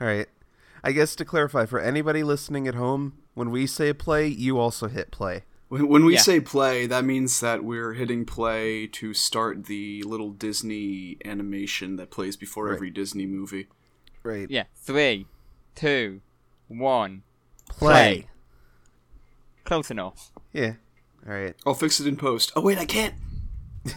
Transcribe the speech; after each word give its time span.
All 0.00 0.06
right. 0.06 0.28
I 0.82 0.92
guess 0.92 1.14
to 1.16 1.24
clarify 1.24 1.66
for 1.66 1.78
anybody 1.78 2.22
listening 2.22 2.66
at 2.66 2.74
home, 2.74 3.18
when 3.34 3.50
we 3.50 3.66
say 3.66 3.92
play, 3.92 4.26
you 4.26 4.58
also 4.58 4.88
hit 4.88 5.10
play. 5.10 5.44
When, 5.68 5.88
when 5.88 6.04
we 6.04 6.14
Yeah. 6.14 6.20
say 6.20 6.40
play, 6.40 6.86
that 6.86 7.04
means 7.04 7.38
that 7.40 7.62
we're 7.62 7.92
hitting 7.92 8.24
play 8.24 8.86
to 8.88 9.12
start 9.14 9.66
the 9.66 10.02
little 10.04 10.30
Disney 10.30 11.18
animation 11.24 11.96
that 11.96 12.10
plays 12.10 12.36
before 12.36 12.66
Right. 12.66 12.74
every 12.74 12.90
Disney 12.90 13.26
movie. 13.26 13.68
Right. 14.22 14.50
Yeah. 14.50 14.64
Three, 14.74 15.26
two, 15.74 16.22
one. 16.68 17.22
Play. 17.68 18.26
Close 19.64 19.90
enough. 19.90 20.32
Yeah. 20.52 20.74
All 21.26 21.32
right. 21.34 21.54
I'll 21.66 21.74
fix 21.74 22.00
it 22.00 22.06
in 22.06 22.16
post. 22.16 22.52
Oh 22.56 22.60
wait, 22.62 22.78
I 22.78 22.86
can't. 22.86 23.14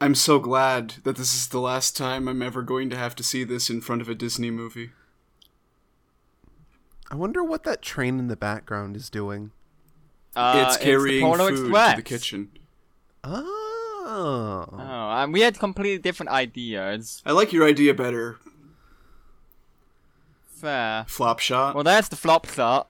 I'm 0.00 0.14
so 0.14 0.38
glad 0.38 0.94
that 1.02 1.16
this 1.16 1.34
is 1.34 1.48
the 1.48 1.58
last 1.60 1.96
time 1.96 2.28
I'm 2.28 2.40
ever 2.42 2.62
going 2.62 2.88
to 2.90 2.96
have 2.96 3.16
to 3.16 3.22
see 3.24 3.42
this 3.44 3.68
in 3.68 3.80
front 3.80 4.00
of 4.00 4.08
a 4.08 4.14
Disney 4.14 4.50
movie. 4.50 4.90
I 7.10 7.14
wonder 7.16 7.42
what 7.42 7.64
that 7.64 7.82
train 7.82 8.18
in 8.18 8.28
the 8.28 8.36
background 8.36 8.94
is 8.96 9.10
doing. 9.10 9.50
Uh, 10.36 10.64
it's 10.66 10.76
the 10.76 10.84
carrying 10.84 11.22
Polar 11.24 11.48
food 11.50 11.60
Express. 11.66 11.90
to 11.92 11.96
the 11.96 12.02
kitchen. 12.02 12.50
Oh. 13.24 13.54
Oh, 14.10 14.78
and 14.78 15.32
we 15.32 15.40
had 15.40 15.58
completely 15.58 15.98
different 15.98 16.30
ideas. 16.30 17.22
I 17.26 17.32
like 17.32 17.52
your 17.52 17.66
idea 17.66 17.92
better, 17.92 18.38
Fair. 20.46 21.04
flop 21.08 21.40
shot. 21.40 21.74
Well, 21.74 21.84
there's 21.84 22.08
the 22.08 22.16
flop 22.16 22.46
shot. 22.48 22.88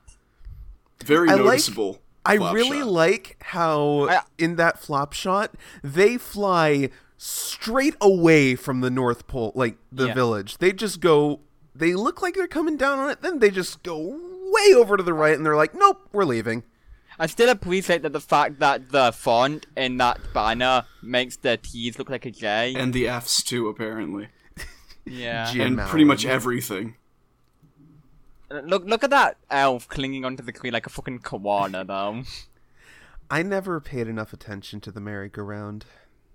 Very 1.05 1.29
I 1.29 1.35
like- 1.35 1.45
noticeable. 1.45 2.01
I 2.25 2.35
really 2.53 2.81
shot. 2.81 2.87
like 2.89 3.37
how 3.41 4.07
I- 4.09 4.21
in 4.37 4.57
that 4.57 4.79
flop 4.79 5.15
shot 5.15 5.55
they 5.83 6.19
fly 6.19 6.91
straight 7.19 7.97
away 8.01 8.55
from 8.55 8.81
the 8.81 8.91
North 8.91 9.27
Pole, 9.27 9.53
like 9.55 9.77
the 9.93 10.07
Yeah. 10.07 10.15
village. 10.15 10.59
They 10.59 10.73
just 10.73 11.01
go. 11.01 11.41
They 11.75 11.95
look 11.95 12.23
like 12.23 12.35
they're 12.35 12.47
coming 12.49 12.77
down 12.77 12.99
on 12.99 13.11
it, 13.11 13.21
then 13.23 13.39
they 13.41 13.51
just 13.51 13.83
go 13.83 13.99
way 14.51 14.73
over 14.75 14.97
to 14.97 15.03
the 15.03 15.13
right, 15.13 15.37
and 15.37 15.45
they're 15.45 15.57
like, 15.57 15.75
"Nope, 15.75 16.09
we're 16.13 16.25
leaving." 16.25 16.63
I 17.21 17.27
still 17.27 17.49
appreciate 17.49 18.03
that 18.03 18.13
the 18.13 18.21
fact 18.21 18.61
that 18.61 18.91
the 18.91 19.11
font 19.13 19.67
in 19.77 19.97
that 19.99 20.21
banner 20.33 20.85
makes 21.03 21.37
the 21.37 21.57
T's 21.57 21.99
look 21.99 22.09
like 22.09 22.25
a 22.25 22.31
J. 22.31 22.75
and 22.77 22.93
the 22.95 23.09
Fs 23.09 23.43
too, 23.43 23.69
apparently, 23.69 24.29
yeah. 25.05 25.53
J- 25.53 25.61
and 25.63 25.77
Malin. 25.77 25.91
pretty 25.91 26.05
much 26.05 26.25
everything. 26.25 26.95
Look, 28.51 28.85
look 28.87 29.05
at 29.05 29.11
that 29.11 29.37
elf 29.51 29.89
clinging 29.89 30.25
onto 30.25 30.43
the 30.43 30.53
tree 30.53 30.71
like 30.71 30.87
a 30.87 30.91
fucking 30.91 31.19
koala, 31.19 31.85
though. 31.85 32.23
I 33.31 33.43
never 33.43 33.79
paid 33.81 34.09
enough 34.09 34.33
attention 34.33 34.81
to 34.83 34.91
the 34.91 35.01
merry-go-round. 35.01 35.85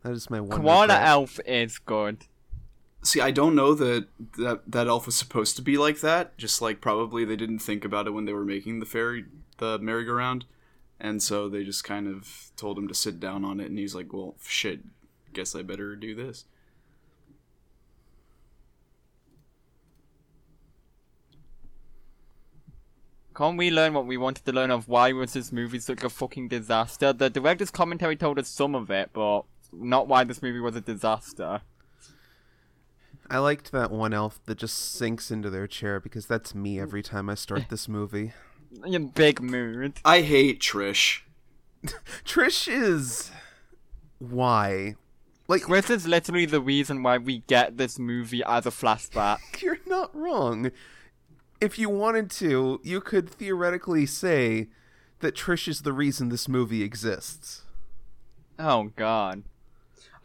That 0.03 0.11
is 0.11 0.29
my 0.29 0.41
one. 0.41 0.49
koala 0.49 0.81
regret. 0.81 1.03
elf 1.03 1.39
is 1.45 1.79
good. 1.79 2.25
See, 3.01 3.19
I 3.19 3.31
don't 3.31 3.55
know 3.55 3.73
that 3.73 4.07
that 4.37 4.61
that 4.69 4.87
elf 4.87 5.05
was 5.05 5.15
supposed 5.15 5.55
to 5.55 5.61
be 5.61 5.77
like 5.77 6.01
that. 6.01 6.37
Just 6.37 6.61
like 6.61 6.81
probably 6.81 7.25
they 7.25 7.35
didn't 7.35 7.59
think 7.59 7.83
about 7.83 8.07
it 8.07 8.11
when 8.11 8.25
they 8.25 8.33
were 8.33 8.45
making 8.45 8.79
the 8.79 8.85
fairy 8.85 9.25
the 9.57 9.79
merry-go-round, 9.79 10.45
and 10.99 11.21
so 11.21 11.47
they 11.47 11.63
just 11.63 11.83
kind 11.83 12.07
of 12.07 12.51
told 12.57 12.77
him 12.77 12.87
to 12.87 12.93
sit 12.93 13.19
down 13.19 13.45
on 13.45 13.59
it, 13.59 13.69
and 13.69 13.77
he's 13.79 13.95
like, 13.95 14.11
"Well, 14.13 14.35
shit, 14.41 14.81
guess 15.33 15.55
I 15.55 15.61
better 15.61 15.95
do 15.95 16.15
this." 16.15 16.45
Can't 23.35 23.57
we 23.57 23.71
learn 23.71 23.93
what 23.93 24.05
we 24.05 24.15
wanted 24.15 24.45
to 24.45 24.51
learn 24.51 24.69
of 24.69 24.87
why 24.87 25.11
was 25.11 25.33
this 25.33 25.51
movie 25.51 25.79
such 25.79 26.03
a 26.03 26.09
fucking 26.09 26.49
disaster? 26.49 27.11
The 27.13 27.31
director's 27.31 27.71
commentary 27.71 28.15
told 28.15 28.37
us 28.37 28.47
some 28.47 28.75
of 28.75 28.91
it, 28.91 29.09
but 29.11 29.45
not 29.73 30.07
why 30.07 30.23
this 30.23 30.41
movie 30.41 30.59
was 30.59 30.75
a 30.75 30.81
disaster. 30.81 31.61
I 33.29 33.38
liked 33.39 33.71
that 33.71 33.91
one 33.91 34.13
elf 34.13 34.39
that 34.45 34.57
just 34.57 34.77
sinks 34.77 35.31
into 35.31 35.49
their 35.49 35.67
chair 35.67 35.99
because 35.99 36.25
that's 36.25 36.53
me 36.53 36.80
every 36.80 37.02
time 37.02 37.30
I 37.30 37.35
start 37.35 37.63
this 37.69 37.88
movie. 37.88 38.33
In 38.86 39.08
big 39.08 39.42
mood. 39.42 39.93
I 40.03 40.21
hate 40.21 40.59
Trish. 40.59 41.21
Trish 42.25 42.67
is 42.67 43.31
why? 44.20 44.95
Like 45.48 45.64
Chris 45.64 45.89
is 45.89 46.08
literally 46.08 46.45
the 46.45 46.61
reason 46.61 47.03
why 47.03 47.17
we 47.17 47.39
get 47.48 47.77
this 47.77 47.99
movie 47.99 48.43
as 48.43 48.65
a 48.65 48.71
flashback. 48.71 49.39
you're 49.61 49.80
not 49.86 50.15
wrong. 50.15 50.71
If 51.59 51.77
you 51.77 51.89
wanted 51.89 52.30
to, 52.31 52.80
you 52.83 53.02
could 53.02 53.30
theoretically 53.30 54.05
say 54.05 54.67
that 55.19 55.36
Trish 55.36 55.67
is 55.67 55.81
the 55.81 55.93
reason 55.93 56.30
this 56.30 56.48
movie 56.48 56.83
exists. 56.83 57.64
Oh 58.58 58.92
god. 58.95 59.43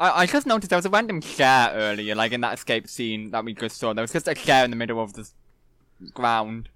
I, 0.00 0.22
I 0.22 0.26
just 0.26 0.46
noticed 0.46 0.70
there 0.70 0.78
was 0.78 0.86
a 0.86 0.90
random 0.90 1.20
chair 1.20 1.70
earlier, 1.74 2.14
like 2.14 2.32
in 2.32 2.40
that 2.42 2.54
escape 2.54 2.88
scene 2.88 3.30
that 3.30 3.44
we 3.44 3.54
just 3.54 3.76
saw. 3.76 3.92
There 3.92 4.02
was 4.02 4.12
just 4.12 4.28
a 4.28 4.34
chair 4.34 4.64
in 4.64 4.70
the 4.70 4.76
middle 4.76 5.00
of 5.00 5.14
the 5.14 5.28
ground. 6.14 6.68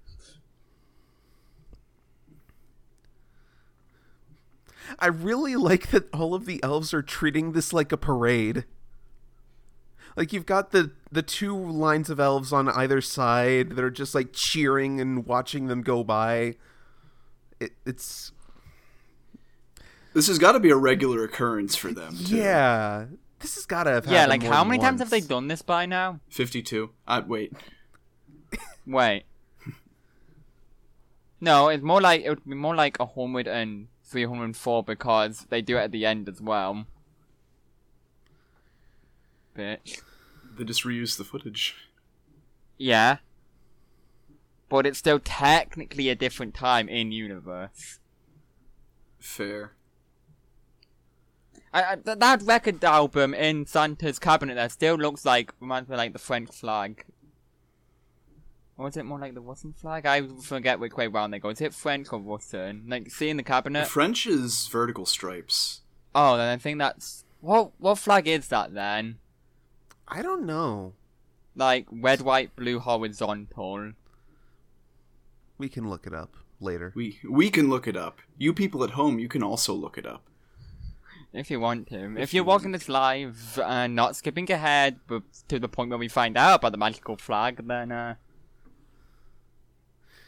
I 4.99 5.07
really 5.07 5.55
like 5.55 5.89
that 5.91 6.13
all 6.13 6.33
of 6.33 6.45
the 6.45 6.61
elves 6.63 6.93
are 6.93 7.01
treating 7.01 7.53
this 7.53 7.73
like 7.73 7.91
a 7.91 7.97
parade. 7.97 8.65
Like 10.15 10.31
you've 10.31 10.45
got 10.45 10.71
the 10.71 10.91
the 11.11 11.23
two 11.23 11.57
lines 11.57 12.09
of 12.09 12.19
elves 12.19 12.53
on 12.53 12.69
either 12.69 13.01
side 13.01 13.71
that 13.71 13.83
are 13.83 13.89
just 13.89 14.13
like 14.13 14.33
cheering 14.33 14.99
and 15.01 15.25
watching 15.25 15.67
them 15.67 15.81
go 15.81 16.03
by. 16.03 16.55
It, 17.59 17.71
it's 17.85 18.31
This 20.13 20.27
has 20.27 20.37
got 20.37 20.51
to 20.53 20.59
be 20.59 20.69
a 20.69 20.75
regular 20.75 21.23
occurrence 21.23 21.75
for 21.75 21.91
them. 21.91 22.15
Too. 22.17 22.37
yeah. 22.37 23.05
This 23.39 23.55
has 23.55 23.65
got 23.65 23.83
to 23.83 23.91
have 23.91 24.05
Yeah, 24.07 24.25
like 24.27 24.41
more 24.41 24.53
how 24.53 24.59
than 24.63 24.69
many 24.69 24.81
times 24.81 24.99
have 25.01 25.09
they 25.09 25.19
done 25.21 25.47
this 25.47 25.61
by 25.61 25.85
now? 25.85 26.19
fifty-two. 26.29 26.91
Uh, 27.07 27.21
wait, 27.27 27.51
Wait. 28.87 29.23
No, 31.41 31.67
it's 31.67 31.83
more 31.83 31.99
like 31.99 32.21
it 32.21 32.29
would 32.29 32.45
be 32.45 32.55
more 32.55 32.75
like 32.75 32.97
a 33.01 33.05
hundred 33.05 33.47
and 33.47 33.87
three 34.03 34.23
hundred 34.25 34.45
and 34.45 34.55
four 34.57 34.81
because 34.83 35.45
they 35.49 35.61
do 35.61 35.77
it 35.77 35.81
at 35.81 35.91
the 35.91 36.05
end 36.05 36.29
as 36.29 36.39
well. 36.41 36.85
Bitch. 39.57 40.01
they 40.57 40.63
just 40.63 40.83
reuse 40.83 41.17
the 41.17 41.23
footage. 41.23 41.75
Yeah. 42.77 43.17
But 44.69 44.85
it's 44.85 44.97
still 44.99 45.19
technically 45.19 46.09
a 46.09 46.15
different 46.15 46.53
time 46.53 46.87
in 46.89 47.11
universe. 47.11 47.99
Fair. 49.19 49.73
I, 51.73 51.83
I, 51.93 51.95
that 52.15 52.41
record 52.43 52.83
album 52.83 53.33
in 53.33 53.65
Santa's 53.65 54.19
cabinet 54.19 54.55
there 54.55 54.69
still 54.69 54.95
looks 54.95 55.25
like 55.25 55.51
reminds 55.59 55.89
me 55.89 55.95
of, 55.95 55.97
like 55.97 56.13
the 56.13 56.19
French 56.19 56.51
flag. 56.51 57.05
Or 58.77 58.87
is 58.87 58.97
it 58.97 59.05
more 59.05 59.19
like 59.19 59.33
the 59.33 59.41
Russian 59.41 59.73
flag? 59.73 60.05
I 60.05 60.27
forget 60.41 60.79
which 60.79 60.93
way 60.93 61.07
round 61.07 61.33
they 61.33 61.39
go. 61.39 61.49
Is 61.49 61.61
it 61.61 61.73
French 61.73 62.11
or 62.11 62.19
Russian? 62.19 62.85
Like, 62.87 63.11
see 63.11 63.29
in 63.29 63.37
the 63.37 63.43
The 63.43 63.47
cabinet. 63.47 63.87
French 63.87 64.25
is 64.25 64.67
vertical 64.67 65.05
stripes. 65.05 65.81
Oh, 66.15 66.37
then 66.37 66.49
I 66.49 66.57
think 66.57 66.79
that's 66.79 67.23
what. 67.41 67.71
What 67.79 67.99
flag 67.99 68.27
is 68.27 68.47
that 68.49 68.73
then? 68.73 69.19
I 70.07 70.21
don't 70.21 70.45
know. 70.45 70.93
Like 71.55 71.87
red, 71.91 72.21
white, 72.21 72.55
blue, 72.55 72.79
horizontal. 72.79 73.93
We 75.57 75.69
can 75.69 75.89
look 75.89 76.07
it 76.07 76.13
up 76.13 76.35
later. 76.59 76.91
We 76.95 77.19
we 77.29 77.49
can 77.49 77.69
look 77.69 77.87
it 77.87 77.95
up. 77.95 78.19
You 78.37 78.53
people 78.53 78.83
at 78.83 78.91
home, 78.91 79.19
you 79.19 79.27
can 79.27 79.43
also 79.43 79.73
look 79.73 79.97
it 79.97 80.05
up. 80.05 80.23
If 81.33 81.49
you 81.49 81.59
want 81.59 81.87
to. 81.89 82.15
If 82.19 82.33
you're 82.33 82.43
watching 82.43 82.71
this 82.73 82.87
live 82.87 83.59
and 83.65 83.95
not 83.95 84.15
skipping 84.15 84.49
ahead, 84.51 84.99
but 85.07 85.23
to 85.47 85.59
the 85.59 85.67
point 85.67 85.89
where 85.89 85.97
we 85.97 86.07
find 86.07 86.37
out 86.37 86.59
about 86.59 86.71
the 86.73 86.77
magical 86.77 87.17
flag, 87.17 87.67
then 87.67 87.91
uh, 87.91 88.15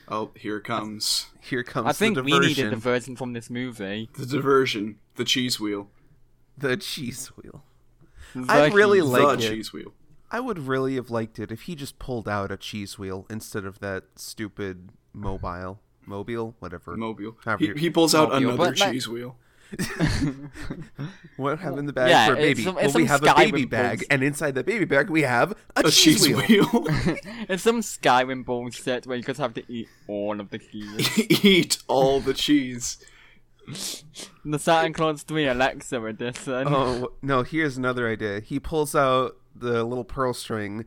Oh, 0.07 0.31
here 0.35 0.59
comes 0.59 1.27
Here 1.41 1.63
comes 1.63 1.87
I 1.87 1.91
think 1.93 2.15
the 2.15 2.23
we 2.23 2.31
diversion. 2.31 2.49
needed 2.65 2.67
a 2.67 2.75
diversion 2.75 3.15
from 3.15 3.33
this 3.33 3.49
movie. 3.49 4.09
the 4.17 4.25
diversion, 4.25 4.97
the 5.15 5.25
cheese 5.25 5.59
wheel, 5.59 5.89
the 6.57 6.77
cheese 6.77 7.27
wheel. 7.37 7.63
I 8.49 8.67
really 8.67 8.99
keys. 8.99 9.09
like 9.09 9.39
the 9.39 9.45
it. 9.45 9.49
cheese 9.49 9.73
wheel. 9.73 9.93
I 10.31 10.39
would 10.39 10.59
really 10.59 10.95
have 10.95 11.09
liked 11.09 11.39
it 11.39 11.51
if 11.51 11.61
he 11.63 11.75
just 11.75 11.97
pulled 11.99 12.27
out 12.27 12.51
a 12.51 12.57
cheese 12.57 12.99
wheel 12.99 13.25
instead 13.29 13.65
of 13.65 13.79
that 13.79 14.03
stupid 14.15 14.89
mobile, 15.13 15.79
mobile, 16.05 16.55
whatever. 16.59 16.95
Mobile. 16.97 17.37
However 17.45 17.63
He, 17.63 17.73
he 17.79 17.89
pulls 17.89 18.13
out 18.13 18.29
Mobile, 18.29 18.37
another 18.49 18.57
but 18.57 18.79
like- 18.79 18.91
cheese 18.91 19.07
wheel. 19.07 19.37
what 21.37 21.59
have 21.59 21.77
in 21.77 21.85
the 21.85 21.93
bag 21.93 22.09
Yeah, 22.09 22.27
for 22.27 22.33
a 22.33 22.35
baby? 22.37 22.63
some- 22.63 22.75
well, 22.75 22.91
we 22.93 23.05
have 23.05 23.23
a 23.23 23.33
baby 23.35 23.65
bag, 23.65 23.99
balls. 23.99 24.07
and 24.09 24.23
inside 24.23 24.55
that 24.55 24.65
baby 24.65 24.85
bag 24.85 25.09
we 25.09 25.23
have 25.23 25.51
a, 25.75 25.81
A 25.81 25.83
cheese, 25.83 26.23
cheese 26.25 26.27
wheel. 26.35 26.65
wheel. 26.65 26.85
it's 27.49 27.63
some 27.63 27.81
Skyrim 27.81 28.45
bullshit 28.45 29.05
where 29.07 29.17
you 29.17 29.23
just 29.23 29.39
have 29.39 29.53
to 29.55 29.63
eat 29.71 29.87
all 30.07 30.39
of 30.39 30.49
the 30.49 30.59
keys. 30.59 31.43
Eat 31.43 31.77
all 31.87 32.19
the 32.19 32.33
cheese. 32.33 32.97
the 34.45 34.59
Santa 34.59 34.93
Claus 34.93 35.23
3 35.23 35.47
Alexa 35.47 36.01
edition. 36.03 36.63
Oh 36.67 37.09
no! 37.21 37.41
Here's 37.43 37.77
another 37.77 38.07
idea. 38.07 38.39
He 38.39 38.59
pulls 38.59 38.93
out 38.95 39.37
the 39.55 39.83
little 39.83 40.03
pearl 40.03 40.33
string, 40.35 40.85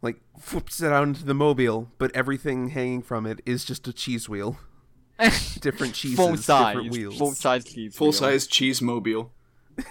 like 0.00 0.20
flips 0.40 0.80
it 0.80 0.92
out 0.92 1.02
into 1.08 1.24
the 1.24 1.34
mobile, 1.34 1.90
but 1.98 2.14
everything 2.14 2.68
hanging 2.68 3.02
from 3.02 3.26
it 3.26 3.40
is 3.44 3.64
just 3.64 3.88
a 3.88 3.92
cheese 3.92 4.28
wheel. 4.28 4.58
Different 5.60 5.94
cheeses, 5.94 6.16
full 6.16 6.36
size. 6.36 6.74
different 6.74 6.92
wheels. 6.92 7.18
Full 7.18 7.32
size 7.32 7.64
cheese. 7.64 7.96
Full 7.96 8.08
wheel. 8.08 8.12
size 8.12 8.46
cheese 8.46 8.80
mobile. 8.80 9.32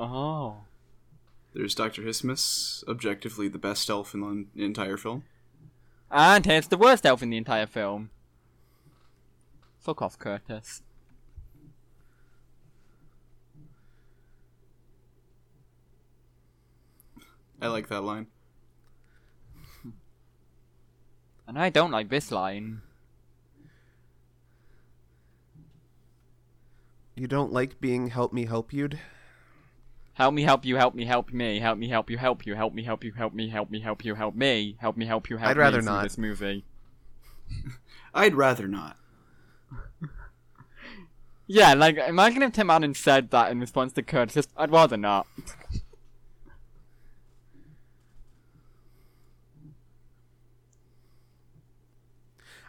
Oh. 0.00 0.58
There's 1.54 1.74
Dr. 1.74 2.02
Hismus, 2.02 2.86
objectively 2.86 3.48
the 3.48 3.58
best 3.58 3.90
elf 3.90 4.14
in 4.14 4.46
the 4.54 4.64
entire 4.64 4.96
film. 4.96 5.24
And 6.08 6.46
here's 6.46 6.68
the 6.68 6.76
worst 6.76 7.04
elf 7.04 7.20
in 7.20 7.30
the 7.30 7.36
entire 7.36 7.66
film. 7.66 8.10
Fuck 9.80 10.00
off, 10.02 10.16
Curtis. 10.16 10.82
I 17.60 17.66
like 17.66 17.88
that 17.88 18.02
line. 18.02 18.28
And 21.48 21.58
I 21.58 21.70
don't 21.70 21.90
like 21.90 22.08
this 22.08 22.30
line. 22.30 22.82
You 27.18 27.26
don't 27.26 27.52
like 27.52 27.80
being 27.80 28.08
help 28.08 28.32
me 28.32 28.46
help 28.46 28.72
you'd? 28.72 29.00
Help 30.14 30.34
me, 30.34 30.42
help 30.42 30.64
you, 30.64 30.76
help 30.76 30.94
me, 30.94 31.04
help 31.04 31.32
me, 31.32 31.58
help 31.58 31.78
me, 31.78 31.88
help 31.88 32.10
you, 32.10 32.16
help 32.16 32.46
you, 32.46 32.54
help 32.54 32.74
me, 32.74 32.82
help 32.84 33.02
you, 33.02 33.12
help 33.12 33.34
me, 33.34 33.48
help 33.48 33.70
me, 33.70 33.80
help 33.80 34.04
you, 34.04 34.14
help 34.14 34.34
me, 34.34 34.76
help 34.80 34.96
me, 34.96 35.06
help 35.06 35.30
you, 35.30 35.36
help 35.36 35.46
me. 35.46 35.50
I'd 35.50 35.56
me 35.56 35.60
rather 35.60 35.82
not. 35.82 36.02
this 36.04 36.18
movie. 36.18 36.64
I'd 38.14 38.34
rather 38.34 38.68
not. 38.68 38.96
Yeah, 41.48 41.74
like 41.74 41.96
imagine 41.96 42.42
if 42.42 42.52
Tim 42.52 42.68
Allen 42.68 42.94
said 42.94 43.30
that 43.30 43.50
in 43.50 43.58
response 43.58 43.92
to 43.94 44.02
Curtis. 44.02 44.34
Just, 44.34 44.50
I'd 44.56 44.70
rather 44.70 44.96
not. 44.96 45.26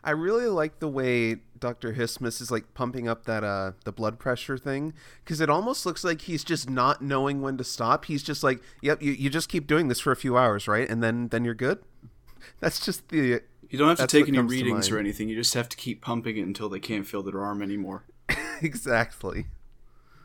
I 0.03 0.11
really 0.11 0.47
like 0.47 0.79
the 0.79 0.87
way 0.87 1.37
Dr. 1.59 1.93
Hismus 1.93 2.41
is 2.41 2.51
like 2.51 2.73
pumping 2.73 3.07
up 3.07 3.25
that 3.25 3.43
uh 3.43 3.73
the 3.83 3.91
blood 3.91 4.19
pressure 4.19 4.57
thing 4.57 4.93
because 5.23 5.41
it 5.41 5.49
almost 5.49 5.85
looks 5.85 6.03
like 6.03 6.21
he's 6.21 6.43
just 6.43 6.69
not 6.69 7.01
knowing 7.01 7.41
when 7.41 7.57
to 7.57 7.63
stop. 7.63 8.05
He's 8.05 8.23
just 8.23 8.43
like, 8.43 8.61
"Yep, 8.81 9.01
you, 9.01 9.11
you 9.11 9.29
just 9.29 9.49
keep 9.49 9.67
doing 9.67 9.87
this 9.87 9.99
for 9.99 10.11
a 10.11 10.15
few 10.15 10.37
hours, 10.37 10.67
right? 10.67 10.89
And 10.89 11.03
then 11.03 11.29
then 11.29 11.43
you're 11.43 11.53
good." 11.53 11.79
That's 12.59 12.83
just 12.83 13.09
the 13.09 13.41
You 13.69 13.77
don't 13.77 13.89
have 13.89 14.07
to 14.07 14.07
take 14.07 14.27
any 14.27 14.39
readings 14.39 14.89
or 14.89 14.97
anything. 14.99 15.29
You 15.29 15.35
just 15.35 15.53
have 15.53 15.69
to 15.69 15.77
keep 15.77 16.01
pumping 16.01 16.37
it 16.37 16.43
until 16.43 16.69
they 16.69 16.79
can't 16.79 17.05
feel 17.05 17.23
their 17.23 17.41
arm 17.43 17.61
anymore. 17.61 18.03
exactly. 18.61 19.47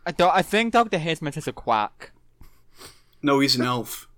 I 0.07 0.13
don't. 0.13 0.35
I 0.35 0.43
think 0.43 0.73
Doctor 0.73 0.99
Hismus 0.99 1.37
is 1.37 1.49
a 1.49 1.53
quack. 1.53 2.13
No, 3.23 3.41
he's 3.41 3.57
an 3.57 3.63
elf. 3.63 4.09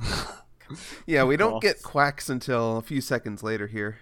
Yeah, 1.06 1.24
we 1.24 1.36
don't 1.36 1.60
get 1.60 1.82
quacks 1.82 2.28
until 2.28 2.78
a 2.78 2.82
few 2.82 3.00
seconds 3.00 3.42
later 3.42 3.66
here. 3.66 3.98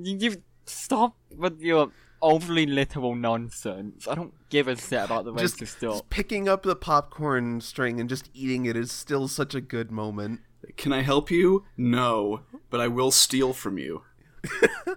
You, 0.00 0.16
you 0.18 0.42
stop 0.66 1.16
with 1.36 1.60
your 1.60 1.90
overly 2.22 2.66
literal 2.66 3.14
nonsense. 3.14 4.06
I 4.08 4.14
don't 4.14 4.32
give 4.48 4.68
a 4.68 4.76
shit 4.76 5.04
about 5.04 5.24
the 5.24 5.34
Just, 5.34 5.58
racist 5.58 5.76
stuff. 5.78 5.92
just 5.94 6.10
picking 6.10 6.48
up 6.48 6.62
the 6.62 6.76
popcorn 6.76 7.60
string 7.60 8.00
and 8.00 8.08
just 8.08 8.30
eating 8.34 8.66
it 8.66 8.76
is 8.76 8.90
still 8.92 9.28
such 9.28 9.54
a 9.54 9.60
good 9.60 9.90
moment. 9.90 10.40
Can 10.76 10.92
I 10.92 11.02
help 11.02 11.30
you? 11.30 11.64
No, 11.76 12.40
but 12.70 12.80
I 12.80 12.88
will 12.88 13.10
steal 13.10 13.52
from 13.52 13.78
you. 13.78 14.02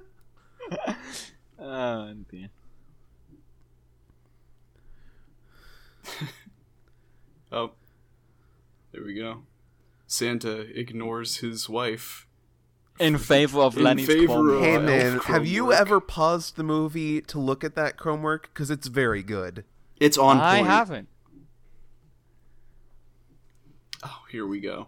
Oh 1.64 2.14
dear. 2.30 2.50
Oh, 7.54 7.72
there 8.94 9.04
we 9.04 9.14
go. 9.14 9.44
Santa 10.08 10.62
ignores 10.80 11.38
his 11.38 11.68
wife. 11.68 12.26
In 13.02 13.18
favor 13.18 13.60
of 13.62 13.76
In 13.78 13.84
Lenny's 13.84 14.08
favor 14.08 14.54
of- 14.56 14.62
Hey 14.64 14.78
man, 14.78 15.20
have 15.22 15.46
you 15.46 15.66
work. 15.68 15.80
ever 15.80 16.00
paused 16.00 16.56
the 16.56 16.64
movie 16.64 17.20
to 17.22 17.40
look 17.40 17.64
at 17.64 17.76
that 17.76 17.98
chrome 17.98 18.22
work? 18.22 18.50
Because 18.54 18.70
it's 18.70 18.88
very 18.88 19.24
good. 19.24 19.66
It's 20.00 20.18
on 20.18 20.38
point. 20.38 20.44
I 20.44 20.58
haven't. 20.58 21.08
Oh, 24.04 24.22
here 24.32 24.46
we 24.48 24.60
go. 24.60 24.88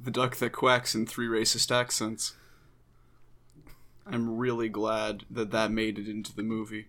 The 0.00 0.10
duck 0.10 0.36
that 0.36 0.50
quacks 0.52 0.94
in 0.94 1.06
three 1.06 1.26
racist 1.26 1.74
accents. 1.74 2.34
I'm 4.06 4.36
really 4.36 4.68
glad 4.68 5.24
that 5.30 5.50
that 5.50 5.70
made 5.70 5.98
it 5.98 6.08
into 6.08 6.34
the 6.34 6.42
movie. 6.42 6.88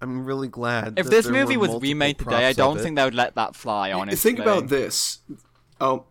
I'm 0.00 0.24
really 0.24 0.48
glad. 0.48 0.98
If 0.98 1.06
that 1.06 1.10
this 1.10 1.24
there 1.26 1.34
movie 1.34 1.56
were 1.56 1.68
was 1.68 1.82
remade 1.82 2.18
today, 2.18 2.46
I 2.46 2.52
don't 2.52 2.78
it. 2.78 2.82
think 2.82 2.96
they 2.96 3.04
would 3.04 3.14
let 3.14 3.34
that 3.34 3.54
fly. 3.54 3.92
Honestly, 3.92 4.30
Think 4.30 4.40
about 4.40 4.68
this. 4.68 5.20
Oh, 5.80 6.04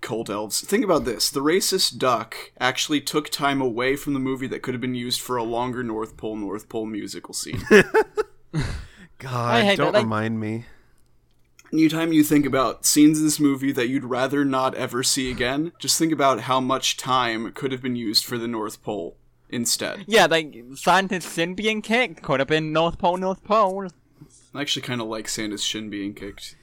cold 0.00 0.30
elves. 0.30 0.60
Think 0.60 0.84
about 0.84 1.04
this. 1.04 1.30
The 1.30 1.40
racist 1.40 1.98
duck 1.98 2.52
actually 2.60 3.00
took 3.00 3.28
time 3.28 3.60
away 3.60 3.96
from 3.96 4.14
the 4.14 4.20
movie 4.20 4.46
that 4.48 4.62
could 4.62 4.74
have 4.74 4.80
been 4.80 4.94
used 4.94 5.20
for 5.20 5.36
a 5.36 5.42
longer 5.42 5.82
North 5.82 6.16
Pole 6.16 6.36
North 6.36 6.68
Pole 6.68 6.86
musical 6.86 7.34
scene. 7.34 7.62
God, 9.18 9.76
don't 9.76 9.92
that, 9.92 10.02
remind 10.02 10.40
me. 10.40 10.66
Anytime 11.72 12.12
you 12.12 12.24
think 12.24 12.46
about 12.46 12.86
scenes 12.86 13.18
in 13.18 13.24
this 13.24 13.40
movie 13.40 13.72
that 13.72 13.88
you'd 13.88 14.04
rather 14.04 14.44
not 14.44 14.74
ever 14.74 15.02
see 15.02 15.30
again, 15.30 15.72
just 15.78 15.98
think 15.98 16.12
about 16.12 16.40
how 16.40 16.60
much 16.60 16.96
time 16.96 17.52
could 17.52 17.72
have 17.72 17.82
been 17.82 17.96
used 17.96 18.24
for 18.24 18.38
the 18.38 18.48
North 18.48 18.82
Pole 18.82 19.16
instead. 19.50 20.04
Yeah, 20.06 20.26
like 20.26 20.56
Santa's 20.74 21.32
shin 21.32 21.54
being 21.54 21.82
kicked 21.82 22.22
could 22.22 22.40
have 22.40 22.48
been 22.48 22.72
North 22.72 22.98
Pole, 22.98 23.16
North 23.16 23.44
Pole. 23.44 23.88
I 24.54 24.60
actually 24.60 24.82
kind 24.82 25.00
of 25.00 25.08
like 25.08 25.28
Santa's 25.28 25.64
shin 25.64 25.90
being 25.90 26.14
kicked. 26.14 26.56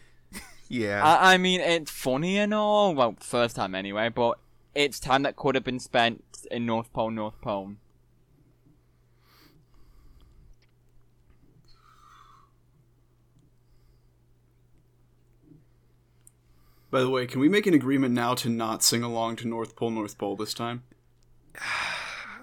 Yeah, 0.68 1.04
I, 1.04 1.36
I 1.36 1.38
mean, 1.38 1.62
it's 1.62 1.92
funny 1.92 2.38
and 2.38 2.54
all. 2.54 2.96
Well, 2.96 3.16
first 3.20 3.56
time 3.56 3.76
anyway, 3.76 4.10
but 4.10 4.40
it's 4.74 5.00
time 5.00 5.24
that 5.24 5.36
could 5.36 5.56
have 5.56 5.64
been 5.64 5.80
spent 5.80 6.24
in 6.50 6.66
North 6.66 6.92
Pole, 6.92 7.12
North 7.12 7.40
Pole. 7.42 7.76
By 16.92 17.02
the 17.02 17.10
way, 17.10 17.28
can 17.28 17.42
we 17.42 17.50
make 17.50 17.68
an 17.68 17.74
agreement 17.74 18.14
now 18.14 18.36
to 18.36 18.50
not 18.50 18.82
sing 18.82 19.04
along 19.04 19.36
to 19.38 19.48
North 19.48 19.76
Pole 19.76 19.92
North 19.92 20.18
Pole 20.18 20.36
this 20.36 20.54
time? 20.54 20.84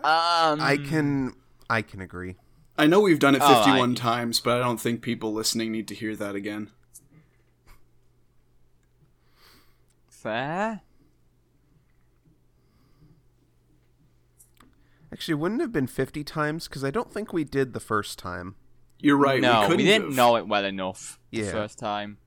Um, 0.04 0.60
I 0.60 0.76
can, 0.76 1.34
I 1.70 1.82
can 1.82 2.00
agree. 2.00 2.36
I 2.76 2.86
know 2.86 3.00
we've 3.00 3.18
done 3.18 3.34
it 3.34 3.42
Oh, 3.44 3.54
51 3.64 3.92
I- 3.92 3.94
times, 3.94 4.40
but 4.40 4.56
I 4.56 4.60
don't 4.60 4.80
think 4.80 5.02
people 5.02 5.32
listening 5.32 5.70
need 5.72 5.86
to 5.88 5.94
hear 5.94 6.16
that 6.16 6.34
again. 6.34 6.70
fair. 10.08 10.82
Actually, 15.12 15.34
wouldn't 15.34 15.60
it 15.60 15.64
have 15.64 15.72
been 15.72 15.86
50 15.88 16.24
times 16.24 16.68
because 16.68 16.84
I 16.84 16.90
don't 16.90 17.12
think 17.12 17.32
we 17.32 17.44
did 17.44 17.72
the 17.74 17.80
first 17.80 18.18
time. 18.18 18.54
You're 19.00 19.16
right. 19.16 19.40
no, 19.40 19.52
we, 19.52 19.60
we, 19.60 19.66
couldn't 19.70 19.86
didn't 19.86 20.06
have. 20.10 20.16
know 20.16 20.36
it 20.36 20.46
well 20.46 20.64
enough 20.64 21.18
the 21.32 21.42
first 21.42 21.78
time. 21.78 22.18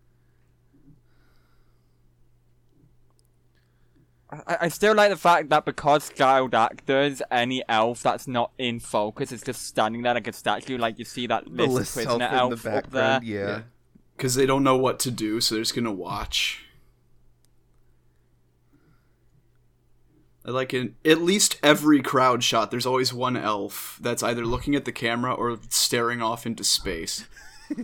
I, 4.31 4.57
I 4.61 4.67
still 4.69 4.95
like 4.95 5.11
the 5.11 5.17
fact 5.17 5.49
that 5.49 5.65
because 5.65 6.09
child 6.09 6.55
actors, 6.55 7.21
any 7.29 7.63
elf 7.69 8.01
that's 8.01 8.27
not 8.27 8.51
in 8.57 8.79
focus 8.79 9.31
is 9.31 9.41
just 9.43 9.67
standing 9.67 10.01
there 10.01 10.13
like 10.15 10.27
a 10.27 10.33
statue, 10.33 10.77
like 10.77 10.97
you 10.97 11.05
see 11.05 11.27
that 11.27 11.45
The 11.45 11.67
list 11.67 11.95
list 11.95 12.07
elf 12.07 12.19
prisoner 12.19 12.25
in 12.25 12.49
the 12.49 12.55
up 12.55 12.61
there. 12.61 12.81
background, 12.81 13.23
yeah. 13.25 13.61
Because 14.17 14.35
they 14.35 14.45
don't 14.45 14.63
know 14.63 14.77
what 14.77 14.99
to 15.01 15.11
do, 15.11 15.41
so 15.41 15.55
they're 15.55 15.61
just 15.63 15.75
gonna 15.75 15.91
watch. 15.91 16.61
I 20.47 20.51
like 20.51 20.73
in 20.73 20.95
at 21.03 21.21
least 21.21 21.59
every 21.63 22.01
crowd 22.01 22.43
shot. 22.43 22.69
There's 22.71 22.85
always 22.85 23.11
one 23.13 23.35
elf 23.35 23.97
that's 24.01 24.21
either 24.21 24.45
looking 24.45 24.75
at 24.75 24.85
the 24.85 24.91
camera 24.91 25.33
or 25.33 25.57
staring 25.69 26.21
off 26.21 26.45
into 26.45 26.63
space. 26.63 27.25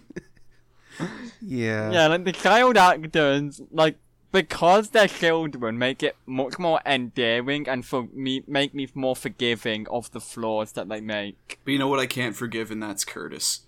yeah, 1.41 1.91
Yeah, 1.91 2.07
like 2.07 2.24
the 2.24 2.31
child 2.31 2.77
actors, 2.77 3.62
like 3.71 3.98
because 4.31 4.89
they're 4.89 5.07
children, 5.07 5.77
make 5.77 6.03
it 6.03 6.15
much 6.25 6.57
more 6.57 6.81
endearing 6.85 7.67
and 7.67 7.85
for 7.85 8.07
me 8.13 8.43
make 8.47 8.73
me 8.73 8.88
more 8.93 9.15
forgiving 9.15 9.88
of 9.89 10.11
the 10.11 10.21
flaws 10.21 10.73
that 10.73 10.89
they 10.89 11.01
make. 11.01 11.59
But 11.63 11.71
you 11.71 11.79
know 11.79 11.88
what 11.88 12.00
I 12.00 12.05
can't 12.05 12.35
forgive, 12.35 12.71
and 12.71 12.81
that's 12.81 13.05
Curtis. 13.05 13.61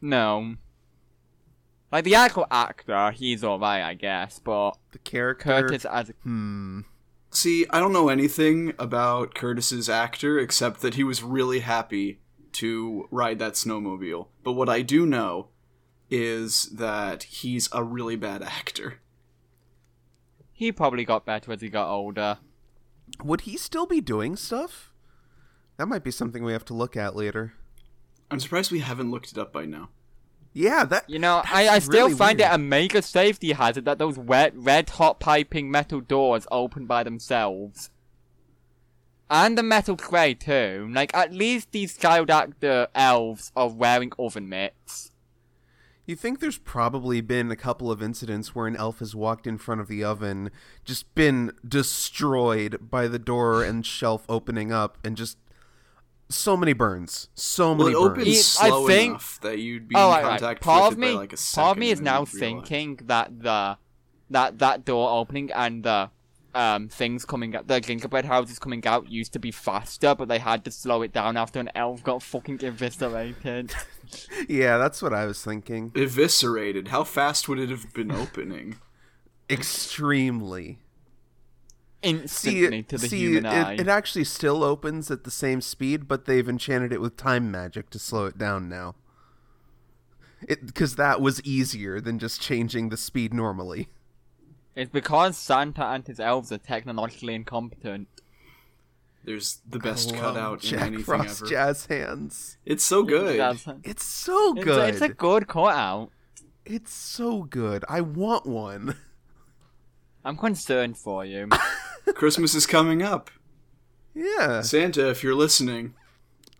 No. 0.00 0.56
Like 1.92 2.04
the 2.04 2.14
actual 2.14 2.46
actor, 2.50 3.10
he's 3.10 3.42
alright, 3.42 3.82
I 3.82 3.94
guess, 3.94 4.38
but 4.38 4.72
The 4.92 4.98
character. 4.98 5.62
Curtis 5.62 5.84
as 5.84 6.10
a 6.10 6.12
Hmm. 6.22 6.80
See, 7.32 7.64
I 7.70 7.78
don't 7.78 7.92
know 7.92 8.08
anything 8.08 8.74
about 8.78 9.34
Curtis's 9.34 9.88
actor 9.88 10.38
except 10.38 10.80
that 10.80 10.94
he 10.94 11.04
was 11.04 11.22
really 11.22 11.60
happy 11.60 12.18
to 12.52 13.06
ride 13.10 13.38
that 13.38 13.52
snowmobile. 13.52 14.26
But 14.42 14.52
what 14.52 14.68
I 14.68 14.82
do 14.82 15.06
know 15.06 15.48
is 16.10 16.64
that 16.72 17.22
he's 17.24 17.68
a 17.72 17.84
really 17.84 18.16
bad 18.16 18.42
actor. 18.42 19.00
He 20.60 20.70
probably 20.72 21.06
got 21.06 21.24
better 21.24 21.52
as 21.52 21.62
he 21.62 21.70
got 21.70 21.90
older. 21.90 22.36
Would 23.24 23.40
he 23.40 23.56
still 23.56 23.86
be 23.86 24.02
doing 24.02 24.36
stuff? 24.36 24.92
That 25.78 25.86
might 25.86 26.04
be 26.04 26.10
something 26.10 26.44
we 26.44 26.52
have 26.52 26.66
to 26.66 26.74
look 26.74 26.98
at 26.98 27.16
later. 27.16 27.54
I'm 28.30 28.40
surprised 28.40 28.70
we 28.70 28.80
haven't 28.80 29.10
looked 29.10 29.32
it 29.32 29.38
up 29.38 29.54
by 29.54 29.64
now. 29.64 29.88
Yeah, 30.52 30.84
that. 30.84 31.08
You 31.08 31.18
know, 31.18 31.40
I, 31.50 31.66
I 31.66 31.78
still 31.78 32.08
really 32.08 32.14
find 32.14 32.38
weird. 32.40 32.50
it 32.50 32.54
a 32.54 32.58
major 32.58 33.00
safety 33.00 33.52
hazard 33.52 33.86
that 33.86 33.98
those 33.98 34.18
red, 34.18 34.52
red 34.54 34.90
hot 34.90 35.18
piping 35.18 35.70
metal 35.70 36.02
doors 36.02 36.46
open 36.50 36.84
by 36.84 37.04
themselves. 37.04 37.88
And 39.30 39.56
the 39.56 39.62
metal 39.62 39.96
tray 39.96 40.34
too. 40.34 40.90
Like 40.92 41.16
at 41.16 41.32
least 41.32 41.72
these 41.72 41.96
child 41.96 42.28
actor 42.28 42.88
elves 42.94 43.50
are 43.56 43.70
wearing 43.70 44.12
oven 44.18 44.50
mitts. 44.50 45.09
You 46.10 46.16
think 46.16 46.40
there's 46.40 46.58
probably 46.58 47.20
been 47.20 47.52
a 47.52 47.56
couple 47.56 47.88
of 47.88 48.02
incidents 48.02 48.52
where 48.52 48.66
an 48.66 48.74
elf 48.74 48.98
has 48.98 49.14
walked 49.14 49.46
in 49.46 49.58
front 49.58 49.80
of 49.80 49.86
the 49.86 50.02
oven, 50.02 50.50
just 50.84 51.14
been 51.14 51.52
destroyed 51.64 52.90
by 52.90 53.06
the 53.06 53.20
door 53.20 53.62
and 53.62 53.86
shelf 53.86 54.24
opening 54.28 54.72
up, 54.72 54.98
and 55.04 55.16
just 55.16 55.38
so 56.28 56.56
many 56.56 56.72
burns, 56.72 57.28
so 57.36 57.68
Well, 57.68 57.76
many 57.76 57.90
it 57.90 57.94
burns. 57.94 58.10
opens 58.10 58.26
He- 58.26 58.32
I 58.64 58.68
slow 58.70 58.86
think- 58.88 59.10
enough 59.10 59.38
that 59.42 59.58
you'd 59.60 59.86
be 59.86 59.94
Oh, 59.94 60.08
in 60.08 60.10
right, 60.10 60.22
right. 60.24 60.30
contact 60.40 60.62
Part 60.62 60.82
with 60.82 60.92
of 60.94 60.98
it 60.98 61.00
me, 61.00 61.12
by 61.12 61.18
like 61.20 61.32
a 61.32 61.36
part 61.54 61.76
of 61.76 61.78
me 61.78 61.90
is 61.92 62.00
now 62.00 62.24
thinking 62.24 62.98
that 63.04 63.40
the 63.42 63.78
that 64.30 64.58
that 64.58 64.84
door 64.84 65.10
opening 65.16 65.52
and 65.52 65.84
the 65.84 66.10
um 66.54 66.88
things 66.88 67.24
coming 67.24 67.54
out, 67.54 67.66
the 67.66 67.80
gingerbread 67.80 68.24
houses 68.24 68.58
coming 68.58 68.86
out 68.86 69.10
used 69.10 69.32
to 69.32 69.38
be 69.38 69.50
faster, 69.50 70.14
but 70.14 70.28
they 70.28 70.38
had 70.38 70.64
to 70.64 70.70
slow 70.70 71.02
it 71.02 71.12
down 71.12 71.36
after 71.36 71.60
an 71.60 71.70
elf 71.74 72.02
got 72.02 72.22
fucking 72.22 72.58
eviscerated. 72.62 73.72
yeah, 74.48 74.78
that's 74.78 75.02
what 75.02 75.12
I 75.12 75.26
was 75.26 75.42
thinking. 75.44 75.90
Eviscerated. 75.94 76.88
How 76.88 77.04
fast 77.04 77.48
would 77.48 77.58
it 77.58 77.70
have 77.70 77.92
been 77.92 78.10
opening? 78.10 78.76
Extremely. 79.48 80.78
Instantly 82.02 82.78
See, 82.78 82.82
to 82.84 82.98
the 82.98 83.08
see, 83.08 83.18
human 83.18 83.46
eye. 83.46 83.74
it, 83.74 83.80
it 83.80 83.88
actually 83.88 84.24
still 84.24 84.64
opens 84.64 85.10
at 85.10 85.24
the 85.24 85.30
same 85.30 85.60
speed, 85.60 86.08
but 86.08 86.24
they've 86.24 86.48
enchanted 86.48 86.92
it 86.92 87.00
with 87.00 87.16
time 87.16 87.50
magic 87.50 87.90
to 87.90 87.98
slow 87.98 88.24
it 88.24 88.38
down 88.38 88.68
now. 88.68 88.94
It 90.48 90.64
because 90.64 90.96
that 90.96 91.20
was 91.20 91.42
easier 91.42 92.00
than 92.00 92.18
just 92.18 92.40
changing 92.40 92.88
the 92.88 92.96
speed 92.96 93.34
normally. 93.34 93.88
It's 94.76 94.90
because 94.90 95.36
Santa 95.36 95.84
and 95.86 96.06
his 96.06 96.20
elves 96.20 96.52
are 96.52 96.58
technologically 96.58 97.34
incompetent. 97.34 98.08
There's 99.24 99.58
the 99.68 99.78
best 99.78 100.12
I 100.12 100.16
love 100.20 100.34
cutout 100.34 100.64
in 100.64 100.70
Jack 100.70 100.80
anything 100.82 101.04
Frost 101.04 101.42
ever. 101.42 101.50
jazz 101.50 101.86
hands. 101.86 102.56
It's 102.64 102.84
so 102.84 103.02
good. 103.02 103.38
That's- 103.38 103.66
It's 103.84 104.04
so 104.04 104.54
It's, 104.56 104.64
good. 104.64 104.78
a, 104.78 104.88
it's 104.88 105.00
a 105.02 105.08
good 105.10 105.46
cutout. 105.48 106.10
It's 106.64 106.92
so 106.92 107.42
good. 107.42 107.84
I 107.88 108.00
want 108.00 108.46
one. 108.46 108.96
I'm 110.24 110.36
concerned 110.36 110.96
for 110.96 111.24
you. 111.24 111.48
Christmas 112.14 112.54
is 112.54 112.66
coming 112.66 113.02
up. 113.02 113.30
Yeah, 114.14 114.60
Santa, 114.62 115.08
if 115.10 115.22
you're 115.22 115.34
listening, 115.34 115.94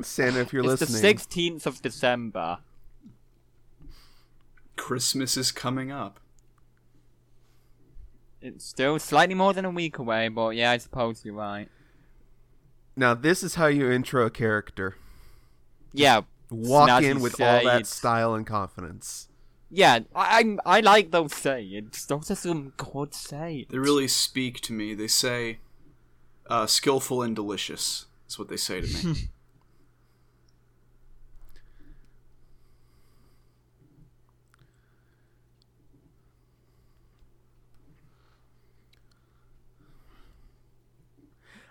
Santa, 0.03 0.41
if 0.41 0.53
you're 0.53 0.65
it's 0.71 0.81
listening. 0.83 1.03
the 1.03 1.15
16th 1.15 1.67
of 1.67 1.83
December. 1.83 2.59
Christmas 4.77 5.37
is 5.37 5.53
coming 5.53 5.91
up. 5.91 6.21
It's 8.43 8.65
still 8.65 8.99
slightly 8.99 9.35
more 9.35 9.53
than 9.53 9.65
a 9.65 9.71
week 9.71 9.99
away, 9.99 10.29
but 10.29 10.51
yeah, 10.51 10.71
I 10.71 10.79
suppose 10.79 11.25
you're 11.25 11.35
right. 11.35 11.69
Now 12.97 13.15
this 13.15 13.43
is 13.43 13.55
how 13.55 13.67
you 13.67 13.91
intro 13.91 14.27
a 14.27 14.31
character. 14.31 14.97
Yeah, 15.93 16.23
Walk 16.51 16.89
snazzy 16.89 17.11
in 17.11 17.21
with 17.21 17.41
all 17.41 17.65
that 17.65 17.87
style 17.87 18.35
and 18.35 18.47
confidence. 18.47 19.29
Yeah, 19.71 20.01
I 20.15 20.57
I, 20.65 20.79
I 20.79 20.81
like 20.81 21.11
those 21.11 21.35
sayings. 21.35 22.07
Those 22.07 22.31
are 22.31 22.35
some 22.35 22.73
good 22.77 23.15
sayings. 23.15 23.69
They 23.71 23.79
really 23.79 24.09
speak 24.09 24.61
to 24.63 24.73
me. 24.73 24.95
They 24.95 25.07
say, 25.07 25.59
uh, 26.49 26.67
skillful 26.67 27.23
and 27.23 27.37
delicious. 27.37 28.07
Is 28.29 28.39
what 28.39 28.49
they 28.49 28.57
say 28.57 28.81
to 28.81 29.07
me. 29.07 29.15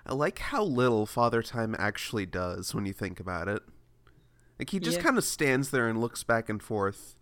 I 0.09 0.13
like 0.15 0.39
how 0.39 0.63
little 0.63 1.05
Father 1.05 1.43
Time 1.43 1.75
actually 1.77 2.25
does 2.25 2.73
when 2.73 2.85
you 2.87 2.93
think 2.93 3.19
about 3.19 3.47
it. 3.47 3.61
Like 4.57 4.71
he 4.71 4.79
just 4.79 4.97
Yeah. 4.97 5.03
kind 5.03 5.17
of 5.19 5.23
stands 5.23 5.69
there 5.69 5.87
and 5.87 6.01
looks 6.01 6.23
back 6.23 6.49
and 6.49 6.61
forth. 6.63 7.15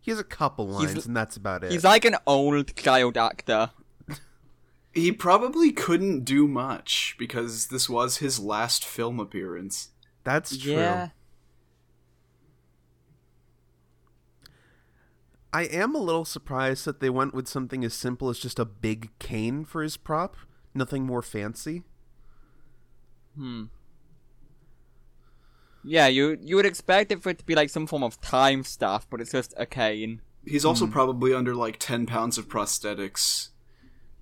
He 0.00 0.10
has 0.10 0.18
a 0.18 0.24
couple 0.24 0.78
He's- 0.80 0.92
lines, 0.94 1.06
and 1.06 1.16
that's 1.16 1.36
about 1.36 1.62
it. 1.62 1.70
He's 1.70 1.84
like 1.84 2.04
an 2.04 2.16
old 2.26 2.74
child 2.74 3.16
actor. 3.16 3.70
he 4.92 5.12
probably 5.12 5.70
couldn't 5.70 6.24
do 6.24 6.48
much 6.48 7.14
because 7.16 7.68
this 7.68 7.88
was 7.88 8.16
his 8.16 8.40
last 8.40 8.84
film 8.84 9.20
appearance. 9.20 9.90
that's 10.24 10.56
true. 10.56 10.72
Yeah. 10.72 11.08
I 15.52 15.62
am 15.64 15.94
a 15.94 15.98
little 15.98 16.24
surprised 16.24 16.84
that 16.86 17.00
they 17.00 17.10
went 17.10 17.34
with 17.34 17.46
something 17.46 17.84
as 17.84 17.92
simple 17.94 18.28
as 18.30 18.38
just 18.38 18.58
a 18.58 18.64
big 18.64 19.16
cane 19.18 19.64
for 19.64 19.82
his 19.82 19.96
prop. 19.96 20.36
Nothing 20.74 21.04
more 21.04 21.22
fancy. 21.22 21.84
Hmm. 23.36 23.64
Yeah, 25.84 26.06
you 26.06 26.38
you 26.40 26.56
would 26.56 26.66
expect 26.66 27.10
it 27.10 27.22
for 27.22 27.30
it 27.30 27.38
to 27.38 27.44
be 27.44 27.54
like 27.54 27.70
some 27.70 27.86
form 27.86 28.02
of 28.04 28.20
time 28.20 28.62
stuff, 28.62 29.06
but 29.10 29.20
it's 29.20 29.32
just 29.32 29.52
a 29.56 29.66
cane. 29.66 30.20
He's 30.44 30.64
also 30.64 30.86
probably 30.86 31.32
under 31.34 31.54
like 31.54 31.76
10 31.78 32.06
pounds 32.06 32.36
of 32.38 32.48
prosthetics 32.48 33.50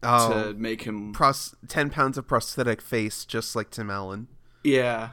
Oh, 0.02 0.44
to 0.52 0.54
make 0.54 0.82
him. 0.82 1.12
pros- 1.12 1.54
ten 1.68 1.90
pounds 1.90 2.16
of 2.18 2.26
prosthetic 2.26 2.80
face, 2.82 3.24
just 3.26 3.54
like 3.56 3.70
Tim 3.70 3.90
Allen. 3.90 4.28
yeah. 4.64 5.10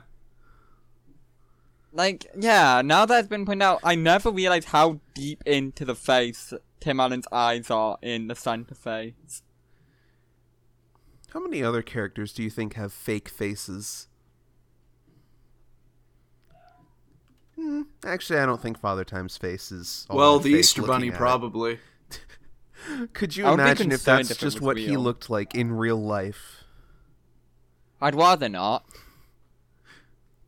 Like, 1.93 2.27
yeah, 2.37 2.81
now 2.83 3.05
that 3.05 3.19
it's 3.21 3.27
been 3.29 3.45
pointed 3.45 3.63
out, 3.65 3.79
I 3.83 3.95
never 3.95 4.29
realized 4.29 4.67
how 4.67 4.99
deep 5.15 5.41
into 5.47 5.83
the 5.83 5.95
face 5.95 6.53
Tim 6.79 6.99
Allen's 6.99 7.25
eyes 7.31 7.71
are 7.71 7.97
in 8.03 8.27
the 8.27 8.35
Santa 8.35 8.75
face. 8.75 9.41
How 11.33 11.39
many 11.41 11.63
other 11.63 11.81
characters 11.81 12.33
do 12.33 12.41
you 12.41 12.49
think 12.49 12.73
have 12.73 12.93
fake 12.93 13.27
faces? 13.29 14.07
Hmm, 17.55 17.83
actually, 18.05 18.39
I 18.39 18.45
don't 18.45 18.61
think 18.61 18.79
Father 18.79 19.03
Time's 19.03 19.35
face 19.35 19.71
is. 19.71 20.05
all 20.09 20.17
Well, 20.17 20.39
the 20.39 20.51
Easter 20.51 20.83
Bunny 20.83 21.11
probably. 21.11 21.79
Could 23.13 23.35
you 23.35 23.45
I 23.45 23.49
would 23.51 23.57
be 23.57 23.61
imagine 23.63 23.91
if 23.91 24.03
that's 24.03 24.31
if 24.31 24.37
just 24.37 24.57
was 24.57 24.61
what 24.61 24.77
he 24.77 24.95
looked 24.95 25.29
like 25.29 25.55
in 25.55 25.73
real 25.73 26.01
life? 26.01 26.63
I'd 27.99 28.15
rather 28.15 28.47
not. 28.47 28.85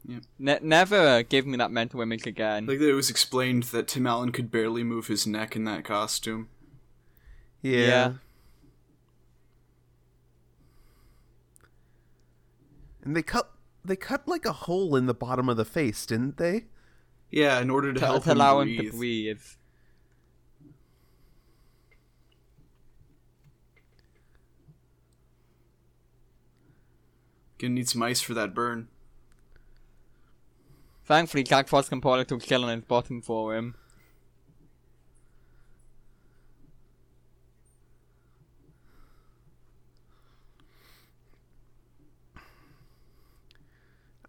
Yeah. 0.07 0.19
Ne- 0.38 0.59
never 0.62 1.24
give 1.24 1.45
me 1.45 1.57
that 1.57 1.71
mental 1.71 2.01
image 2.01 2.25
again. 2.27 2.67
Like 2.67 2.79
it 2.79 2.93
was 2.93 3.09
explained 3.09 3.63
that 3.63 3.88
Tim 3.88 4.07
Allen 4.07 4.31
could 4.31 4.51
barely 4.51 4.83
move 4.83 5.07
his 5.07 5.27
neck 5.27 5.55
in 5.55 5.65
that 5.65 5.83
costume. 5.83 6.50
Yeah. 7.62 7.79
Yeah. 7.79 8.13
And 13.09 13.15
they 13.15 13.23
cut 13.23 13.49
they 13.83 13.95
cut 13.95 14.27
like 14.27 14.45
a 14.45 14.51
hole 14.53 14.95
in 14.95 15.07
the 15.07 15.15
bottom 15.15 15.49
of 15.49 15.57
the 15.57 15.65
face, 15.65 16.05
didn't 16.05 16.37
they? 16.37 16.65
Yeah, 17.31 17.59
in 17.59 17.71
order 17.71 17.91
to, 17.91 17.99
to, 17.99 18.05
help 18.05 18.23
to 18.25 18.33
allow 18.33 18.59
him 18.59 18.67
him 18.67 18.75
breathe. 18.75 18.91
to 18.91 18.97
breathe. 18.97 19.41
Gonna 27.57 27.73
need 27.73 27.89
some 27.89 28.03
ice 28.03 28.21
for 28.21 28.35
that 28.35 28.53
burn. 28.53 28.89
Thankfully, 31.03 31.41
Jack 31.41 31.67
Frost 31.67 31.89
can 31.89 32.01
pull 32.01 32.13
a 32.13 32.17
little 32.17 32.39
chill 32.39 32.63
on 32.63 32.75
his 32.75 32.85
bottom 32.85 33.23
for 33.23 33.55
him. 33.55 33.73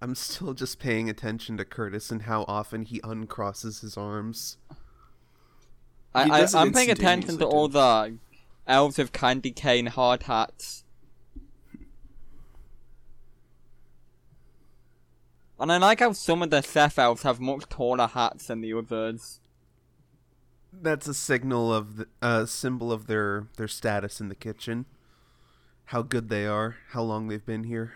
I'm 0.02 0.14
still 0.14 0.54
just 0.54 0.78
paying 0.78 1.11
attention 1.11 1.59
to 1.59 1.64
Curtis 1.64 2.11
and 2.11 2.23
how 2.23 2.45
often 2.49 2.83
he 2.83 3.00
uncrosses 3.00 3.83
his 3.83 3.97
arms. 3.97 4.57
I, 6.14 6.42
I, 6.42 6.47
I'm 6.54 6.73
paying 6.73 6.90
attention 6.90 7.38
to 7.38 7.47
all 7.47 7.69
the 7.69 8.16
elves 8.66 8.99
with 8.99 9.12
candy 9.12 9.50
cane 9.50 9.87
hard 9.87 10.25
hats. 10.25 10.85
And 15.59 15.71
I 15.71 15.76
like 15.76 16.00
how 16.00 16.12
some 16.12 16.42
of 16.42 16.49
the 16.49 16.62
Seth 16.62 16.99
elves 16.99 17.23
have 17.23 17.38
much 17.38 17.69
taller 17.69 18.07
hats 18.07 18.47
than 18.47 18.62
the 18.62 18.73
others. 18.73 19.40
That's 20.73 21.07
a 21.07 21.14
signal 21.14 21.75
of 21.75 21.97
the, 21.97 22.07
a 22.23 22.47
symbol 22.47 22.90
of 22.90 23.07
their 23.07 23.49
their 23.59 23.69
status 23.69 24.21
in 24.21 24.30
the 24.30 24.35
kitchen. 24.35 24.87
How 25.87 26.00
good 26.00 26.30
they 26.30 26.47
are, 26.47 26.76
how 26.90 27.02
long 27.02 27.28
they've 27.28 27.45
been 27.45 27.64
here. 27.64 27.92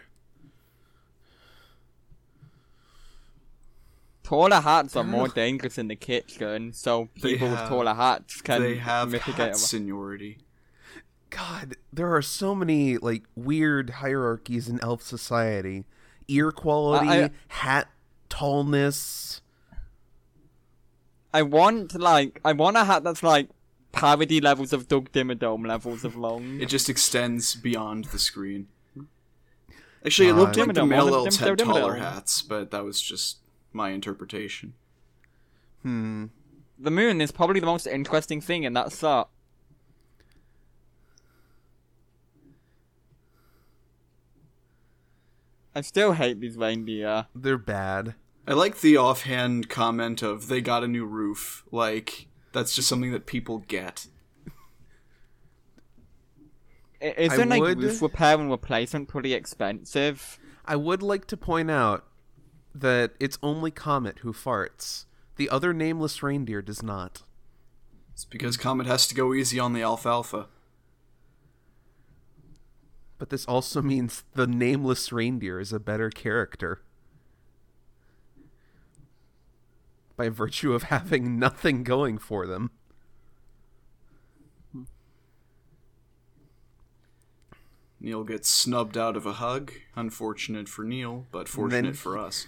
Taller 4.25 4.61
hats 4.61 4.97
are 4.97 5.05
more 5.05 5.29
dangerous 5.29 5.77
in 5.79 5.89
the 5.89 5.97
kitchen, 5.97 6.73
so 6.73 7.09
They 7.21 7.35
people 7.35 7.51
with 7.51 7.59
taller 7.69 7.95
hats 7.95 8.41
can 8.41 8.63
they 8.63 8.77
have 8.77 9.11
mitigate. 9.11 9.37
hat 9.37 9.57
seniority. 9.57 10.39
God, 11.31 11.77
there 11.93 12.15
are 12.15 12.23
so 12.23 12.55
many 12.55 12.97
like 12.97 13.25
weird 13.37 13.91
hierarchies 13.91 14.69
in 14.69 14.81
elf 14.83 15.03
society. 15.03 15.85
Ear 16.27 16.51
quality, 16.53 17.09
I- 17.09 17.31
hat 17.49 17.89
tallness. 18.31 19.41
I 21.33 21.43
want 21.43 21.95
like 22.01 22.41
I 22.45 22.53
want 22.53 22.77
a 22.77 22.85
hat 22.85 23.05
that's 23.05 23.23
like 23.23 23.49
parody 23.93 24.41
levels 24.41 24.73
of 24.73 24.89
Doug 24.89 25.13
Dimmadome 25.13 25.67
levels 25.67 26.05
of 26.05 26.17
long. 26.17 26.61
It 26.61 26.67
just 26.71 26.89
extends 26.89 27.55
beyond 27.55 28.07
the 28.07 28.19
screen. 28.19 28.69
Actually, 30.07 30.29
it 30.29 30.35
looked 30.35 30.57
God. 30.57 30.67
like 30.69 30.75
the 30.77 30.81
Dimmadome, 30.83 30.89
male 30.89 31.15
elves 31.15 31.39
them 31.39 31.49
had 31.49 31.59
Dimmadome. 31.59 31.65
taller 31.81 31.95
hats, 31.97 32.43
but 32.43 32.71
that 32.71 32.85
was 32.85 33.01
just 33.01 33.39
my 33.75 33.91
interpretation. 33.91 34.75
Hmm. 35.83 36.27
The 36.79 36.91
moon 36.91 37.21
is 37.21 37.31
probably 37.31 37.61
the 37.61 37.67
most 37.67 37.87
interesting 37.87 38.41
thing 38.41 38.65
in 38.65 38.73
that 38.73 38.93
set. 38.93 39.27
I 45.75 45.81
still 45.81 46.13
hate 46.13 46.41
these 46.41 46.57
reindeer. 46.57 47.27
They're 47.35 47.59
bad. 47.59 48.15
I 48.47 48.53
like 48.53 48.81
the 48.81 48.97
offhand 48.97 49.69
comment 49.69 50.23
of 50.23 50.49
they 50.49 50.61
got 50.61 50.85
a 50.85 50.89
new 50.89 51.05
roof. 51.05 51.65
Like 51.71 52.29
that's 52.53 52.75
just 52.75 52.89
something 52.89 53.13
that 53.13 53.27
people 53.27 53.59
get. 53.59 54.07
I- 57.03 57.15
Isn't 57.19 57.49
like 57.49 57.61
would- 57.63 57.83
roof 57.83 58.01
repair 58.03 58.39
and 58.39 58.51
replacement 58.51 59.09
pretty 59.09 59.35
expensive? 59.35 60.39
I 60.65 60.77
would 60.77 61.03
like 61.03 61.27
to 61.27 61.37
point 61.37 61.71
out 61.71 62.05
that 62.75 63.13
it's 63.21 63.39
only 63.43 63.71
Comet 63.71 64.19
who 64.21 64.33
farts. 64.33 65.05
The 65.37 65.49
other 65.49 65.73
nameless 65.73 66.23
reindeer 66.23 66.63
does 66.63 66.83
not. 66.83 67.23
It's 68.13 68.25
because 68.25 68.57
Comet 68.57 68.87
has 68.87 69.07
to 69.09 69.15
go 69.15 69.35
easy 69.35 69.59
on 69.59 69.73
the 69.73 69.83
alfalfa. 69.83 70.47
But 73.19 73.31
this 73.31 73.45
also 73.47 73.81
means 73.93 74.25
the 74.35 74.47
nameless 74.47 75.13
reindeer 75.13 75.61
is 75.61 75.73
a 75.73 75.81
better 75.81 76.11
character. 76.11 76.81
By 80.17 80.29
virtue 80.29 80.75
of 80.75 80.85
having 80.85 81.39
nothing 81.39 81.83
going 81.83 82.19
for 82.19 82.47
them. 82.47 82.71
Neil 88.01 88.23
gets 88.23 88.49
snubbed 88.51 88.99
out 88.99 89.17
of 89.17 89.25
a 89.25 89.35
hug. 89.35 89.73
Unfortunate 89.97 90.69
for 90.69 90.85
Neil, 90.85 91.27
but 91.33 91.49
fortunate 91.49 91.83
Then- 91.83 91.95
for 91.95 92.19
us. 92.19 92.47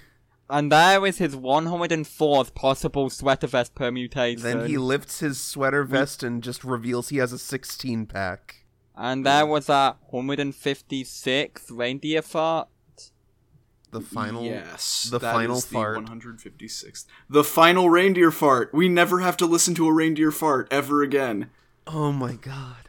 And 0.49 0.71
there 0.71 1.05
is 1.05 1.19
his 1.19 1.35
104th 1.35 2.55
possible 2.55 3.11
sweater 3.11 3.49
vest 3.49 3.75
permutation. 3.75 4.43
Then 4.43 4.67
he 4.69 4.79
lifts 4.79 5.19
his 5.21 5.41
sweater 5.41 5.83
vest 5.83 6.23
and 6.23 6.43
just 6.43 6.62
reveals 6.62 7.09
he 7.09 7.17
has 7.17 7.33
a 7.33 7.38
16 7.38 8.07
pack. 8.07 8.65
And 8.95 9.26
there 9.26 9.45
was 9.45 9.67
that 9.67 9.97
156th 10.12 11.65
reindeer 11.71 12.23
fart. 12.23 12.69
The 13.91 14.00
final. 14.00 14.43
yes, 14.45 15.05
the 15.11 15.19
that 15.19 15.33
final 15.33 15.57
is 15.59 15.67
the 15.67 15.73
fart. 15.75 15.99
156th. 16.05 17.07
The 17.31 17.45
final 17.45 17.88
reindeer 17.88 18.31
fart. 18.31 18.73
We 18.75 18.88
never 18.88 19.21
have 19.21 19.37
to 19.38 19.47
listen 19.47 19.75
to 19.76 19.88
a 19.88 19.93
reindeer 19.93 20.31
fart 20.31 20.69
ever 20.71 21.03
again. 21.03 21.50
Oh 21.87 22.12
my 22.12 22.35
god. 22.35 22.88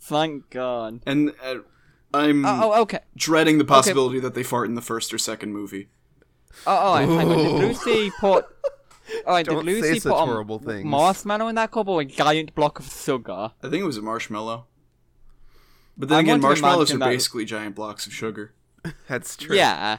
Thank 0.00 0.50
God. 0.50 1.00
And 1.06 1.32
uh, 1.42 1.56
I'm 2.14 2.44
Oh, 2.44 2.72
oh, 2.74 2.80
okay. 2.82 3.00
dreading 3.16 3.58
the 3.58 3.64
possibility 3.64 4.18
that 4.20 4.34
they 4.34 4.42
fart 4.42 4.68
in 4.68 4.74
the 4.74 4.80
first 4.82 5.12
or 5.12 5.18
second 5.18 5.52
movie. 5.52 5.88
Oh, 6.66 6.70
oh 6.72 6.76
all 6.76 6.94
right. 6.96 7.08
Hang 7.08 7.30
on. 7.30 7.36
Did 7.38 7.52
Lucy 7.54 8.10
put? 8.18 8.46
Oh, 9.10 9.22
all 9.26 9.34
right. 9.34 9.46
Don't 9.46 9.64
did 9.64 9.82
say 9.82 9.88
Lucy 9.90 10.00
such 10.00 10.12
put 10.12 10.18
horrible 10.18 10.56
a 10.56 10.60
things. 10.60 10.84
marshmallow 10.84 11.48
in 11.48 11.54
that 11.54 11.70
cup 11.70 11.88
or 11.88 12.00
a 12.00 12.04
giant 12.04 12.54
block 12.54 12.78
of 12.78 12.86
sugar? 12.86 13.52
I 13.62 13.68
think 13.68 13.82
it 13.82 13.86
was 13.86 13.96
a 13.96 14.02
marshmallow. 14.02 14.66
But 15.96 16.08
then 16.10 16.18
I 16.18 16.20
again, 16.20 16.32
want 16.34 16.42
to 16.42 16.48
marshmallows 16.48 16.90
are 16.90 16.94
imagine 16.94 16.98
that- 17.00 17.14
basically 17.16 17.44
giant 17.44 17.74
blocks 17.74 18.06
of 18.06 18.12
sugar. 18.12 18.52
That's 19.08 19.36
true. 19.36 19.56
Yeah. 19.56 19.98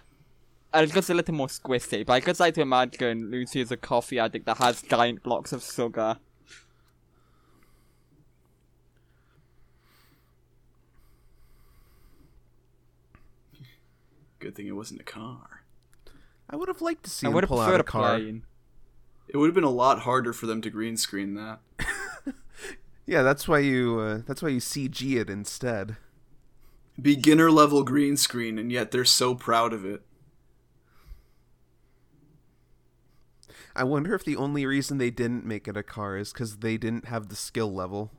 And 0.72 0.84
it's 0.84 0.94
just 0.94 1.10
a 1.10 1.14
little 1.16 1.34
more 1.34 1.48
squishy, 1.48 2.06
but 2.06 2.14
I 2.14 2.20
just 2.20 2.40
like 2.40 2.54
to 2.54 2.62
imagine 2.62 3.32
Lucy 3.32 3.60
is 3.60 3.72
a 3.72 3.78
coffee 3.78 4.20
addict 4.20 4.46
that 4.46 4.58
has 4.60 4.82
giant 4.84 5.24
blocks 5.24 5.52
of 5.52 5.64
sugar. 5.64 6.18
Good 14.40 14.56
thing 14.56 14.68
it 14.68 14.72
wasn't 14.76 15.02
a 15.02 15.04
car. 15.06 15.59
I 16.50 16.56
would 16.56 16.68
have 16.68 16.82
liked 16.82 17.04
to 17.04 17.10
see 17.10 17.28
I 17.28 17.30
him 17.30 17.42
pull 17.42 17.60
out 17.60 17.76
a 17.76 17.80
a 17.80 17.84
car. 17.84 18.18
plane. 18.18 18.44
It 19.28 19.38
would 19.38 19.48
have 19.48 19.56
been 19.56 19.64
a 19.64 19.70
lot 19.70 20.00
harder 20.00 20.34
for 20.34 20.48
them 20.48 20.62
to 20.62 20.70
green 20.70 20.98
screen 20.98 21.36
that. 21.36 21.60
Yeah, 23.10 23.24
that's 23.24 23.48
why 23.48 23.58
you. 23.58 24.00
Uh, 24.00 24.22
that's 24.28 24.44
why 24.44 24.50
you 24.50 24.60
CG 24.60 25.20
it 25.20 25.32
instead. 25.32 25.98
Beginner 27.02 27.50
level 27.50 27.82
green 27.84 28.16
screen, 28.16 28.60
and 28.60 28.72
yet 28.72 28.92
they're 28.92 29.04
so 29.04 29.34
proud 29.34 29.74
of 29.74 29.84
it. 29.84 30.04
I 33.76 33.84
wonder 33.84 34.14
if 34.14 34.24
the 34.24 34.36
only 34.36 34.64
reason 34.64 35.00
they 35.00 35.10
didn't 35.10 35.44
make 35.44 35.68
it 35.68 35.76
a 35.76 35.82
car 35.82 36.18
is 36.18 36.32
because 36.32 36.58
they 36.58 36.78
didn't 36.78 37.06
have 37.06 37.30
the 37.30 37.36
skill 37.36 37.74
level. 37.74 38.12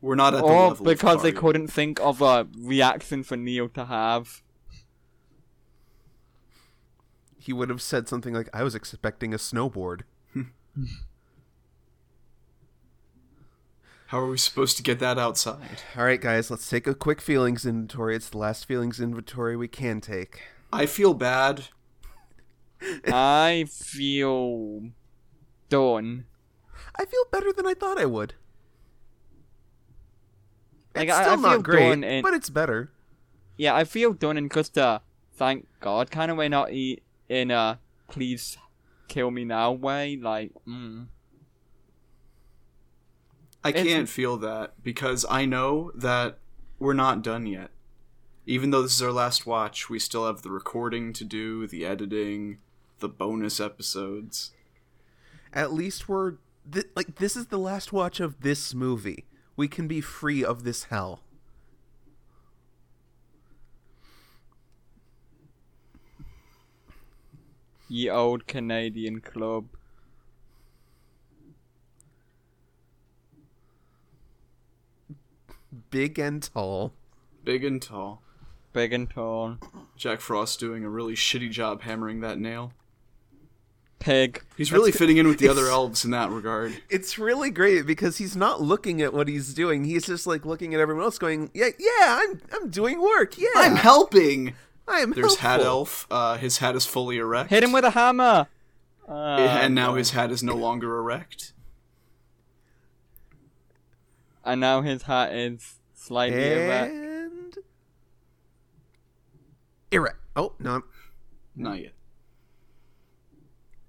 We're 0.00 0.14
not 0.14 0.34
at 0.34 0.38
the 0.38 0.44
Or 0.46 0.68
level. 0.68 0.84
because 0.86 1.22
they 1.22 1.32
couldn't 1.32 1.68
think 1.68 2.00
of 2.00 2.22
a 2.22 2.46
reaction 2.58 3.22
for 3.22 3.36
Neil 3.36 3.68
to 3.70 3.84
have. 3.86 4.42
He 7.36 7.52
would 7.52 7.68
have 7.70 7.80
said 7.82 8.08
something 8.08 8.34
like, 8.34 8.48
"I 8.52 8.62
was 8.62 8.74
expecting 8.74 9.32
a 9.32 9.38
snowboard." 9.38 10.02
How 14.06 14.20
are 14.20 14.26
we 14.26 14.38
supposed 14.38 14.76
to 14.78 14.82
get 14.82 15.00
that 15.00 15.18
outside? 15.18 15.82
All 15.96 16.04
right, 16.04 16.20
guys, 16.20 16.50
let's 16.50 16.68
take 16.68 16.86
a 16.86 16.94
quick 16.94 17.20
feelings 17.20 17.66
inventory. 17.66 18.16
It's 18.16 18.30
the 18.30 18.38
last 18.38 18.64
feelings 18.66 19.00
inventory 19.00 19.54
we 19.56 19.68
can 19.68 20.00
take. 20.00 20.40
I 20.72 20.86
feel 20.86 21.12
bad. 21.12 21.64
I 23.06 23.66
feel 23.70 24.90
done. 25.68 26.24
I 26.96 27.04
feel 27.04 27.24
better 27.30 27.52
than 27.52 27.66
I 27.66 27.74
thought 27.74 27.98
I 27.98 28.06
would. 28.06 28.34
Like, 30.94 31.08
It's 31.08 31.16
I- 31.16 31.22
still 31.22 31.32
I 31.32 31.36
not 31.36 31.52
feel 31.52 31.62
great, 31.62 31.88
done 31.88 32.04
in- 32.04 32.22
but 32.22 32.34
it's 32.34 32.50
better. 32.50 32.90
Yeah, 33.56 33.74
I 33.74 33.84
feel 33.84 34.12
done 34.12 34.36
and 34.36 34.52
just 34.52 34.76
a 34.76 35.02
thank 35.34 35.66
God 35.80 36.10
kind 36.10 36.30
of 36.30 36.36
way, 36.36 36.48
not 36.48 36.72
e- 36.72 37.00
in 37.28 37.50
a 37.50 37.78
please 38.08 38.56
kill 39.08 39.30
me 39.30 39.44
now 39.44 39.72
way. 39.72 40.16
Like, 40.16 40.52
mm. 40.66 41.06
I 43.64 43.70
It's- 43.70 43.84
can't 43.84 44.08
feel 44.08 44.36
that 44.38 44.82
because 44.82 45.26
I 45.28 45.44
know 45.44 45.90
that 45.94 46.38
we're 46.78 46.94
not 46.94 47.22
done 47.22 47.46
yet. 47.46 47.70
Even 48.46 48.70
though 48.70 48.82
this 48.82 48.94
is 48.94 49.02
our 49.02 49.12
last 49.12 49.46
watch, 49.46 49.90
we 49.90 49.98
still 49.98 50.26
have 50.26 50.42
the 50.42 50.50
recording 50.50 51.12
to 51.14 51.24
do, 51.24 51.66
the 51.66 51.84
editing, 51.84 52.58
the 53.00 53.08
bonus 53.08 53.60
episodes. 53.60 54.52
At 55.52 55.72
least 55.72 56.08
we're 56.08 56.34
th- 56.70 56.86
like 56.96 57.16
this 57.16 57.36
is 57.36 57.46
the 57.48 57.58
last 57.58 57.92
watch 57.92 58.20
of 58.20 58.40
this 58.40 58.74
movie. 58.74 59.26
We 59.58 59.66
can 59.66 59.88
be 59.88 60.00
free 60.00 60.44
of 60.44 60.62
this 60.62 60.84
hell. 60.84 61.20
ye 67.88 68.08
old 68.08 68.46
Canadian 68.46 69.20
club. 69.20 69.66
Big 75.90 76.20
and 76.20 76.42
tall. 76.42 76.92
Big 77.42 77.64
and 77.64 77.82
tall. 77.82 78.22
Big 78.72 78.92
and 78.92 79.10
tall. 79.10 79.56
Jack 79.96 80.20
Frost 80.20 80.60
doing 80.60 80.84
a 80.84 80.88
really 80.88 81.14
shitty 81.14 81.50
job 81.50 81.82
hammering 81.82 82.20
that 82.20 82.38
nail. 82.38 82.72
Pig. 83.98 84.42
He's 84.56 84.72
really 84.72 84.92
fitting 84.92 85.16
in 85.16 85.26
with 85.26 85.38
the 85.38 85.48
other 85.48 85.66
elves 85.66 86.04
in 86.04 86.10
that 86.12 86.30
regard. 86.30 86.80
It's 86.88 87.18
really 87.18 87.50
great 87.50 87.86
because 87.86 88.18
he's 88.18 88.36
not 88.36 88.60
looking 88.60 89.02
at 89.02 89.12
what 89.12 89.28
he's 89.28 89.52
doing. 89.54 89.84
He's 89.84 90.06
just 90.06 90.26
like 90.26 90.46
looking 90.46 90.74
at 90.74 90.80
everyone 90.80 91.04
else, 91.04 91.18
going, 91.18 91.50
"Yeah, 91.52 91.70
yeah, 91.78 92.20
I'm, 92.22 92.40
I'm 92.52 92.70
doing 92.70 93.00
work. 93.00 93.36
Yeah, 93.38 93.48
I'm 93.56 93.76
helping. 93.76 94.54
I'm 94.86 95.12
There's 95.12 95.36
Hat. 95.36 95.60
Elf. 95.60 96.06
Uh, 96.10 96.38
his 96.38 96.58
hat 96.58 96.74
is 96.74 96.86
fully 96.86 97.18
erect. 97.18 97.50
Hit 97.50 97.62
him 97.62 97.72
with 97.72 97.84
a 97.84 97.90
hammer! 97.90 98.48
Uh, 99.06 99.12
and 99.12 99.74
now 99.74 99.94
his 99.94 100.10
hat 100.10 100.30
is 100.30 100.42
no 100.42 100.54
longer 100.54 100.96
erect. 100.98 101.52
And 104.44 104.60
now 104.60 104.80
his 104.80 105.02
hat 105.02 105.34
is 105.34 105.76
slightly 105.94 106.42
erect. 106.42 107.58
erect. 109.90 110.16
Oh 110.36 110.54
no, 110.58 110.82
Not 111.56 111.80
yet. 111.80 111.92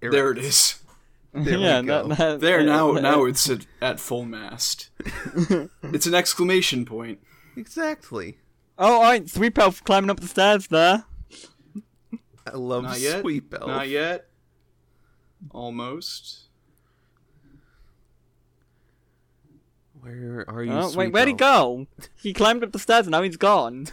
Erect. 0.01 0.13
There 0.13 0.31
it 0.31 0.37
is. 0.37 0.75
There 1.31 1.59
we 1.59 1.63
yeah, 1.63 1.83
go. 1.83 2.07
That, 2.07 2.17
that, 2.17 2.39
There 2.39 2.63
now. 2.63 2.93
that- 2.93 3.03
Now 3.03 3.25
it's 3.25 3.47
at, 3.51 3.67
at 3.83 3.99
full 3.99 4.25
mast. 4.25 4.89
it's 5.83 6.07
an 6.07 6.15
exclamation 6.15 6.85
point. 6.85 7.19
Exactly. 7.55 8.39
Oh, 8.79 8.95
alright, 8.95 9.29
Sweep 9.29 9.59
Elf 9.59 9.83
climbing 9.83 10.09
up 10.09 10.19
the 10.21 10.27
stairs 10.27 10.65
there. 10.69 11.03
I 12.51 12.55
love 12.57 12.81
Not 12.81 12.99
yet. 12.99 13.21
Sweep 13.21 13.53
Elf. 13.53 13.67
Not 13.67 13.87
yet. 13.89 14.25
Almost. 15.51 16.47
Where 20.01 20.45
are 20.47 20.63
you? 20.63 20.71
Oh, 20.71 20.91
wait, 20.95 21.11
where'd 21.13 21.27
he 21.27 21.33
go? 21.33 21.85
He 22.15 22.33
climbed 22.33 22.63
up 22.63 22.71
the 22.71 22.79
stairs 22.79 23.05
and 23.05 23.11
now 23.11 23.21
he's 23.21 23.37
gone. 23.37 23.87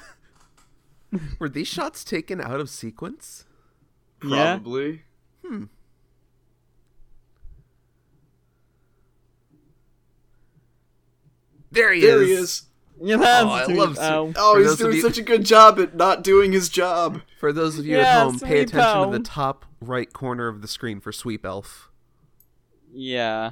Were 1.38 1.48
these 1.48 1.68
shots 1.68 2.02
taken 2.02 2.40
out 2.40 2.60
of 2.60 2.70
sequence? 2.70 3.44
Yeah. 4.24 4.54
Probably. 4.56 5.02
Hmm. 5.44 5.64
There 11.76 11.92
he 11.92 12.00
There 12.00 12.22
is. 12.22 12.28
he 12.28 12.34
is. 12.34 12.62
Yeah, 12.98 13.16
that's 13.18 13.44
Oh, 13.44 13.48
I 13.50 13.64
sweet 13.66 13.76
love 13.76 13.98
um, 13.98 14.04
elf. 14.04 14.34
Oh, 14.38 14.54
For 14.54 14.60
he's 14.62 14.76
doing 14.76 14.96
you- 14.96 15.02
such 15.02 15.18
a 15.18 15.22
good 15.22 15.44
job 15.44 15.78
at 15.78 15.94
not 15.94 16.24
doing 16.24 16.52
his 16.52 16.68
job. 16.70 17.20
For 17.38 17.52
those 17.52 17.78
of 17.78 17.84
you 17.86 17.98
Yeah, 17.98 18.20
at 18.20 18.22
home, 18.24 18.40
pay 18.40 18.64
Sweep 18.64 18.68
attention 18.68 19.10
to 19.12 19.18
the 19.18 19.22
top 19.24 19.66
right 19.82 20.10
corner 20.12 20.48
of 20.48 20.62
the 20.62 20.68
screen 20.68 21.00
for 21.00 21.12
Sweep 21.12 21.44
Elf. 21.44 21.90
Yeah. 22.92 23.50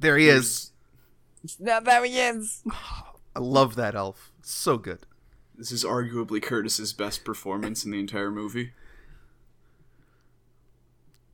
There 0.00 0.18
he 0.18 0.28
is. 0.28 0.72
Now 1.58 1.80
there 1.80 2.04
he 2.04 2.18
is. 2.18 2.62
I 3.36 3.38
love 3.38 3.76
that 3.76 3.94
elf. 3.94 4.32
So 4.42 4.76
good. 4.76 5.00
This 5.56 5.70
is 5.72 5.84
arguably 5.84 6.42
Curtis's 6.42 6.92
best 6.92 7.24
performance 7.24 7.84
in 7.84 7.92
the 7.92 8.00
entire 8.00 8.30
movie. 8.30 8.72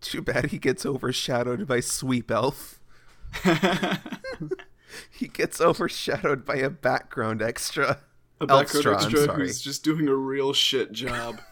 Too 0.01 0.23
bad 0.23 0.47
he 0.47 0.59
gets 0.59 0.87
overshadowed 0.87 1.67
by 1.67 1.81
Sweep 1.81 2.31
Elf. 2.31 2.81
He 5.11 5.29
gets 5.29 5.61
overshadowed 5.61 6.45
by 6.47 6.57
a 6.57 6.71
background 6.71 7.43
extra. 7.43 8.01
A 8.41 8.47
background 8.47 8.87
Elfstra, 8.87 8.95
extra 8.95 9.35
who's 9.35 9.61
just 9.61 9.85
doing 9.85 10.09
a 10.09 10.15
real 10.15 10.53
shit 10.53 10.93
job. 10.93 11.41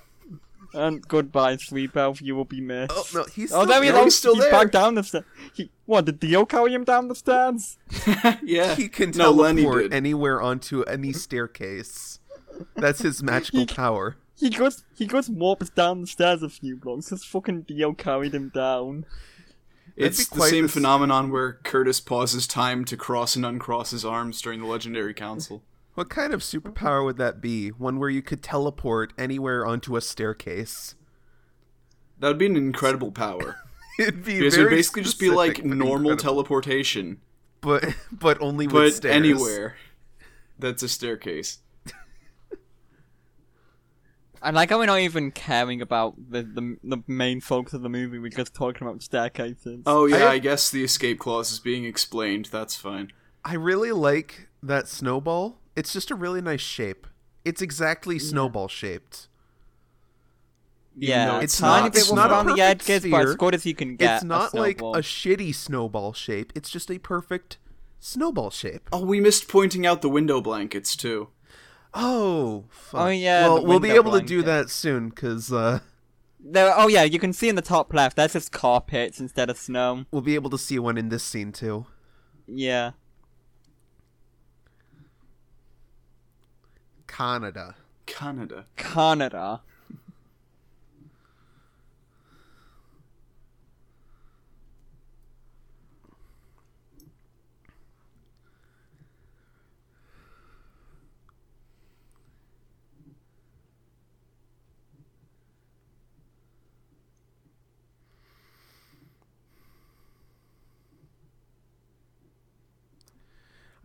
And 0.74 1.00
goodbye, 1.08 1.56
Sweep 1.56 1.96
elf. 1.96 2.20
You 2.20 2.34
will 2.36 2.44
be 2.44 2.60
missed. 2.60 2.92
Oh 2.94 3.04
no, 3.14 3.24
he's 3.24 3.50
Oh, 3.50 3.62
still 3.62 3.66
there 3.66 3.82
he 3.82 3.88
no, 3.90 4.00
Oh, 4.00 4.04
he's 4.04 4.18
still 4.18 4.34
he's 4.34 4.42
there. 4.42 4.52
back 4.52 4.70
down 4.72 4.94
the 4.94 5.04
stairs. 5.04 5.24
He, 5.54 5.70
what, 5.86 6.04
did 6.04 6.20
Dio 6.20 6.44
carry 6.44 6.74
him 6.74 6.84
down 6.84 7.08
the 7.08 7.14
stairs? 7.14 7.78
yeah. 8.42 8.74
He 8.74 8.88
can 8.88 9.12
no, 9.12 9.34
teleport 9.34 9.84
did. 9.84 9.94
anywhere 9.94 10.42
onto 10.42 10.82
any 10.82 11.14
staircase. 11.14 12.20
That's 12.74 13.00
his 13.00 13.22
magical 13.22 13.60
He- 13.60 13.66
power. 13.66 14.16
He 14.38 14.50
goes, 14.50 14.84
he 14.96 15.06
goes 15.06 15.30
warps 15.30 15.70
down 15.70 16.02
the 16.02 16.06
stairs 16.06 16.42
a 16.42 16.48
few 16.48 16.76
blocks. 16.76 17.08
His 17.08 17.24
fucking 17.24 17.62
Dio 17.62 17.92
carried 17.94 18.34
him 18.34 18.50
down. 18.54 19.06
It's 19.96 20.28
the 20.28 20.42
same 20.42 20.64
the 20.64 20.68
s- 20.68 20.74
phenomenon 20.74 21.30
where 21.30 21.54
Curtis 21.64 22.00
pauses 22.00 22.46
time 22.46 22.84
to 22.84 22.96
cross 22.98 23.34
and 23.34 23.46
uncross 23.46 23.92
his 23.92 24.04
arms 24.04 24.42
during 24.42 24.60
the 24.60 24.66
Legendary 24.66 25.14
Council. 25.14 25.62
What 25.94 26.10
kind 26.10 26.34
of 26.34 26.42
superpower 26.42 27.02
would 27.02 27.16
that 27.16 27.40
be? 27.40 27.68
One 27.70 27.98
where 27.98 28.10
you 28.10 28.20
could 28.20 28.42
teleport 28.42 29.14
anywhere 29.16 29.64
onto 29.66 29.96
a 29.96 30.02
staircase. 30.02 30.94
That 32.18 32.28
would 32.28 32.38
be 32.38 32.44
an 32.46 32.56
incredible 32.56 33.12
power. 33.12 33.56
It'd 33.98 34.22
be 34.22 34.38
Because 34.40 34.58
it 34.58 34.64
would 34.64 34.70
basically 34.70 35.02
just 35.04 35.18
be 35.18 35.30
like 35.30 35.64
normal 35.64 36.10
incredible. 36.12 36.16
teleportation, 36.22 37.22
but 37.62 37.82
but 38.12 38.38
only 38.42 38.66
with 38.66 38.74
but 38.74 38.92
stairs. 38.92 39.14
anywhere. 39.16 39.76
That's 40.58 40.82
a 40.82 40.88
staircase. 40.88 41.60
I 44.46 44.50
like 44.50 44.70
how 44.70 44.78
we're 44.78 44.86
not 44.86 45.00
even 45.00 45.32
caring 45.32 45.82
about 45.82 46.14
the, 46.30 46.42
the 46.42 46.76
the 46.84 46.98
main 47.08 47.40
focus 47.40 47.72
of 47.74 47.82
the 47.82 47.88
movie. 47.88 48.20
We're 48.20 48.28
just 48.30 48.54
talking 48.54 48.86
about 48.86 49.02
staircases. 49.02 49.82
Oh 49.86 50.06
yeah, 50.06 50.26
I- 50.26 50.32
I, 50.34 50.38
guess 50.38 50.70
the 50.70 50.84
escape 50.84 51.18
clause 51.18 51.50
is 51.50 51.58
being 51.58 51.84
explained. 51.84 52.48
That's 52.52 52.76
fine. 52.76 53.10
I 53.44 53.54
really 53.54 53.90
like 53.90 54.48
that 54.62 54.86
snowball. 54.86 55.58
It's 55.74 55.92
just 55.92 56.12
a 56.12 56.14
really 56.14 56.40
nice 56.40 56.60
shape. 56.60 57.08
It's 57.44 57.60
exactly 57.60 58.18
snowball 58.20 58.68
shaped. 58.68 59.26
yeah, 60.96 61.26
though 61.26 61.36
it's 61.38 61.54
it's 61.54 61.60
not- 61.60 61.92
bit 61.92 62.00
it's 62.02 62.12
not 62.12 62.30
a 62.30 62.34
around 62.34 62.46
the 62.46 62.52
perfect 62.54 62.88
edges, 62.90 63.10
but 63.10 63.26
as 63.28 63.34
good 63.36 63.54
as 63.54 63.66
you 63.66 63.74
can 63.74 63.96
get. 63.96 64.14
it's 64.16 64.24
not 64.24 64.54
a 64.54 64.56
like 64.56 64.80
a 64.80 65.02
shitty 65.02 65.54
snowball 65.54 66.12
shape. 66.12 66.52
It's 66.54 66.70
just 66.70 66.88
a 66.90 66.98
perfect 66.98 67.58
snowball 67.98 68.50
shape. 68.50 68.88
Oh, 68.92 69.04
we 69.04 69.20
missed 69.20 69.48
pointing 69.48 69.84
out 69.86 70.02
the 70.02 70.08
window 70.08 70.40
blankets 70.40 70.94
too. 70.96 71.28
Oh, 71.98 72.64
fuck. 72.70 73.00
Oh, 73.00 73.08
yeah, 73.08 73.48
Well, 73.48 73.64
we'll 73.64 73.80
be 73.80 73.88
window 73.88 74.02
able 74.02 74.20
to 74.20 74.24
do 74.24 74.42
that 74.42 74.68
soon 74.68 75.08
because 75.08 75.50
uh, 75.50 75.80
There, 76.38 76.72
oh 76.76 76.88
yeah, 76.88 77.04
you 77.04 77.18
can 77.18 77.32
see 77.32 77.48
in 77.48 77.54
the 77.54 77.62
top 77.62 77.92
left. 77.94 78.16
That's 78.16 78.34
just 78.34 78.52
carpets 78.52 79.18
instead 79.18 79.48
of 79.48 79.56
snow. 79.56 80.04
we'll 80.10 80.20
be 80.22 80.34
able 80.34 80.50
to 80.50 80.58
see 80.58 80.78
one 80.78 80.98
in 80.98 81.08
this 81.08 81.24
scene 81.24 81.52
too. 81.52 81.86
Yeah. 82.46 82.92
Canada. 87.06 87.76
Canada. 88.04 88.66
Canada. 88.76 89.62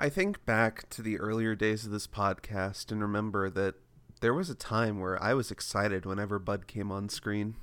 I 0.02 0.10
think 0.10 0.44
back 0.48 0.90
to 0.90 1.04
the 1.04 1.20
earlier 1.20 1.54
days 1.54 1.86
of 1.86 1.92
this 1.92 2.08
podcast 2.08 2.92
and 2.92 3.04
remember 3.04 3.52
that 3.52 3.76
there 4.20 4.34
was 4.34 4.50
a 4.50 4.56
time 4.56 5.00
where 5.00 5.22
I 5.22 5.36
was 5.36 5.52
excited 5.52 6.08
whenever 6.08 6.40
Bud 6.40 6.66
came 6.66 6.92
on 6.92 7.08
screen. 7.08 7.56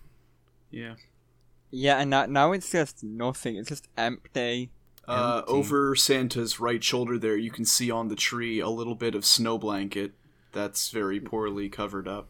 Yeah. 0.70 0.94
Yeah, 1.72 1.98
and 1.98 2.11
now, 2.11 2.27
now 2.27 2.53
it's 2.53 2.70
just 2.70 3.03
nothing. 3.03 3.57
It's 3.57 3.68
just 3.68 3.88
empty. 3.96 4.70
Uh, 5.09 5.38
Empty. 5.38 5.53
over 5.53 5.96
Santa's 5.96 6.61
right 6.61 6.85
shoulder 6.85 7.18
there, 7.18 7.37
you 7.37 7.51
can 7.51 7.64
see 7.64 7.90
on 7.90 8.07
the 8.07 8.14
tree 8.14 8.61
a 8.61 8.68
little 8.68 8.94
bit 8.94 9.16
of 9.16 9.24
snow 9.24 9.59
blanket 9.59 10.12
that's 10.53 10.90
very 10.90 11.18
poorly 11.18 11.68
covered 11.68 12.07
up. 12.07 12.29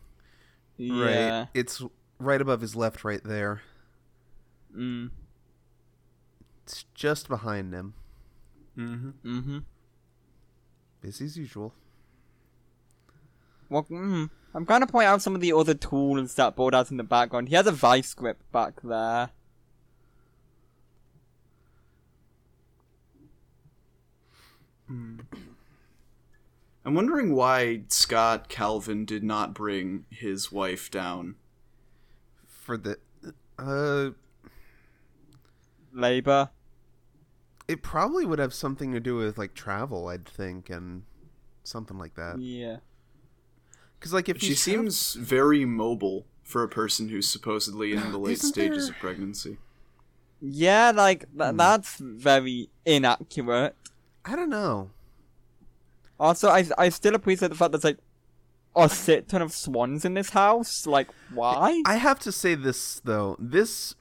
Yeah. 0.78 1.40
Right. 1.40 1.48
It's 1.52 1.82
right 2.18 2.40
above 2.40 2.62
his 2.62 2.74
left 2.74 3.04
right 3.04 3.22
there. 3.22 3.60
Mm. 4.74 5.10
It's 6.64 6.86
just 6.94 7.28
behind 7.28 7.74
him. 7.74 7.92
Mm-hmm. 8.78 9.10
Mm-hmm. 9.38 9.58
Busy 11.00 11.24
as 11.26 11.36
usual. 11.36 11.74
Well, 13.68 13.84
mm, 13.84 14.30
I'm 14.54 14.64
going 14.64 14.80
to 14.80 14.86
point 14.86 15.06
out 15.06 15.22
some 15.22 15.34
of 15.34 15.40
the 15.40 15.52
other 15.52 15.74
tools 15.74 16.34
that 16.34 16.56
Bud 16.56 16.74
has 16.74 16.90
in 16.90 16.96
the 16.96 17.04
background. 17.04 17.48
He 17.48 17.54
has 17.54 17.66
a 17.66 17.72
vice 17.72 18.14
grip 18.14 18.42
back 18.50 18.80
there. 18.82 19.30
I'm 26.88 26.94
wondering 26.94 27.34
why 27.34 27.82
Scott 27.88 28.48
Calvin 28.48 29.04
did 29.04 29.22
not 29.22 29.52
bring 29.52 30.06
his 30.08 30.50
wife 30.50 30.90
down. 30.90 31.34
For 32.46 32.78
the 32.78 32.98
uh 33.58 34.10
Labor. 35.92 36.50
It 37.68 37.82
probably 37.82 38.24
would 38.24 38.38
have 38.38 38.54
something 38.54 38.92
to 38.92 39.00
do 39.00 39.16
with 39.16 39.38
like 39.38 39.54
travel, 39.54 40.08
I'd 40.08 40.26
think, 40.26 40.70
and 40.70 41.02
something 41.64 41.98
like 41.98 42.14
that. 42.14 42.40
Yeah. 42.40 42.78
Cuz 44.00 44.12
like 44.12 44.28
if 44.28 44.38
She 44.40 44.46
you 44.48 44.52
have- 44.52 44.58
seems 44.58 45.14
very 45.14 45.64
mobile 45.64 46.24
for 46.42 46.62
a 46.62 46.68
person 46.68 47.10
who's 47.10 47.28
supposedly 47.28 47.92
in 47.92 48.10
the 48.10 48.18
late 48.26 48.40
stages 48.40 48.86
there- 48.86 48.94
of 48.94 49.00
pregnancy. 49.00 49.58
Yeah, 50.40 50.92
like, 50.94 51.26
th- 51.36 51.50
Hmm. 51.50 51.56
that's 51.56 51.96
very 51.98 52.70
inaccurate. 52.86 53.74
I 54.24 54.36
don't 54.36 54.48
know. 54.50 54.90
Also, 56.20 56.48
I, 56.48 56.64
I 56.78 56.88
still 56.90 57.14
appreciate 57.16 57.48
the 57.48 57.54
fact 57.56 57.72
that 57.72 57.82
there's, 57.82 57.94
like, 57.96 58.04
a 58.76 58.88
shit 58.88 59.28
ton 59.28 59.42
of 59.42 59.52
swans 59.52 60.04
in 60.04 60.14
this 60.14 60.30
house. 60.30 60.86
Like, 60.86 61.08
why? 61.34 61.82
I 61.86 61.96
have 61.96 62.20
to 62.20 62.30
say 62.30 62.54
this 62.54 63.00
though. 63.04 63.34
This 63.40 63.96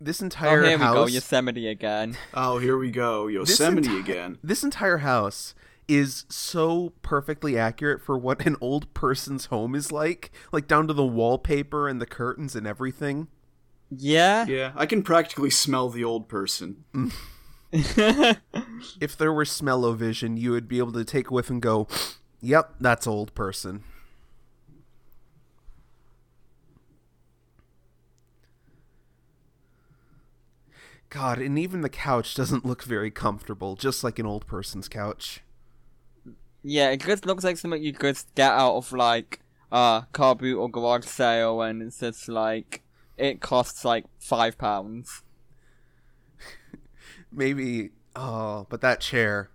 this 0.00 0.20
entire 0.20 0.60
oh, 0.60 0.64
entire 0.64 0.68
here 0.68 0.78
we 0.78 0.84
go, 0.84 1.00
house 1.02 1.12
Yosemite 1.12 1.68
again. 1.68 2.16
Oh, 2.34 2.58
here 2.58 2.78
we 2.78 2.90
go. 2.90 3.26
Yosemite 3.26 3.88
enti- 3.88 4.00
again. 4.00 4.38
this 4.42 4.64
entire 4.64 4.98
house 4.98 5.54
is 5.88 6.24
so 6.28 6.92
perfectly 7.02 7.58
accurate 7.58 8.00
for 8.00 8.16
what 8.16 8.46
an 8.46 8.56
old 8.60 8.92
person's 8.94 9.46
home 9.46 9.74
is 9.74 9.90
like, 9.90 10.30
like 10.52 10.68
down 10.68 10.86
to 10.86 10.92
the 10.92 11.04
wallpaper 11.04 11.88
and 11.88 12.00
the 12.00 12.06
curtains 12.06 12.54
and 12.54 12.66
everything. 12.66 13.28
Yeah. 13.90 14.46
Yeah, 14.46 14.72
I 14.76 14.86
can 14.86 15.02
practically 15.02 15.50
smell 15.50 15.88
the 15.88 16.04
old 16.04 16.28
person. 16.28 16.84
If 17.72 19.16
there 19.16 19.32
were 19.32 19.44
smell-o-vision, 19.44 20.36
you 20.36 20.50
would 20.50 20.66
be 20.66 20.78
able 20.78 20.92
to 20.92 21.04
take 21.04 21.30
a 21.30 21.32
whiff 21.32 21.50
and 21.50 21.62
go, 21.62 21.86
"Yep, 22.40 22.74
that's 22.80 23.06
old 23.06 23.32
person." 23.36 23.84
God, 31.10 31.38
and 31.40 31.58
even 31.58 31.80
the 31.82 31.88
couch 31.88 32.34
doesn't 32.34 32.64
look 32.64 32.82
very 32.84 33.10
comfortable, 33.10 33.76
just 33.76 34.02
like 34.04 34.18
an 34.18 34.26
old 34.26 34.46
person's 34.46 34.88
couch. 34.88 35.40
yeah, 36.62 36.90
it 36.90 37.00
just 37.02 37.26
looks 37.26 37.42
like 37.44 37.56
something 37.56 37.82
you 37.82 37.92
could 37.92 38.16
get 38.34 38.52
out 38.52 38.76
of, 38.76 38.92
like, 38.92 39.40
uh, 39.72 40.02
car 40.12 40.34
boot 40.36 40.58
or 40.58 40.68
garage 40.70 41.04
sale, 41.06 41.62
and 41.62 41.82
it's 41.82 41.98
just 42.00 42.28
like, 42.28 42.82
it 43.16 43.40
costs, 43.40 43.84
like, 43.84 44.04
five 44.18 44.56
pounds. 44.56 45.22
Maybe, 47.32 47.90
oh, 48.16 48.66
but 48.68 48.80
that 48.82 49.00
chair. 49.00 49.50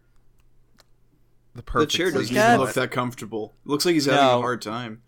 The 1.54 1.62
The 1.74 1.86
chair 1.86 2.12
doesn't 2.12 2.36
size 2.36 2.54
even 2.56 2.60
look 2.60 2.74
that 2.74 2.92
comfortable. 2.92 3.54
Looks 3.64 3.86
like 3.86 3.94
he's 3.94 4.06
having 4.06 4.20
No. 4.22 4.40
a 4.40 4.42
hard 4.42 4.62
time. 4.62 5.02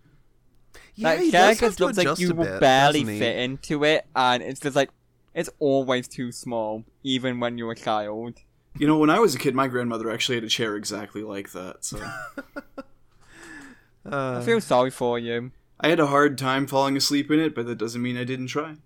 Yeah, 0.96 1.10
Like, 1.10 1.20
he 1.20 1.32
chair 1.32 1.42
does 1.50 1.60
have 1.60 1.70
just 1.70 1.78
to 1.80 1.86
looks 1.86 1.98
like 1.98 2.06
adjust 2.08 2.22
you 2.22 2.32
a 2.32 2.34
will 2.36 2.46
bit, 2.46 2.60
barely 2.62 3.00
doesn't 3.02 3.14
he? 3.16 3.20
fit 3.20 3.36
into 3.38 3.84
it, 3.84 4.06
and 4.16 4.42
it's 4.44 4.60
just 4.62 4.76
like, 4.76 4.90
it's 5.38 5.52
always 5.60 6.08
too 6.08 6.32
small, 6.32 6.84
even 7.04 7.40
when 7.40 7.60
you're 7.60 7.72
a 7.72 7.76
child. 7.76 8.40
You 8.76 8.88
know, 8.88 8.98
when 8.98 9.12
I 9.12 9.20
was 9.20 9.36
a 9.36 9.38
kid, 9.38 9.54
my 9.54 9.68
grandmother 9.68 10.10
actually 10.10 10.36
had 10.36 10.44
a 10.44 10.50
chair 10.50 10.76
exactly 10.76 11.22
like 11.22 11.52
that. 11.52 11.86
So 11.86 12.00
uh. 14.06 14.40
I 14.40 14.42
feel 14.44 14.60
sorry 14.60 14.90
for 14.90 15.20
you. 15.20 15.52
I 15.80 15.90
had 15.90 16.00
a 16.00 16.08
hard 16.08 16.40
time 16.40 16.66
falling 16.66 16.98
asleep 16.98 17.30
in 17.30 17.40
it, 17.40 17.54
but 17.54 17.68
that 17.68 17.78
doesn't 17.78 18.02
mean 18.02 18.18
I 18.18 18.24
didn't 18.24 18.48
try. 18.48 18.78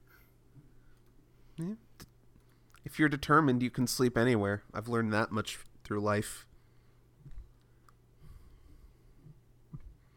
If 2.83 2.99
you're 2.99 3.07
determined, 3.07 3.63
you 3.63 3.69
can 3.69 3.87
sleep 3.87 4.17
anywhere. 4.17 4.63
I've 4.73 4.89
learned 4.89 5.13
that 5.13 5.31
much 5.31 5.59
through 5.85 6.01
life. 6.01 6.45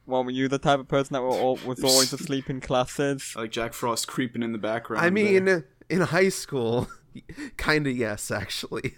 Well, 0.07 0.25
were 0.25 0.31
you 0.31 0.49
the 0.49 0.59
type 0.59 0.81
of 0.81 0.89
person 0.89 1.15
that 1.15 1.23
were 1.23 1.31
al- 1.31 1.59
was 1.65 1.79
always 1.85 2.13
asleep 2.13 2.51
in 2.51 2.61
classes? 2.61 3.35
Like 3.37 3.51
Jack 3.51 3.73
Frost 3.73 4.07
creeping 4.07 4.43
in 4.43 4.53
the 4.53 4.59
background. 4.59 5.05
I 5.05 5.11
mean, 5.11 5.45
there. 5.45 5.67
In 5.95 6.01
high 6.03 6.29
school, 6.29 6.89
kind 7.57 7.87
of 7.87 7.97
yes, 7.97 8.31
actually. 8.31 8.97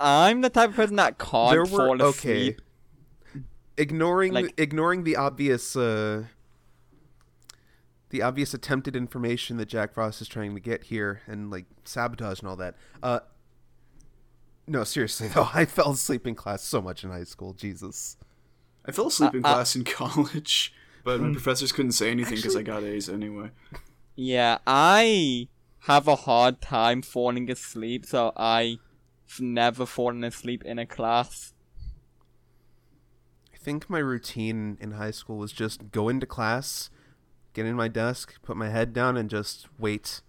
I'm 0.00 0.40
the 0.40 0.50
type 0.50 0.70
of 0.70 0.76
person 0.76 0.96
that 0.96 1.18
can't 1.18 1.52
there 1.52 1.66
fall 1.66 1.96
were 1.98 2.02
okay. 2.06 2.56
Ignoring 3.76 4.32
Like- 4.32 4.54
ignoring 4.58 5.04
the 5.04 5.16
obvious 5.16 5.74
uh 5.76 6.24
the 8.10 8.22
obvious 8.22 8.54
attempted 8.54 8.94
information 8.94 9.56
that 9.56 9.66
Jack 9.66 9.92
Frost 9.94 10.20
is 10.20 10.28
trying 10.28 10.54
to 10.54 10.60
get 10.60 10.84
here 10.84 11.22
and 11.26 11.50
like 11.50 11.64
sabotage 11.84 12.40
and 12.40 12.48
all 12.48 12.56
that. 12.56 12.76
Uh 13.02 13.20
no, 14.66 14.84
seriously 14.84 15.28
though, 15.34 15.48
I 15.52 15.64
fell 15.64 15.90
asleep 15.92 16.26
in 16.26 16.34
class 16.34 16.62
so 16.62 16.80
much 16.80 17.04
in 17.04 17.10
high 17.10 17.24
school. 17.24 17.52
Jesus. 17.52 18.16
I 18.86 18.92
fell 18.92 19.08
asleep 19.08 19.34
in 19.34 19.44
uh, 19.44 19.48
uh, 19.48 19.54
class 19.54 19.74
in 19.76 19.84
college, 20.00 20.72
but 21.04 21.18
Hmm. 21.18 21.28
my 21.28 21.32
professors 21.32 21.72
couldn't 21.72 21.92
say 21.92 22.10
anything 22.10 22.36
because 22.36 22.56
I 22.56 22.62
got 22.62 22.82
A's 22.84 23.08
anyway. 23.08 23.50
Yeah, 24.16 24.58
I 24.66 25.48
have 25.84 26.08
a 26.08 26.16
hard 26.16 26.60
time 26.62 27.02
falling 27.02 27.50
asleep, 27.50 28.06
so 28.06 28.32
I've 28.36 28.78
never 29.38 29.84
fallen 29.84 30.24
asleep 30.24 30.64
in 30.64 30.78
a 30.78 30.86
class. 30.86 31.52
I 33.52 33.58
think 33.58 33.90
my 33.90 33.98
routine 33.98 34.78
in 34.80 34.92
high 34.92 35.10
school 35.10 35.36
was 35.36 35.52
just 35.52 35.90
go 35.90 36.08
into 36.08 36.26
class, 36.26 36.88
get 37.52 37.66
in 37.66 37.76
my 37.76 37.88
desk, 37.88 38.40
put 38.42 38.56
my 38.56 38.70
head 38.70 38.94
down 38.94 39.18
and 39.18 39.28
just 39.28 39.68
wait. 39.78 40.22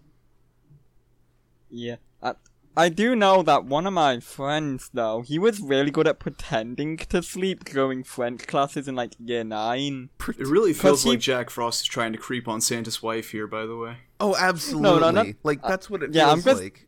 Yeah. 1.70 1.98
I, 2.22 2.34
I 2.76 2.90
do 2.90 3.16
know 3.16 3.42
that 3.44 3.64
one 3.64 3.88
of 3.88 3.94
my 3.94 4.20
friends, 4.20 4.90
though, 4.94 5.22
he 5.22 5.40
was 5.40 5.62
really 5.62 5.92
good 5.92 6.08
at 6.08 6.20
pretending 6.20 6.98
to 6.98 7.24
sleep 7.24 7.64
during 7.64 8.04
French 8.04 8.46
classes 8.46 8.90
in, 8.90 8.96
like, 8.96 9.14
year 9.20 9.46
9. 9.46 10.10
It 10.28 10.48
really 10.48 10.74
feels 10.74 11.04
he- 11.04 11.12
like 11.12 11.20
Jack 11.20 11.50
Frost 11.50 11.82
is 11.82 11.88
trying 11.88 12.12
to 12.12 12.18
creep 12.18 12.48
on 12.50 12.60
Santa's 12.60 13.02
wife 13.02 13.32
here. 13.32 13.48
By 13.48 13.66
the 13.66 13.78
way, 13.78 13.98
Oh, 14.20 14.36
absolutely. 14.38 15.12
not- 15.12 15.28
like 15.44 15.60
uh, 15.64 15.70
that's 15.70 15.90
what 15.90 16.04
it 16.04 16.14
yeah, 16.14 16.30
I'm 16.30 16.42
feels 16.42 16.46
just- 16.58 16.64
like. 16.64 16.88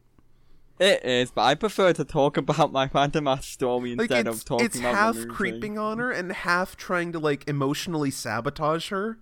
It 0.79 1.03
is, 1.03 1.31
but 1.31 1.41
I 1.41 1.55
prefer 1.55 1.91
to 1.93 2.05
talk 2.05 2.37
about 2.37 2.71
my 2.71 2.87
random 2.93 3.27
ass 3.27 3.47
story 3.47 3.95
Like 3.95 4.11
instead 4.11 4.27
it's 4.27 4.37
of 4.37 4.45
talking 4.45 4.65
it's 4.67 4.77
about 4.77 4.93
half 4.93 5.15
the 5.15 5.21
movie. 5.21 5.33
creeping 5.33 5.77
on 5.79 5.97
her 5.97 6.11
and 6.11 6.31
half 6.31 6.77
trying 6.77 7.11
to 7.13 7.19
like 7.19 7.47
emotionally 7.49 8.11
sabotage 8.11 8.89
her. 8.89 9.17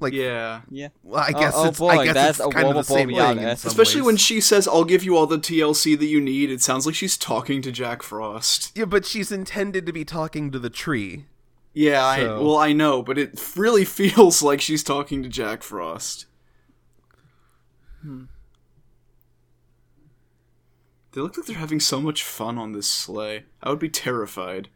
Like 0.00 0.12
yeah. 0.12 0.62
Yeah. 0.68 0.88
well, 1.04 1.20
I 1.22 1.32
Oh- 1.34 1.38
guess 1.38 1.52
oh 1.56 1.64
it's 1.66 1.78
boy, 1.78 1.90
I 1.90 2.04
guess 2.04 2.14
that's 2.14 2.38
it's 2.40 2.48
a 2.48 2.50
kind 2.50 2.66
of 2.68 2.74
the 2.74 2.82
same 2.82 3.08
thing 3.10 3.16
in 3.16 3.22
reality. 3.38 3.56
some 3.60 3.68
Especially 3.68 4.00
when 4.02 4.16
she 4.16 4.40
says, 4.40 4.66
"I'll 4.66 4.82
give 4.84 5.04
you 5.04 5.16
all 5.16 5.26
the 5.28 5.38
TLC 5.38 5.96
that 5.96 6.06
you 6.06 6.20
need." 6.20 6.50
It 6.50 6.62
sounds 6.62 6.84
like 6.84 6.96
she's 6.96 7.16
talking 7.16 7.62
to 7.62 7.70
Jack 7.70 8.02
Frost. 8.02 8.72
Yeah, 8.76 8.84
but 8.86 9.06
she's 9.06 9.30
intended 9.30 9.86
to 9.86 9.92
be 9.92 10.04
talking 10.04 10.50
to 10.50 10.58
the 10.58 10.70
tree. 10.70 11.26
Yeah, 11.74 12.04
I, 12.04 12.24
well, 12.24 12.56
I 12.56 12.72
know, 12.72 13.02
but 13.04 13.18
it 13.18 13.40
really 13.56 13.84
feels 14.00 14.42
like 14.42 14.60
she's 14.60 14.82
talking 14.82 15.22
to 15.22 15.28
Jack 15.28 15.62
Frost. 15.62 16.26
Hmm. 18.02 18.24
They 21.12 21.20
look 21.20 21.36
like 21.36 21.46
they're 21.46 21.56
having 21.56 21.80
so 21.80 22.00
much 22.00 22.22
fun 22.22 22.58
on 22.58 22.72
this 22.72 22.88
sleigh. 22.88 23.44
I 23.62 23.70
would 23.70 23.78
be 23.78 23.88
terrified. 23.88 24.68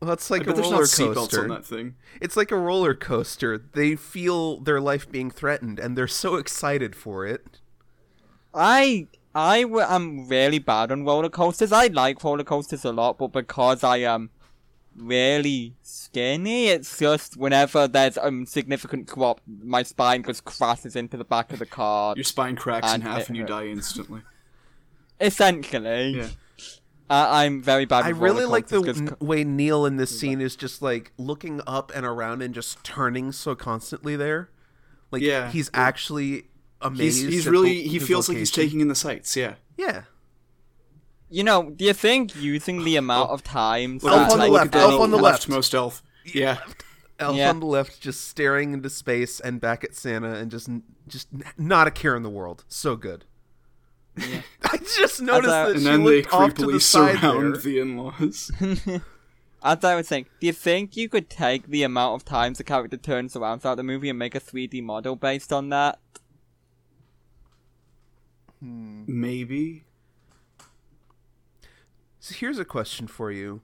Well, 0.00 0.10
it's 0.12 0.30
like 0.30 0.42
a 0.42 0.46
bet 0.46 0.56
there's 0.56 0.70
roller 0.70 0.84
seatbelts 0.84 1.14
coaster. 1.14 1.42
on 1.44 1.48
that 1.50 1.64
thing. 1.64 1.94
It's 2.20 2.36
like 2.36 2.50
a 2.50 2.56
roller 2.56 2.92
coaster. 2.94 3.56
They 3.56 3.94
feel 3.94 4.58
their 4.60 4.80
life 4.80 5.08
being 5.10 5.30
threatened, 5.30 5.78
and 5.78 5.96
they're 5.96 6.08
so 6.08 6.34
excited 6.34 6.96
for 6.96 7.24
it. 7.24 7.60
I 8.52 9.06
I 9.32 9.62
w- 9.62 9.86
am 9.88 10.26
really 10.28 10.58
bad 10.58 10.90
on 10.90 11.04
roller 11.04 11.28
coasters. 11.30 11.70
I 11.72 11.86
like 11.86 12.22
roller 12.24 12.42
coasters 12.42 12.84
a 12.84 12.90
lot, 12.92 13.16
but 13.18 13.28
because 13.28 13.84
I 13.84 13.98
am 13.98 14.30
really 14.96 15.74
skinny, 15.82 16.66
it's 16.68 16.98
just 16.98 17.36
whenever 17.36 17.88
there's 17.88 18.16
a 18.16 18.26
um, 18.26 18.46
significant 18.46 19.06
drop, 19.06 19.40
my 19.46 19.82
spine 19.82 20.22
just 20.22 20.44
crashes 20.44 20.96
into 20.96 21.16
the 21.16 21.24
back 21.24 21.52
of 21.52 21.58
the 21.58 21.66
car. 21.66 22.14
Your 22.16 22.24
spine 22.24 22.56
cracks 22.56 22.92
in 22.94 23.00
half 23.00 23.28
and 23.28 23.36
you 23.36 23.42
hurt. 23.42 23.48
die 23.48 23.66
instantly. 23.68 24.20
Essentially, 25.20 26.16
Yeah. 26.16 26.28
uh, 27.08 27.26
I'm 27.30 27.62
very 27.62 27.84
bad. 27.84 28.04
I 28.04 28.08
really 28.08 28.44
like 28.44 28.66
the 28.68 28.82
n- 28.82 29.16
way 29.20 29.44
Neil 29.44 29.86
in 29.86 29.96
this 29.96 30.18
scene 30.18 30.40
is 30.40 30.56
just 30.56 30.82
like 30.82 31.12
looking 31.16 31.60
up 31.66 31.92
and 31.94 32.04
around 32.04 32.42
and 32.42 32.54
just 32.54 32.82
turning 32.82 33.30
so 33.32 33.54
constantly 33.54 34.16
there. 34.16 34.50
Like 35.10 35.22
Yeah. 35.22 35.50
he's 35.50 35.70
actually 35.74 36.48
amazed. 36.80 37.22
He's 37.22 37.32
he's 37.32 37.46
at 37.46 37.52
really 37.52 37.74
the- 37.82 37.88
he 37.88 37.98
his 37.98 38.08
feels 38.08 38.28
like 38.28 38.38
he's 38.38 38.50
taking 38.50 38.80
in 38.80 38.88
the 38.88 38.94
sights. 38.94 39.36
Yeah. 39.36 39.54
Yeah. 39.76 40.04
You 41.32 41.44
know, 41.44 41.70
do 41.70 41.84
you 41.84 41.92
think 41.94 42.36
using 42.36 42.84
the 42.84 42.96
amount 42.96 43.30
of 43.30 43.42
times 43.42 44.04
Elf 44.04 44.12
that, 44.14 44.32
on 44.32 44.38
the 44.38 44.44
like, 44.48 44.52
left, 44.52 44.74
any- 44.74 44.84
elf 44.84 45.00
on 45.00 45.10
the 45.10 45.16
left. 45.18 45.48
Leftmost 45.48 45.74
elf. 45.74 46.02
Yeah. 46.24 46.58
Elf 47.18 47.36
Yeah. 47.36 47.50
on 47.50 47.60
the 47.60 47.66
left, 47.66 48.00
just 48.00 48.28
staring 48.28 48.72
into 48.72 48.90
space 48.90 49.40
and 49.40 49.60
back 49.60 49.82
at 49.84 49.94
Santa, 49.94 50.34
and 50.34 50.50
just 50.50 50.68
just 51.08 51.28
not 51.58 51.86
a 51.86 51.90
care 51.90 52.16
in 52.16 52.22
the 52.22 52.30
world. 52.30 52.64
So 52.68 52.96
good. 52.96 53.24
I 54.18 54.76
just 54.96 55.22
noticed 55.22 55.52
I- 55.52 55.64
that 55.66 55.70
And 55.70 55.78
she 55.80 55.84
then 55.84 56.04
they 56.04 56.16
looked 56.22 56.32
off 56.34 56.54
to 56.54 56.62
creepily 56.62 56.72
the 56.72 56.80
surround 56.80 57.54
there. 57.54 57.62
the 57.62 57.78
in-laws. 57.80 58.50
As 59.64 59.84
I 59.84 59.94
was 59.94 60.08
saying, 60.08 60.26
do 60.40 60.46
you 60.48 60.52
think 60.52 60.96
you 60.96 61.08
could 61.08 61.30
take 61.30 61.68
the 61.68 61.82
amount 61.84 62.16
of 62.16 62.24
times 62.24 62.58
the 62.58 62.64
character 62.64 62.96
turns 62.96 63.36
around 63.36 63.60
throughout 63.60 63.76
the 63.76 63.84
movie 63.84 64.10
and 64.10 64.18
make 64.18 64.34
a 64.34 64.40
3D 64.40 64.82
model 64.82 65.14
based 65.16 65.52
on 65.52 65.68
that? 65.68 65.98
Maybe. 68.60 69.84
So 72.22 72.36
here's 72.36 72.60
a 72.60 72.64
question 72.64 73.08
for 73.08 73.32
you. 73.32 73.62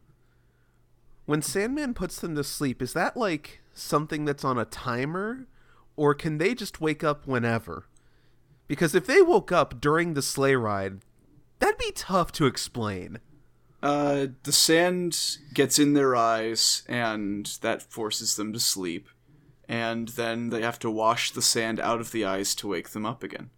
When 1.26 1.42
Sandman 1.42 1.94
puts 1.94 2.18
them 2.18 2.34
to 2.34 2.42
sleep, 2.42 2.82
is 2.82 2.92
that 2.92 3.16
like 3.16 3.60
something 3.72 4.24
that's 4.24 4.44
on 4.44 4.58
a 4.58 4.64
timer? 4.64 5.46
Or 5.94 6.12
can 6.12 6.38
they 6.38 6.56
just 6.56 6.80
wake 6.80 7.04
up 7.04 7.24
whenever? 7.24 7.86
Because 8.66 8.96
if 8.96 9.06
they 9.06 9.22
woke 9.22 9.52
up 9.52 9.80
during 9.80 10.14
the 10.14 10.22
sleigh 10.22 10.56
ride, 10.56 10.98
that'd 11.60 11.78
be 11.78 11.92
tough 11.92 12.32
to 12.32 12.46
explain. 12.46 13.20
Uh, 13.80 14.26
the 14.42 14.50
sand 14.50 15.38
gets 15.54 15.78
in 15.78 15.94
their 15.94 16.16
eyes, 16.16 16.82
and 16.88 17.46
that 17.60 17.80
forces 17.80 18.34
them 18.34 18.52
to 18.52 18.58
sleep. 18.58 19.08
And 19.68 20.08
then 20.08 20.48
they 20.48 20.62
have 20.62 20.80
to 20.80 20.90
wash 20.90 21.30
the 21.30 21.42
sand 21.42 21.78
out 21.78 22.00
of 22.00 22.10
the 22.10 22.24
eyes 22.24 22.56
to 22.56 22.66
wake 22.66 22.88
them 22.88 23.06
up 23.06 23.22
again. 23.22 23.50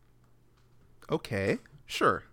Okay, 1.10 1.56
sure. 1.86 2.24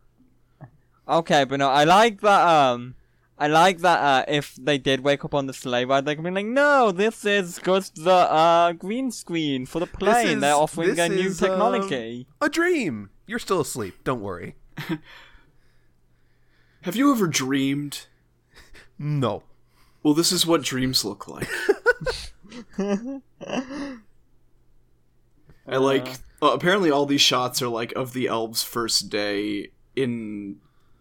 Okay, 1.07 1.43
but 1.45 1.57
no, 1.59 1.69
I 1.69 1.83
like 1.85 2.21
that, 2.21 2.47
um, 2.47 2.95
I 3.37 3.47
like 3.47 3.79
that, 3.79 3.99
uh, 3.99 4.25
if 4.27 4.55
they 4.55 4.77
did 4.77 5.01
wake 5.01 5.23
up 5.23 5.33
on 5.33 5.45
the 5.45 5.53
sleigh 5.53 5.85
ride, 5.85 6.05
they 6.05 6.15
could 6.15 6.23
be 6.23 6.31
like, 6.31 6.45
no, 6.45 6.91
this 6.91 7.23
is 7.23 7.59
just 7.63 8.03
the, 8.03 8.11
uh, 8.11 8.73
green 8.73 9.11
screen 9.11 9.65
for 9.65 9.79
the 9.79 9.87
plane. 9.87 10.27
is- 10.27 10.41
They're 10.41 10.53
offering 10.55 10.99
a 10.99 11.07
new 11.09 11.27
is, 11.27 11.39
technology. 11.39 12.27
A 12.41 12.49
dream. 12.49 13.09
You're 13.25 13.39
still 13.39 13.61
asleep. 13.61 14.03
Don't 14.03 14.21
worry. 14.21 14.55
Have 16.81 16.95
you 16.95 17.11
ever 17.11 17.27
dreamed? 17.27 18.07
No. 18.99 19.43
Well, 20.03 20.13
this 20.13 20.31
is 20.31 20.45
what 20.45 20.61
dreams 20.63 21.03
look 21.03 21.27
like. 21.27 21.47
I 25.67 25.77
like. 25.77 26.07
Uh, 26.41 26.51
apparently, 26.53 26.91
all 26.91 27.05
these 27.05 27.21
shots 27.21 27.61
are 27.61 27.67
like 27.67 27.91
of 27.95 28.13
the 28.13 28.27
elves' 28.27 28.63
first 28.63 29.09
day 29.09 29.71
in 29.95 30.57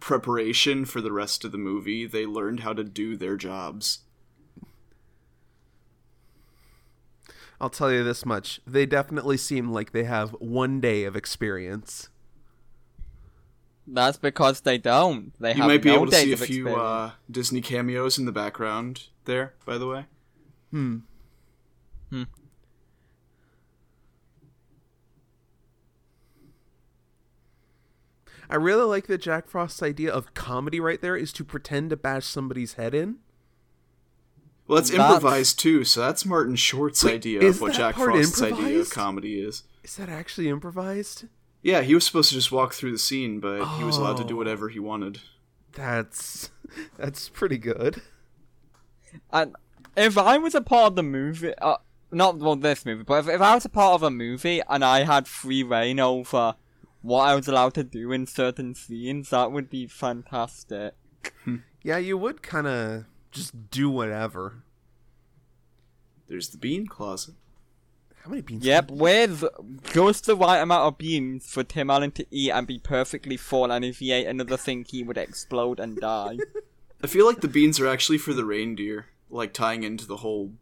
preparation 0.07 0.85
for 0.85 1.01
the 1.01 1.11
rest 1.11 1.45
of 1.45 1.51
the 1.51 1.59
movie. 1.59 2.07
They 2.07 2.27
learned 2.27 2.61
how 2.61 2.73
to 2.75 2.85
do 2.85 3.17
their 3.17 3.37
jobs. 3.37 3.99
I'll 7.61 7.71
tell 7.71 7.91
you 7.91 8.05
this 8.05 8.25
much. 8.25 8.61
They 8.65 8.87
definitely 8.87 9.37
seem 9.37 9.73
like 9.73 9.91
they 9.91 10.05
have 10.05 10.31
one 10.39 10.81
day 10.81 11.03
of 11.03 11.17
experience. 11.17 12.09
That's 13.85 14.17
because 14.17 14.61
they 14.61 14.79
don't. 14.79 15.33
They 15.41 15.55
You 15.55 15.63
have 15.63 15.67
might 15.67 15.83
be 15.83 15.89
no 15.89 15.97
able 15.97 16.07
to 16.07 16.13
see 16.17 16.33
a 16.33 16.37
few 16.37 16.69
uh, 16.77 17.11
Disney 17.29 17.61
cameos 17.61 18.17
in 18.17 18.27
the 18.27 18.33
background 18.33 19.09
there. 19.25 19.55
By 19.65 19.77
the 19.77 19.89
way, 19.89 20.05
Hmm. 20.71 20.99
Hmm. 22.11 22.25
I 28.49 28.57
really 28.57 28.85
like 28.85 29.07
that 29.09 29.19
Jack 29.19 29.49
Frost's 29.49 29.83
idea 29.83 30.13
of 30.13 30.35
comedy 30.35 30.79
right 30.81 31.01
there 31.01 31.17
is 31.17 31.33
to 31.35 31.45
pretend 31.45 31.91
to 31.91 31.97
bash 31.97 32.25
somebody's 32.27 32.75
head 32.75 32.95
in. 32.95 33.17
well, 34.67 34.77
that's 34.77 34.91
That's- 34.91 35.15
improvised 35.15 35.59
too. 35.59 35.85
So 35.85 36.01
that's 36.01 36.25
Martin 36.25 36.57
Short's 36.57 37.05
Wait, 37.05 37.15
idea 37.15 37.47
of 37.47 37.61
what 37.61 37.73
Jack 37.75 37.95
part 37.97 38.11
Frost's 38.13 38.43
idea 38.43 38.81
of 38.81 38.91
comedy 38.91 39.41
is. 39.41 39.63
Is 39.85 39.97
that 39.97 40.09
actually 40.09 40.49
improvised? 40.49 41.25
Yeah, 41.63 41.83
he 41.83 41.95
was 41.95 42.05
supposed 42.05 42.29
to 42.31 42.35
just 42.35 42.53
walk 42.53 42.73
through 42.75 42.93
the 42.93 42.99
scene, 42.99 43.41
but 43.41 43.65
he 43.79 43.85
was 43.85 43.97
allowed 43.97 44.17
to 44.19 44.25
do 44.25 44.35
Oh. 44.35 44.39
whatever 44.39 44.69
he 44.69 44.79
wanted. 44.79 45.21
That's 45.73 46.51
that's 46.97 47.29
pretty 47.29 47.59
good. 47.59 48.03
And 49.33 49.55
if 49.97 50.19
I 50.19 50.39
was 50.39 50.55
a 50.55 50.61
part 50.61 50.89
of 50.89 50.97
the 50.97 51.03
movie, 51.03 51.55
uh, 51.59 51.77
not 52.13 52.39
well 52.39 52.57
this 52.57 52.85
movie, 52.87 53.03
but 53.03 53.25
if, 53.25 53.29
if 53.29 53.41
I 53.41 53.55
was 53.55 53.65
a 53.65 53.69
part 53.69 53.95
of 53.95 54.03
a 54.03 54.11
movie 54.11 54.61
and 54.69 54.85
I 54.85 55.05
had 55.05 55.27
free 55.27 55.63
reign 55.63 55.99
over 56.01 56.55
what 57.07 57.29
I 57.29 57.35
was 57.35 57.49
allowed 57.49 57.75
to 57.75 57.85
do 57.85 58.13
in 58.13 58.27
certain 58.27 58.75
scenes, 58.75 59.31
that 59.31 59.53
would 59.53 59.71
be 59.71 59.87
fantastic. 59.87 60.95
Yeah, 61.87 61.99
you 61.99 62.19
would 62.19 62.43
kind 62.43 62.67
of 62.67 63.05
just 63.31 63.71
do 63.71 63.89
whatever. 63.89 64.65
There's 66.27 66.49
the 66.49 66.59
bean 66.59 66.89
closet. 66.89 67.37
How 68.25 68.31
many 68.31 68.43
beans? 68.43 68.65
Yep, 68.65 68.91
with 68.91 69.45
just 69.93 70.27
the 70.27 70.35
right 70.35 70.59
amount 70.59 70.83
of 70.83 70.99
beans 70.99 71.49
for 71.49 71.63
Tim 71.63 71.89
Allen 71.89 72.11
to 72.11 72.27
eat 72.33 72.51
and 72.51 72.67
be 72.67 72.81
perfectly 72.81 73.37
full, 73.37 73.71
and 73.71 73.85
if 73.85 74.01
he 74.01 74.11
ate 74.11 74.27
another 74.27 74.57
thing, 74.57 74.85
he 74.85 75.05
would 75.05 75.17
explode 75.17 75.79
and 75.79 75.97
die. 75.97 76.39
I 77.05 77.07
feel 77.07 77.25
like 77.25 77.41
the 77.41 77.47
beans 77.47 77.79
are 77.79 77.87
actually 77.87 78.19
for 78.19 78.33
the 78.33 78.45
reindeer, 78.45 79.07
like 79.31 79.53
tying 79.53 79.85
into 79.85 80.07
the 80.07 80.17
whole 80.17 80.55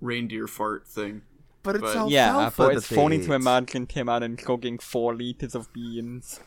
reindeer 0.00 0.46
fart 0.46 0.86
thing. 0.88 1.20
But 1.62 1.76
it's 1.76 1.82
But- 1.82 1.96
alfalfa 1.96 2.10
yeah, 2.12 2.50
but 2.56 2.76
it's 2.76 2.88
that 2.88 2.94
funny 2.94 3.18
they 3.18 3.26
to 3.26 3.32
ate. 3.32 3.36
imagine 3.36 3.86
Tim 3.86 4.08
Allen 4.08 4.36
cooking 4.36 4.78
four 4.78 5.14
liters 5.14 5.54
of 5.54 5.70
beans. 5.72 6.40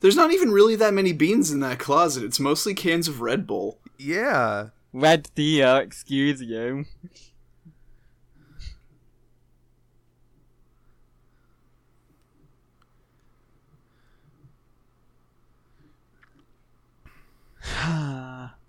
There's 0.00 0.16
not 0.16 0.32
even 0.32 0.50
really 0.50 0.74
that 0.76 0.94
many 0.94 1.12
beans 1.12 1.50
in 1.50 1.60
that 1.60 1.78
closet. 1.78 2.24
It's 2.24 2.40
mostly 2.40 2.74
cans 2.74 3.06
of 3.08 3.20
Red 3.20 3.46
Bull. 3.46 3.78
Yeah. 3.98 4.68
Red 4.92 5.30
deer, 5.34 5.80
excuse 5.82 6.40
you. 6.40 6.86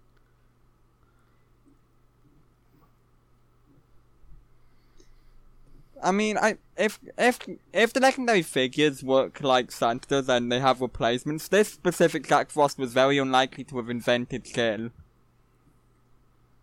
I 6.05 6.11
mean, 6.11 6.37
I 6.37 6.57
if 6.77 6.99
if 7.17 7.39
if 7.73 7.91
the 7.91 7.99
legendary 7.99 8.43
figures 8.43 9.03
work 9.03 9.41
like 9.41 9.71
Santa 9.71 10.07
does 10.07 10.29
and 10.29 10.51
they 10.51 10.59
have 10.59 10.79
replacements, 10.79 11.47
this 11.47 11.69
specific 11.73 12.27
Jack 12.27 12.51
Frost 12.51 12.77
was 12.77 12.93
very 12.93 13.17
unlikely 13.17 13.63
to 13.65 13.77
have 13.77 13.89
invented 13.89 14.43
Kill. 14.43 14.91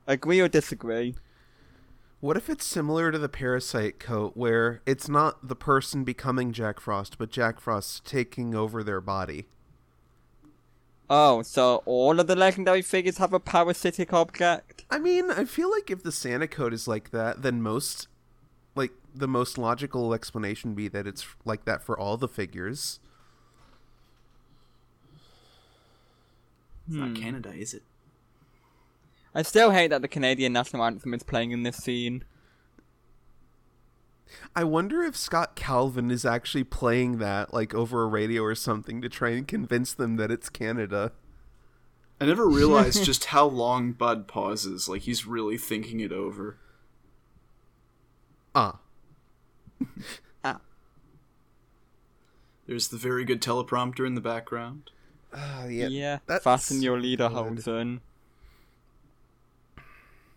Agree 0.07 0.41
or 0.41 0.49
disagree? 0.49 1.17
What 2.21 2.37
if 2.37 2.49
it's 2.49 2.65
similar 2.65 3.11
to 3.11 3.19
the 3.19 3.29
parasite 3.29 3.99
coat, 3.99 4.37
where 4.37 4.81
it's 4.87 5.09
not 5.09 5.49
the 5.49 5.57
person 5.57 6.05
becoming 6.05 6.53
Jack 6.53 6.79
Frost, 6.79 7.19
but 7.19 7.33
Jack 7.33 7.59
Frost 7.59 8.05
taking 8.05 8.55
over 8.55 8.85
their 8.85 9.01
body? 9.01 9.49
Oh, 11.11 11.43
so 11.43 11.83
all 11.85 12.21
of 12.21 12.29
the 12.29 12.37
legendary 12.37 12.83
figures 12.83 13.19
have 13.19 13.33
a 13.33 13.41
parasitic 13.41 14.13
object? 14.13 14.85
I 14.89 15.01
mean, 15.01 15.33
I 15.33 15.45
feel 15.47 15.69
like 15.69 15.91
if 15.91 16.05
the 16.05 16.13
Santa 16.13 16.47
coat 16.47 16.73
is 16.73 16.87
like 16.87 17.11
that, 17.11 17.43
then 17.43 17.61
most, 17.61 18.07
the 19.15 19.29
most 19.29 19.59
logical 19.59 20.15
explanation 20.15 20.75
be 20.75 20.89
that 20.89 21.07
it's 21.07 21.27
like 21.45 21.65
that 21.65 21.83
for 21.83 21.99
all 21.99 22.17
the 22.17 22.29
figures. 22.29 23.01
It's 26.89 26.97
not 26.97 27.15
Canada, 27.15 27.53
is 27.53 27.75
it? 27.75 27.83
I 29.35 29.43
still 29.43 29.71
hate 29.71 29.89
that 29.89 30.03
the 30.03 30.09
Canadian 30.09 30.53
national 30.53 30.85
anthem 30.85 31.15
is 31.15 31.23
playing 31.23 31.53
in 31.53 31.63
this 31.63 31.77
scene. 31.77 32.25
I 34.57 34.65
wonder 34.65 35.03
if 35.03 35.17
Scott 35.17 35.55
Calvin 35.55 36.11
is 36.11 36.25
actually 36.25 36.65
playing 36.65 37.19
that, 37.19 37.53
like, 37.53 37.75
over 37.75 38.03
a 38.03 38.07
radio 38.07 38.43
or 38.43 38.55
something 38.55 39.01
to 39.03 39.09
try 39.09 39.31
and 39.31 39.47
convince 39.47 39.93
them 39.93 40.17
that 40.17 40.31
it's 40.31 40.49
Canada. 40.49 41.13
I 42.23 42.27
never 42.27 42.49
realized 42.49 43.05
just 43.05 43.27
how 43.27 43.47
long 43.47 43.93
Bud 43.93 44.29
pauses. 44.29 44.89
Like 44.89 45.03
he's 45.03 45.27
really 45.27 45.59
thinking 45.59 45.99
it 45.99 46.13
over. 46.13 46.57
Ah. 48.55 48.79
There's 52.67 52.89
the 52.89 52.97
very 52.97 53.25
good 53.25 53.43
teleprompter 53.43 54.07
in 54.07 54.15
the 54.15 54.21
background. 54.21 54.91
Ah, 55.35 55.65
Yeah, 55.67 55.89
yeah. 55.89 56.19
that's 56.27 56.45
fasten 56.45 56.81
your 56.81 57.01
good. 57.01 57.19
lederhosen. 57.19 58.01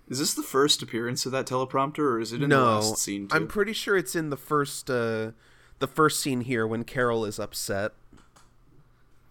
Is 0.09 0.19
this 0.19 0.33
the 0.33 0.43
first 0.43 0.81
appearance 0.81 1.25
of 1.25 1.31
that 1.31 1.45
teleprompter, 1.47 1.99
or 1.99 2.19
is 2.19 2.31
it 2.31 2.35
in 2.41 2.49
the 2.49 2.55
No, 2.55 2.75
last 2.79 2.97
scene 2.97 3.27
too? 3.27 3.35
I'm 3.35 3.47
pretty 3.47 3.73
sure 3.73 3.95
it's 3.97 4.15
in 4.15 4.29
the 4.31 4.37
first, 4.37 4.89
uh, 4.89 5.31
the 5.79 5.87
first 5.87 6.19
scene 6.19 6.41
here 6.41 6.65
when 6.67 6.83
Carol 6.83 7.25
is 7.25 7.39
upset. 7.39 7.91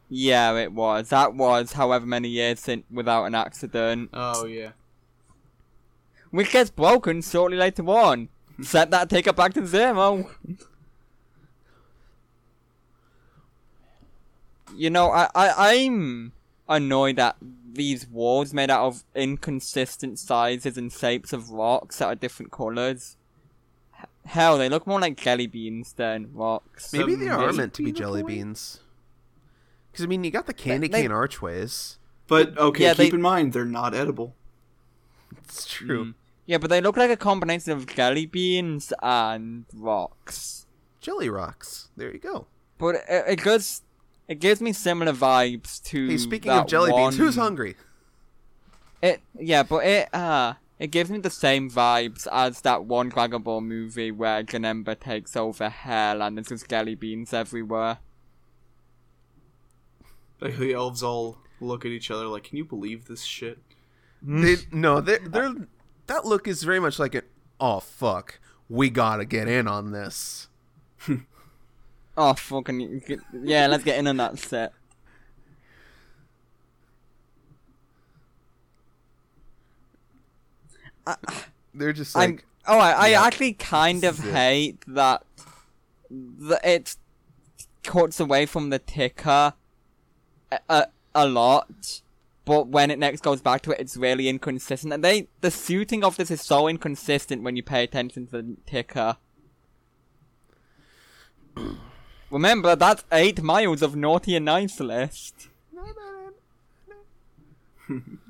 Yeah, 0.08 0.56
it 0.56 0.72
was. 0.72 1.08
That 1.08 1.34
was 1.34 1.72
however 1.72 2.06
many 2.06 2.28
years 2.28 2.60
since 2.60 2.84
without 2.90 3.24
an 3.24 3.34
accident. 3.34 4.10
oh 4.12 4.46
yeah. 4.46 4.70
Which 6.30 6.50
gets 6.52 6.70
broken 6.70 7.22
shortly 7.22 7.56
later 7.56 7.84
on. 7.88 8.28
Set 8.62 8.90
that 8.92 9.10
take 9.10 9.26
it 9.26 9.34
back 9.36 9.52
to 9.54 9.66
zero. 9.66 10.30
You 14.76 14.90
know, 14.90 15.10
I, 15.10 15.28
I 15.34 15.52
I'm 15.74 16.32
annoyed 16.68 17.18
at 17.18 17.36
these 17.72 18.06
walls 18.08 18.54
made 18.54 18.70
out 18.70 18.86
of 18.86 19.04
inconsistent 19.14 20.18
sizes 20.18 20.76
and 20.76 20.92
shapes 20.92 21.32
of 21.32 21.50
rocks 21.50 21.98
that 21.98 22.06
are 22.06 22.14
different 22.14 22.52
colours. 22.52 23.16
Hell, 24.24 24.56
they 24.58 24.68
look 24.68 24.86
more 24.86 25.00
like 25.00 25.16
jelly 25.20 25.46
beans 25.46 25.92
than 25.92 26.30
rocks. 26.32 26.92
Maybe 26.92 27.14
they 27.14 27.28
are 27.28 27.52
meant 27.52 27.74
to 27.74 27.84
be 27.84 27.92
jelly 27.92 28.22
point? 28.22 28.34
beans. 28.34 28.80
Because 29.92 30.04
I 30.06 30.08
mean, 30.08 30.24
you 30.24 30.30
got 30.30 30.46
the 30.46 30.54
candy 30.54 30.88
they- 30.88 31.02
cane 31.02 31.12
archways. 31.12 31.98
But 32.26 32.56
okay, 32.56 32.84
Yeah, 32.84 32.94
keep 32.94 33.10
they- 33.10 33.16
in 33.16 33.22
mind 33.22 33.52
they're 33.52 33.66
not 33.66 33.94
edible. 33.94 34.34
It's 35.44 35.66
true. 35.66 36.04
Mm. 36.06 36.14
Yeah, 36.46 36.58
but 36.58 36.70
they 36.70 36.80
look 36.80 36.96
like 36.96 37.10
a 37.10 37.16
combination 37.16 37.72
of 37.72 37.86
jelly 37.86 38.26
beans 38.26 38.92
and 39.02 39.64
rocks. 39.74 40.66
Jelly 41.00 41.28
rocks. 41.28 41.88
There 41.96 42.12
you 42.12 42.18
go. 42.18 42.46
But 42.78 42.96
it, 43.08 43.24
it 43.28 43.42
gives 43.42 43.82
it 44.28 44.40
gives 44.40 44.60
me 44.60 44.72
similar 44.72 45.12
vibes 45.12 45.82
to. 45.84 46.08
Hey, 46.08 46.18
speaking 46.18 46.50
that 46.50 46.62
of 46.62 46.66
jelly 46.66 46.92
beans, 46.92 47.16
who's 47.16 47.36
hungry? 47.36 47.76
It 49.02 49.20
yeah, 49.38 49.62
but 49.62 49.84
it 49.84 50.14
uh 50.14 50.54
it 50.78 50.90
gives 50.90 51.10
me 51.10 51.18
the 51.18 51.30
same 51.30 51.70
vibes 51.70 52.26
as 52.30 52.60
that 52.62 52.84
one 52.84 53.08
Dragon 53.08 53.42
Ball 53.42 53.60
movie 53.60 54.10
where 54.10 54.42
Janemba 54.42 54.98
takes 54.98 55.36
over 55.36 55.68
hell 55.68 56.20
and 56.20 56.36
there's 56.36 56.48
just 56.48 56.68
jelly 56.68 56.94
beans 56.94 57.32
everywhere. 57.32 57.98
Like 60.40 60.58
the 60.58 60.74
elves 60.74 61.02
all 61.02 61.38
look 61.60 61.84
at 61.84 61.90
each 61.90 62.10
other 62.10 62.26
like, 62.26 62.44
"Can 62.44 62.58
you 62.58 62.64
believe 62.64 63.06
this 63.06 63.22
shit?" 63.22 63.58
They 64.20 64.56
no, 64.72 65.00
they 65.00 65.18
they're 65.18 65.54
that 66.06 66.24
look 66.24 66.46
is 66.48 66.62
very 66.62 66.80
much 66.80 66.98
like 66.98 67.14
an 67.14 67.22
oh 67.60 67.80
fuck, 67.80 68.38
we 68.68 68.90
gotta 68.90 69.24
get 69.24 69.48
in 69.48 69.68
on 69.68 69.92
this. 69.92 70.48
Oh 72.16 72.32
fucking 72.34 73.02
yeah, 73.42 73.66
let's 73.66 73.82
get 73.82 73.98
in 73.98 74.06
on 74.06 74.16
that 74.18 74.38
set. 74.38 74.72
They're 81.74 81.92
just 81.92 82.16
I'm 82.16 82.30
like 82.32 82.46
oh 82.66 82.78
I, 82.78 82.90
I 82.92 83.06
yeah, 83.08 83.22
actually 83.24 83.54
kind 83.54 84.04
of 84.04 84.24
it. 84.24 84.32
hate 84.32 84.84
that 84.86 85.24
that 86.10 86.64
it 86.64 86.96
cuts 87.82 88.20
away 88.20 88.46
from 88.46 88.70
the 88.70 88.78
ticker 88.78 89.54
a, 90.50 90.60
a, 90.68 90.86
a 91.14 91.28
lot 91.28 92.00
but 92.44 92.68
when 92.68 92.90
it 92.90 92.98
next 92.98 93.22
goes 93.22 93.40
back 93.40 93.62
to 93.62 93.70
it 93.70 93.80
it's 93.80 93.96
really 93.96 94.28
inconsistent. 94.28 94.92
And 94.92 95.02
they 95.02 95.28
the 95.40 95.50
shooting 95.50 96.04
of 96.04 96.16
this 96.16 96.30
is 96.30 96.40
so 96.40 96.68
inconsistent 96.68 97.42
when 97.42 97.56
you 97.56 97.62
pay 97.62 97.82
attention 97.84 98.26
to 98.26 98.42
the 98.42 98.56
ticker. 98.66 99.16
Remember 102.30 102.76
that's 102.76 103.04
eight 103.12 103.42
miles 103.42 103.82
of 103.82 103.96
naughty 103.96 104.36
and 104.36 104.44
nice 104.44 104.80
list. 104.80 105.48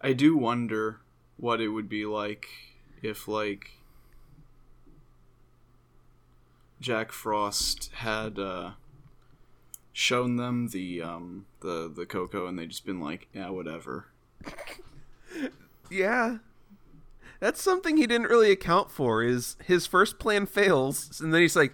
I 0.00 0.12
do 0.12 0.36
wonder 0.36 1.00
what 1.36 1.60
it 1.60 1.68
would 1.68 1.88
be 1.88 2.04
like 2.04 2.46
if 3.02 3.26
like 3.28 3.78
Jack 6.80 7.12
Frost 7.12 7.90
had 7.94 8.38
uh 8.38 8.72
shown 9.92 10.36
them 10.36 10.68
the 10.68 11.02
um 11.02 11.46
the 11.60 11.92
the 11.94 12.06
cocoa 12.06 12.46
and 12.46 12.58
they 12.58 12.66
just 12.66 12.86
been 12.86 13.00
like, 13.00 13.28
yeah, 13.32 13.50
whatever. 13.50 14.06
yeah. 15.90 16.38
That's 17.40 17.60
something 17.60 17.96
he 17.96 18.06
didn't 18.06 18.28
really 18.28 18.52
account 18.52 18.90
for. 18.90 19.22
Is 19.22 19.56
his 19.64 19.86
first 19.86 20.18
plan 20.18 20.46
fails, 20.46 21.20
and 21.20 21.34
then 21.34 21.40
he's 21.40 21.56
like, 21.56 21.72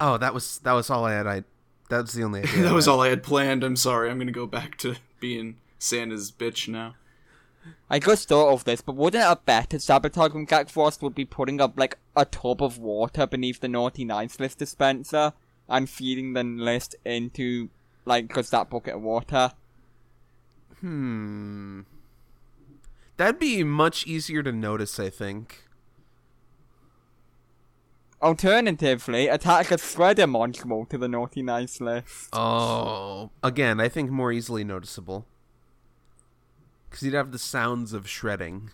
"Oh, 0.00 0.18
that 0.18 0.34
was 0.34 0.58
that 0.60 0.72
was 0.72 0.90
all 0.90 1.04
I 1.04 1.12
had. 1.12 1.26
I 1.26 1.44
that 1.88 2.02
was 2.02 2.12
the 2.14 2.24
only 2.24 2.40
idea. 2.44 2.62
that 2.62 2.72
I 2.72 2.74
was 2.74 2.88
all 2.88 3.00
I 3.00 3.10
had 3.10 3.22
planned. 3.22 3.62
I'm 3.62 3.76
sorry. 3.76 4.10
I'm 4.10 4.16
going 4.16 4.26
to 4.26 4.32
go 4.32 4.46
back 4.46 4.76
to 4.78 4.96
being 5.20 5.58
Santa's 5.78 6.32
bitch 6.32 6.66
now. 6.66 6.96
I 7.88 7.98
just 7.98 8.28
thought 8.28 8.52
of 8.52 8.64
this, 8.64 8.80
but 8.80 8.96
wouldn't 8.96 9.22
a 9.24 9.36
better 9.42 9.78
sabotage 9.78 10.32
from 10.32 10.46
Jack 10.46 10.68
Frost 10.68 11.00
would 11.00 11.14
be 11.14 11.24
putting 11.24 11.60
up 11.60 11.78
like 11.78 11.96
a 12.16 12.24
tub 12.24 12.62
of 12.62 12.78
water 12.78 13.26
beneath 13.26 13.60
the 13.60 13.68
naughty 13.68 14.04
nice 14.04 14.38
list 14.40 14.58
dispenser 14.58 15.32
and 15.68 15.88
feeding 15.88 16.32
the 16.32 16.44
list 16.44 16.94
into 17.04 17.70
like 18.04 18.34
just 18.34 18.50
that 18.50 18.70
bucket 18.70 18.94
of 18.94 19.02
water? 19.02 19.52
Hmm. 20.80 21.82
That'd 23.16 23.38
be 23.38 23.62
much 23.64 24.06
easier 24.06 24.42
to 24.42 24.52
notice, 24.52 24.98
I 24.98 25.08
think. 25.08 25.64
Alternatively, 28.20 29.28
attach 29.28 29.70
a 29.70 29.76
shredder 29.76 30.28
module 30.28 30.88
to 30.88 30.98
the 30.98 31.08
naughty 31.08 31.42
nice 31.42 31.80
list. 31.80 32.30
Oh. 32.32 33.30
Again, 33.42 33.80
I 33.80 33.88
think 33.88 34.10
more 34.10 34.32
easily 34.32 34.64
noticeable. 34.64 35.26
Because 36.88 37.02
you'd 37.02 37.14
have 37.14 37.32
the 37.32 37.38
sounds 37.38 37.92
of 37.92 38.08
shredding. 38.08 38.70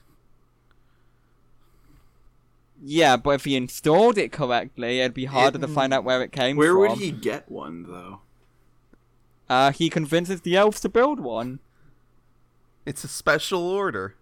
Yeah, 2.83 3.17
but 3.17 3.31
if 3.31 3.45
he 3.45 3.57
installed 3.57 4.17
it 4.17 4.33
correctly, 4.33 5.01
it'd 5.01 5.15
be 5.15 5.27
harder 5.27 5.59
to 5.59 5.69
find 5.69 5.93
out 5.93 6.05
where 6.05 6.23
it 6.23 6.33
came 6.33 6.57
Where 6.57 6.73
from. 6.73 6.79
would 6.81 6.99
he 6.99 7.11
get 7.11 7.51
one 7.51 7.85
though? 7.85 8.21
Uh, 9.49 9.73
he 9.73 9.91
convinces 9.91 10.41
the 10.41 10.57
elves 10.57 10.81
to 10.81 10.89
build 10.89 11.21
one. 11.21 11.59
It's 12.87 13.05
a 13.05 13.09
special 13.09 13.63
order. 13.63 14.15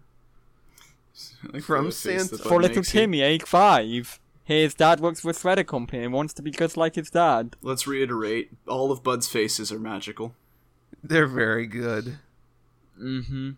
Like 1.53 1.63
From 1.63 1.91
Santa. 1.93 2.39
For 2.39 2.61
little. 2.61 2.83
Timmy, 2.83 3.21
age 3.21 3.43
five. 3.43 4.19
His 4.45 4.75
dad 4.75 5.01
works 5.01 5.21
for 5.21 5.31
a 5.31 5.35
shredder 5.35 5.67
company 5.67 6.03
and 6.03 6.13
wants 6.13 6.33
to 6.35 6.43
be 6.43 6.51
just 6.51 6.77
like 6.77 6.95
his 6.95 7.11
dad. 7.11 7.57
Let's 7.61 7.87
reiterate: 7.87 8.51
all 8.67 8.91
of 8.91 9.03
Bud's 9.03 9.29
faces 9.29 9.71
are 9.71 9.79
magical. 9.79 10.35
They're 11.05 11.27
very 11.27 11.67
good. 11.67 12.19
Mm-hmm. 13.01 13.51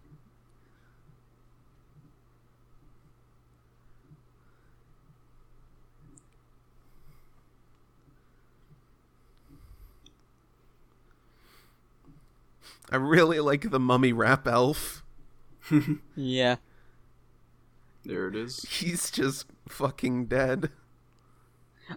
I 12.91 12.97
really 12.97 13.41
like 13.41 13.70
the 13.70 13.80
mummy 13.80 14.12
rap 14.12 14.47
elf. 14.47 15.05
Yeah. 16.16 16.57
There 18.05 18.28
it 18.28 18.34
is. 18.34 18.62
He's 18.68 19.11
just 19.11 19.47
fucking 19.68 20.26
dead. 20.26 20.70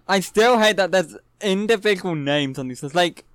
I 0.08 0.20
still 0.20 0.60
hate 0.60 0.78
that 0.78 0.92
there's 0.92 1.16
individual 1.42 2.16
names 2.16 2.60
on 2.60 2.68
this 2.68 2.84
list. 2.84 2.96
Like, 2.96 3.26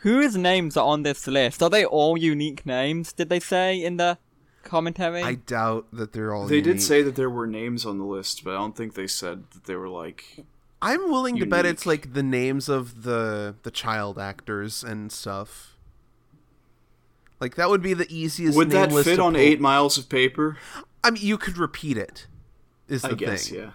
whose 0.00 0.36
names 0.36 0.76
are 0.76 0.86
on 0.86 1.02
this 1.02 1.26
list? 1.26 1.62
Are 1.62 1.70
they 1.70 1.84
all 1.84 2.16
unique 2.16 2.64
names? 2.66 3.12
Did 3.12 3.28
they 3.28 3.40
say 3.40 3.82
in 3.82 3.96
the 3.96 4.18
commentary? 4.62 5.22
I 5.22 5.34
doubt 5.34 5.86
that 5.92 6.12
they're 6.12 6.34
all. 6.34 6.46
They 6.46 6.60
did 6.60 6.82
say 6.82 7.02
that 7.02 7.16
there 7.16 7.30
were 7.30 7.46
names 7.46 7.86
on 7.86 7.98
the 7.98 8.04
list, 8.04 8.44
but 8.44 8.54
I 8.54 8.58
don't 8.58 8.76
think 8.76 8.94
they 8.94 9.06
said 9.06 9.50
that 9.52 9.64
they 9.64 9.74
were 9.74 9.88
like. 9.88 10.44
I'm 10.80 11.10
willing 11.10 11.38
to 11.38 11.46
bet 11.46 11.66
it's 11.66 11.86
like 11.86 12.12
the 12.14 12.22
names 12.22 12.68
of 12.68 13.02
the 13.02 13.56
the 13.64 13.70
child 13.72 14.18
actors 14.18 14.84
and 14.84 15.10
stuff. 15.10 15.67
Like 17.40 17.54
that 17.56 17.70
would 17.70 17.82
be 17.82 17.94
the 17.94 18.06
easiest. 18.14 18.56
Would 18.56 18.70
that 18.70 18.90
list 18.92 19.08
fit 19.08 19.16
to 19.16 19.22
on 19.22 19.32
pull. 19.34 19.40
eight 19.40 19.60
miles 19.60 19.96
of 19.98 20.08
paper? 20.08 20.56
I 21.04 21.10
mean, 21.10 21.22
you 21.22 21.38
could 21.38 21.56
repeat 21.58 21.96
it. 21.96 22.26
Is 22.88 23.02
the 23.02 23.10
I 23.10 23.14
guess, 23.14 23.48
thing. 23.48 23.58
yeah. 23.58 23.70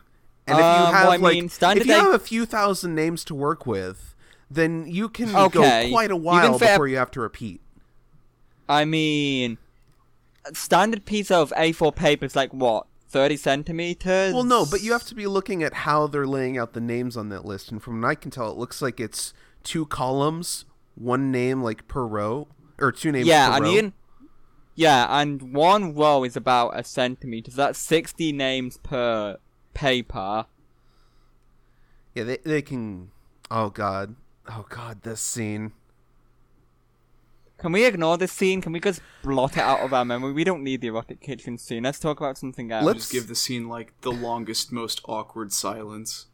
And 0.48 0.58
if 0.58 0.64
you 0.66 0.66
Um, 0.66 0.94
have 0.94 1.08
well, 1.08 1.20
like, 1.22 1.36
mean, 1.36 1.46
if 1.46 1.62
you 1.62 1.84
day- 1.86 1.94
have 1.94 2.14
a 2.14 2.20
few 2.20 2.46
thousand 2.46 2.96
names 2.96 3.24
to 3.26 3.36
work 3.36 3.66
with, 3.66 4.16
then 4.52 4.86
you 4.88 5.08
can 5.08 5.34
Okay, 5.36 5.88
go 5.88 5.90
quite 5.94 6.12
a 6.12 6.16
while 6.18 6.58
fit 6.60 6.66
a- 6.70 6.72
before 6.74 6.88
you 6.88 6.98
have 6.98 7.12
to 7.12 7.22
repeat. 7.22 7.62
I 8.68 8.86
mean, 8.86 9.58
a 10.46 10.56
standard 10.56 11.06
piece 11.06 11.32
of 11.32 11.52
A4 11.56 11.96
paper 11.96 12.26
is 12.26 12.36
like 12.36 12.54
what, 12.54 12.88
thirty 13.08 13.38
centimeters? 13.38 14.34
Well, 14.34 14.44
no, 14.44 14.66
but 14.66 14.82
you 14.82 14.92
have 14.94 15.06
to 15.06 15.16
be 15.16 15.28
looking 15.28 15.64
at 15.64 15.74
how 15.74 16.08
they're 16.08 16.28
laying 16.28 16.58
out 16.58 16.74
the 16.74 16.82
names 16.82 17.16
on 17.16 17.30
that 17.30 17.46
list, 17.46 17.72
and 17.72 17.82
from 17.82 18.02
what 18.02 18.08
I 18.10 18.16
can 18.16 18.32
tell, 18.32 18.52
it 18.52 18.58
looks 18.58 18.82
like 18.82 19.00
it's 19.00 19.34
two 19.64 19.86
columns, 19.86 20.66
one 20.96 21.32
name 21.32 21.62
like 21.62 21.88
per 21.88 22.06
row, 22.06 22.48
or 22.80 22.92
two 22.92 23.12
names 23.12 23.28
Yeah, 23.28 23.50
per 23.50 23.56
and 23.58 23.66
row. 23.66 23.72
even 23.72 23.94
yeah, 24.76 25.20
and 25.20 25.54
one 25.54 25.94
row 25.94 26.24
is 26.24 26.36
about 26.36 26.78
a 26.80 26.84
centimeter. 26.84 27.52
So 27.52 27.58
that's 27.58 27.80
sixty 27.80 28.32
names 28.32 28.78
per 28.78 29.38
paper. 29.74 30.46
Yeah, 32.16 32.24
they 32.24 32.38
they 32.44 32.62
can. 32.62 33.12
Oh 33.52 33.70
god, 33.70 34.16
oh 34.50 34.66
god, 34.70 35.02
this 35.04 35.22
scene. 35.22 35.74
Can 37.58 37.72
we 37.72 37.86
ignore 37.86 38.18
this 38.18 38.32
scene? 38.34 38.62
Can 38.62 38.74
we 38.74 38.80
just 38.82 39.00
blot 39.22 39.54
it 39.56 39.60
out 39.62 39.80
of 39.80 39.94
our 39.94 40.04
memory? 40.04 40.34
We 40.34 40.44
don't 40.44 40.64
need 40.64 40.82
the 40.82 40.88
erotic 40.88 41.22
kitchen 41.22 41.58
scene. 41.58 41.84
Let's 41.84 42.00
talk 42.00 42.20
about 42.20 42.38
something 42.38 42.72
else. 42.72 42.84
Let's- 42.86 43.00
Just 43.02 43.12
give 43.14 43.28
the 43.28 43.36
scene 43.36 43.70
like 43.70 43.94
the 44.02 44.12
longest, 44.12 44.72
most 44.74 45.00
awkward 45.06 45.54
silence. 45.54 46.26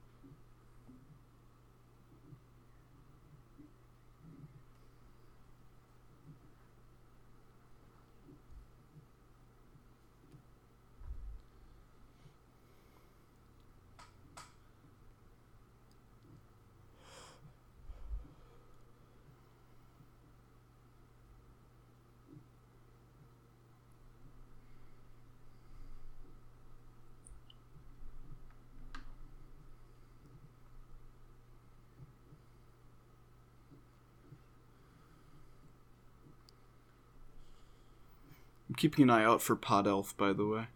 Keeping 38.79 39.03
an 39.03 39.09
eye 39.09 39.25
out 39.25 39.41
for 39.41 39.57
Pod 39.57 39.87
Elf, 39.87 40.15
by 40.15 40.31
the 40.31 40.45
way. 40.45 40.67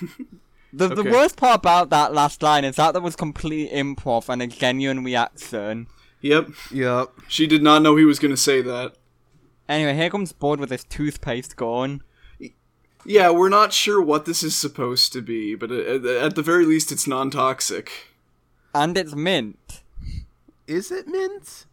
The, 0.78 0.94
the 0.94 1.04
worst 1.04 1.36
part 1.36 1.56
about 1.56 1.90
that 1.90 2.14
last 2.14 2.42
line 2.42 2.64
is 2.64 2.76
that 2.76 2.92
there 2.92 3.02
was 3.02 3.16
complete 3.16 3.70
improv 3.72 4.28
and 4.28 4.40
a 4.40 4.46
genuine 4.46 5.02
reaction. 5.04 5.88
Yep, 6.20 6.48
Yep. 6.72 7.08
she 7.28 7.46
did 7.46 7.62
not 7.62 7.82
know 7.82 7.96
he 7.96 8.04
was 8.04 8.18
going 8.18 8.30
to 8.32 8.36
say 8.36 8.60
that. 8.62 8.94
Anyway, 9.68 9.94
here 9.94 10.10
comes 10.10 10.32
Bud 10.32 10.60
with 10.60 10.70
his 10.70 10.84
toothpaste 10.84 11.56
gone. 11.56 12.02
Yeah, 13.04 13.30
we're 13.30 13.48
not 13.48 13.72
sure 13.72 14.00
what 14.02 14.24
this 14.24 14.42
is 14.42 14.56
supposed 14.56 15.12
to 15.12 15.22
be, 15.22 15.54
but 15.54 15.70
at, 15.70 16.04
at 16.04 16.34
the 16.34 16.42
very 16.42 16.66
least, 16.66 16.90
it's 16.92 17.06
non 17.06 17.30
toxic. 17.30 17.90
And 18.74 18.96
it's 18.98 19.14
mint. 19.14 19.82
Is 20.66 20.90
it 20.90 21.06
mint? 21.06 21.64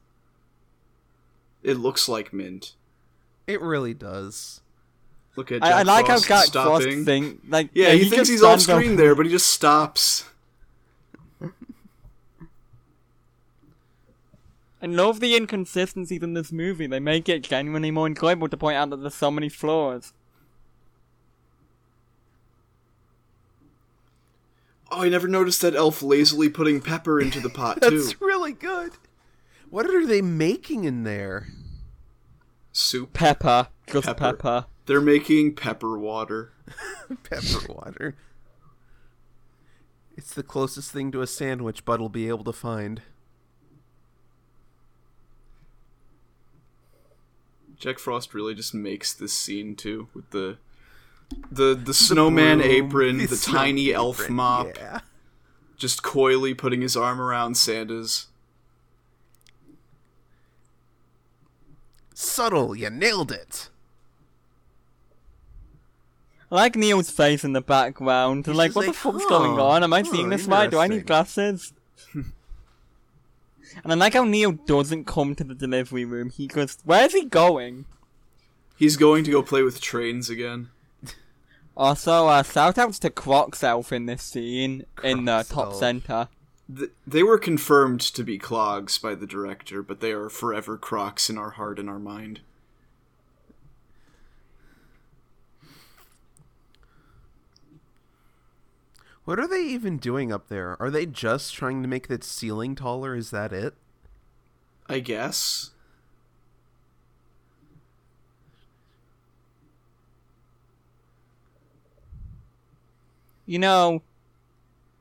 It 1.64 1.78
looks 1.78 2.08
like 2.08 2.32
mint. 2.32 2.76
It 3.48 3.62
really 3.62 3.94
does. 3.94 4.62
Look 5.36 5.52
at 5.52 5.64
I, 5.64 5.68
I 5.68 5.72
Jack 5.84 5.86
like 5.88 6.08
how 6.08 6.14
Frost 6.14 6.28
Jack 6.28 6.46
stopping. 6.46 6.88
Frost 6.92 7.06
think 7.06 7.42
like 7.50 7.70
yeah, 7.74 7.92
he, 7.92 8.10
thinks 8.10 8.30
he's 8.30 8.42
off 8.42 8.62
stands 8.62 8.70
up- 8.70 8.82
screen 8.82 8.96
there, 8.98 9.16
but 9.16 9.26
he 9.26 9.32
just 9.32 9.50
stops. 9.50 10.26
I 14.82 14.88
love 14.88 15.20
the 15.20 15.36
inconsistencies 15.36 16.22
in 16.22 16.34
this 16.36 16.52
movie. 16.52 16.86
They 16.86 17.00
make 17.00 17.28
it 17.28 17.42
genuinely 17.44 17.90
more 17.92 18.06
enjoyable 18.06 18.48
to 18.50 18.58
point 18.58 18.78
out 18.78 18.92
that 18.92 18.98
there's 18.98 19.16
so 19.16 19.32
many 19.32 19.50
flaws. 19.50 20.14
Oh, 24.92 25.02
I 25.02 25.10
never 25.10 25.28
noticed 25.28 25.62
that 25.62 25.76
elf 25.76 26.04
lazily 26.04 26.50
putting 26.50 26.82
pepper 26.82 27.20
into 27.20 27.40
the 27.40 27.50
pot 27.50 27.82
too. 27.82 27.90
That's 28.00 28.22
really 28.22 28.52
good. 28.54 28.92
What 29.72 29.88
are 29.88 30.06
they 30.06 30.22
making 30.22 30.84
in 30.84 31.04
there? 31.04 31.48
Soup. 32.72 33.12
Pepper, 33.12 33.70
just 33.88 34.06
Pepper. 34.06 34.34
pepper. 34.34 34.66
They're 34.86 35.02
making 35.02 35.56
pepper 35.56 35.98
water. 35.98 36.52
pepper 37.24 37.66
water. 37.68 38.16
It's 40.16 40.34
the 40.34 40.44
closest 40.44 40.92
thing 40.92 41.12
to 41.12 41.22
a 41.22 41.28
sandwich 41.28 41.84
Bud'll 41.84 42.10
be 42.10 42.28
able 42.28 42.44
to 42.46 42.54
find. 42.54 43.02
Jack 47.78 48.00
Frost 48.00 48.34
really 48.34 48.56
just 48.56 48.74
makes 48.74 49.14
this 49.14 49.34
scene 49.34 49.76
too 49.76 50.08
with 50.14 50.30
the 50.30 50.58
the 51.52 51.76
the 51.76 51.94
snowman 51.94 52.62
apron, 52.62 53.18
the, 53.20 53.28
the 53.28 53.36
tiny 53.36 53.94
elf 53.94 54.30
mop. 54.30 54.78
Yeah. 54.78 55.02
Just 55.78 56.02
coyly 56.02 56.54
putting 56.54 56.82
his 56.82 56.96
arm 56.96 57.20
around 57.20 57.58
Santa's. 57.58 58.28
Subtle, 62.14 62.78
you 62.78 62.90
nailed 62.90 63.32
it. 63.34 63.70
I 66.52 66.56
like 66.56 66.76
Neil's 66.76 67.10
face 67.10 67.44
in 67.44 67.54
the 67.54 67.62
background. 67.62 68.46
He's 68.46 68.56
like, 68.56 68.76
what 68.76 68.86
like, 68.86 68.96
the 68.96 69.00
fuck's 69.00 69.26
going 69.26 69.60
on? 69.60 69.84
Am 69.84 69.94
I 69.94 70.04
seeing 70.04 70.30
this 70.30 70.46
right? 70.46 70.70
Do 70.70 70.78
I 70.78 70.88
need 70.88 71.08
glasses? 71.08 71.74
and 72.14 72.34
I 73.86 73.96
like 73.96 74.14
how 74.14 74.24
Neil 74.24 74.52
doesn't 74.52 75.06
come 75.06 75.36
to 75.36 75.44
the 75.44 75.56
delivery 75.56 76.06
room. 76.06 76.30
He 76.30 76.48
goes, 76.48 76.78
where's 76.84 77.14
he 77.14 77.26
going? 77.26 77.86
He's 78.78 78.98
going 78.98 79.24
to 79.24 79.32
go 79.32 79.42
play 79.42 79.64
with 79.64 79.82
trains 79.82 80.30
again. 80.30 80.70
Also, 81.78 82.28
uh, 82.28 82.44
shout 82.44 82.78
outs 82.78 83.00
to 83.00 83.10
Crocs 83.10 83.64
Elf 83.64 83.92
in 83.92 84.06
this 84.06 84.24
scene 84.24 84.86
in 85.04 85.26
the 85.26 85.46
top 85.50 85.68
Elf. 85.68 85.76
center. 85.76 86.30
Th- 86.74 86.92
they 87.06 87.22
were 87.22 87.38
confirmed 87.38 88.00
to 88.02 88.24
be 88.24 88.38
clogs 88.38 88.98
by 88.98 89.14
the 89.16 89.28
director, 89.28 89.84
but 89.84 90.00
they 90.00 90.12
are 90.12 90.30
forever 90.30 90.78
crocs 90.78 91.30
in 91.30 91.38
our 91.38 91.52
heart 91.52 91.78
and 91.78 91.90
our 91.90 92.00
mind. 92.00 92.40
What 99.26 99.40
are 99.40 99.48
they 99.48 99.64
even 99.64 99.98
doing 99.98 100.32
up 100.32 100.50
there? 100.50 100.80
Are 100.80 100.92
they 100.92 101.08
just 101.08 101.54
trying 101.54 101.82
to 101.82 101.88
make 101.88 102.08
the 102.08 102.22
ceiling 102.22 102.76
taller? 102.76 103.16
Is 103.16 103.32
that 103.32 103.52
it? 103.52 103.74
I 104.88 105.00
guess. 105.00 105.72
You 113.48 113.60
know, 113.60 114.04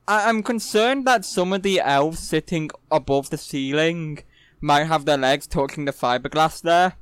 I- 0.07 0.27
I'm 0.27 0.41
concerned 0.41 1.05
that 1.05 1.23
some 1.25 1.53
of 1.53 1.61
the 1.61 1.79
elves 1.79 2.19
sitting 2.19 2.69
above 2.91 3.29
the 3.29 3.37
ceiling 3.37 4.23
might 4.59 4.85
have 4.85 5.05
their 5.05 5.17
legs 5.17 5.45
touching 5.45 5.85
the 5.85 5.91
fiberglass 5.91 6.61
there. 6.61 6.95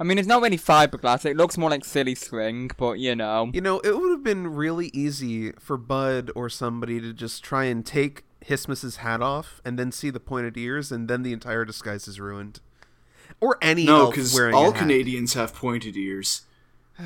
I 0.00 0.04
mean, 0.04 0.18
it's 0.18 0.28
not 0.28 0.42
really 0.42 0.58
fiberglass, 0.58 1.24
it 1.24 1.36
looks 1.36 1.56
more 1.56 1.70
like 1.70 1.84
silly 1.84 2.14
string, 2.14 2.70
but 2.76 2.98
you 2.98 3.14
know. 3.14 3.50
You 3.52 3.60
know, 3.60 3.80
it 3.80 3.96
would 3.98 4.10
have 4.10 4.24
been 4.24 4.48
really 4.48 4.90
easy 4.92 5.52
for 5.52 5.76
Bud 5.76 6.30
or 6.34 6.48
somebody 6.48 7.00
to 7.00 7.12
just 7.12 7.44
try 7.44 7.64
and 7.64 7.84
take 7.84 8.24
Hismus's 8.40 8.96
hat 8.96 9.22
off 9.22 9.60
and 9.64 9.78
then 9.78 9.92
see 9.92 10.10
the 10.10 10.20
pointed 10.20 10.56
ears, 10.56 10.90
and 10.90 11.08
then 11.08 11.22
the 11.22 11.32
entire 11.32 11.64
disguise 11.64 12.08
is 12.08 12.18
ruined. 12.18 12.60
Or 13.40 13.58
any 13.62 13.84
No, 13.84 14.10
because 14.10 14.38
all 14.38 14.70
a 14.70 14.72
hat. 14.72 14.80
Canadians 14.80 15.34
have 15.34 15.54
pointed 15.54 15.96
ears. 15.96 16.42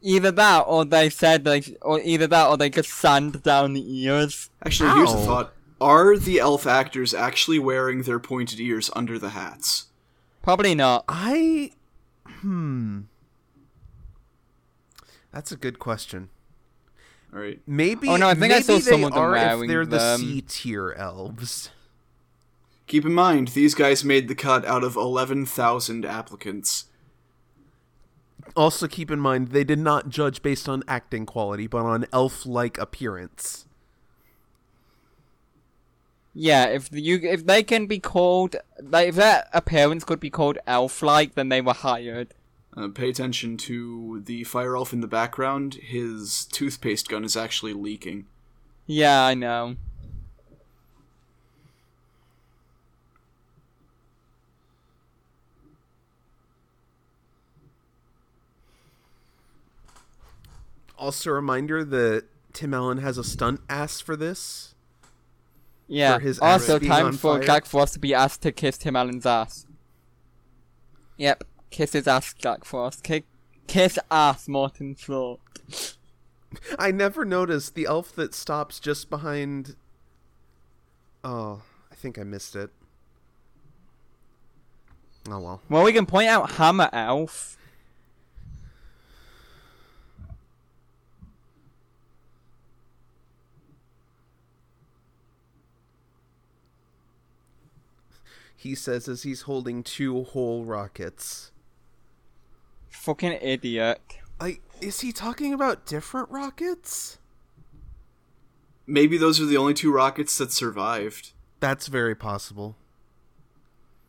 Either 0.00 0.30
that, 0.30 0.60
or 0.60 0.84
they 0.84 1.10
said 1.10 1.44
they, 1.44 1.60
or 1.82 2.00
either 2.00 2.28
that, 2.28 2.46
or 2.46 2.56
they 2.56 2.70
just 2.70 2.90
sand 2.90 3.42
down 3.42 3.72
the 3.72 4.04
ears. 4.04 4.48
Actually, 4.64 4.90
here's 4.90 5.12
a 5.12 5.16
thought. 5.16 5.52
Are 5.80 6.16
the 6.16 6.40
elf 6.40 6.66
actors 6.66 7.14
actually 7.14 7.58
wearing 7.58 8.02
their 8.02 8.18
pointed 8.18 8.60
ears 8.60 8.90
under 8.96 9.18
the 9.18 9.30
hats? 9.30 9.86
Probably 10.42 10.74
not. 10.74 11.04
I. 11.08 11.72
Hmm. 12.26 13.02
That's 15.32 15.52
a 15.52 15.56
good 15.56 15.78
question. 15.78 16.30
All 17.32 17.40
right. 17.40 17.60
Maybe. 17.66 18.08
Oh, 18.08 18.16
no, 18.16 18.28
I 18.28 18.34
think 18.34 18.52
I 18.52 18.60
saw 18.60 18.74
they 18.74 18.80
some 18.80 19.04
of 19.04 19.12
them 19.12 19.22
are 19.22 19.36
if 19.36 19.68
they're 19.68 19.86
the. 19.86 20.16
C 20.16 20.40
tier 20.40 20.92
elves. 20.92 21.70
Keep 22.86 23.04
in 23.04 23.12
mind, 23.12 23.48
these 23.48 23.74
guys 23.74 24.02
made 24.02 24.28
the 24.28 24.34
cut 24.34 24.64
out 24.64 24.82
of 24.82 24.96
11,000 24.96 26.06
applicants. 26.06 26.86
Also, 28.56 28.88
keep 28.88 29.10
in 29.10 29.20
mind 29.20 29.48
they 29.48 29.62
did 29.62 29.78
not 29.78 30.08
judge 30.08 30.40
based 30.42 30.70
on 30.70 30.82
acting 30.88 31.26
quality, 31.26 31.66
but 31.66 31.84
on 31.84 32.06
elf-like 32.14 32.78
appearance. 32.78 33.66
Yeah, 36.40 36.66
if 36.66 36.88
you 36.92 37.18
if 37.20 37.46
they 37.46 37.64
can 37.64 37.86
be 37.86 37.98
called, 37.98 38.54
like, 38.80 39.08
if 39.08 39.16
their 39.16 39.48
appearance 39.52 40.04
could 40.04 40.20
be 40.20 40.30
called 40.30 40.56
elf-like, 40.68 41.34
then 41.34 41.48
they 41.48 41.60
were 41.60 41.72
hired. 41.72 42.32
Uh, 42.76 42.86
pay 42.86 43.08
attention 43.08 43.56
to 43.56 44.22
the 44.24 44.44
fire 44.44 44.76
elf 44.76 44.92
in 44.92 45.00
the 45.00 45.08
background. 45.08 45.74
His 45.82 46.44
toothpaste 46.44 47.08
gun 47.08 47.24
is 47.24 47.36
actually 47.36 47.72
leaking. 47.72 48.26
Yeah, 48.86 49.24
I 49.24 49.34
know. 49.34 49.74
Also, 60.96 61.30
a 61.30 61.32
reminder 61.32 61.82
that 61.84 62.26
Tim 62.52 62.74
Allen 62.74 62.98
has 62.98 63.18
a 63.18 63.24
stunt 63.24 63.60
ass 63.68 64.00
for 64.00 64.14
this. 64.14 64.76
Yeah. 65.88 66.18
Also, 66.40 66.78
time 66.78 67.14
for. 67.14 67.40
Jack 67.40 67.66
Frost 67.66 67.94
to 67.94 67.98
be 67.98 68.14
asked 68.14 68.42
to 68.42 68.52
kiss 68.52 68.78
Tim 68.78 68.94
Allen's 68.94 69.26
ass. 69.26 69.66
Yep, 71.16 71.44
kiss 71.70 71.94
his 71.94 72.06
ass, 72.06 72.32
Jack 72.34 72.64
Frost. 72.64 73.02
Kick, 73.02 73.24
kiss 73.66 73.98
ass, 74.10 74.46
Martin 74.46 74.94
Short. 74.94 75.40
I 76.78 76.92
never 76.92 77.24
noticed 77.24 77.74
the 77.74 77.86
elf 77.86 78.14
that 78.14 78.34
stops 78.34 78.78
just 78.78 79.10
behind. 79.10 79.74
Oh, 81.24 81.62
I 81.90 81.94
think 81.94 82.18
I 82.18 82.22
missed 82.22 82.54
it. 82.54 82.70
Oh 85.28 85.40
well. 85.40 85.62
Well, 85.68 85.84
we 85.84 85.92
can 85.92 86.06
point 86.06 86.28
out 86.28 86.52
Hammer 86.52 86.88
Elf. 86.92 87.57
He 98.60 98.74
says 98.74 99.06
as 99.06 99.22
he's 99.22 99.42
holding 99.42 99.84
two 99.84 100.24
whole 100.24 100.64
rockets. 100.64 101.52
Fucking 102.88 103.38
idiot. 103.40 104.00
I 104.40 104.58
is 104.80 105.00
he 105.00 105.12
talking 105.12 105.54
about 105.54 105.86
different 105.86 106.28
rockets? 106.28 107.18
Maybe 108.84 109.16
those 109.16 109.40
are 109.40 109.46
the 109.46 109.56
only 109.56 109.74
two 109.74 109.92
rockets 109.92 110.36
that 110.38 110.50
survived. 110.50 111.30
That's 111.60 111.86
very 111.86 112.16
possible. 112.16 112.74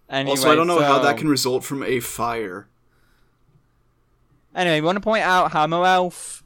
Anyway, 0.10 0.32
also, 0.32 0.52
I 0.52 0.56
don't 0.56 0.66
know 0.66 0.82
how 0.82 0.98
that 0.98 1.18
can 1.18 1.28
result 1.28 1.64
from 1.64 1.84
a 1.84 2.00
fire. 2.00 2.68
Anyway, 4.56 4.82
we 4.82 4.86
want 4.86 4.96
to 4.96 5.02
point 5.02 5.24
out 5.24 5.52
Hammer 5.52 5.86
Elf. 5.86 6.44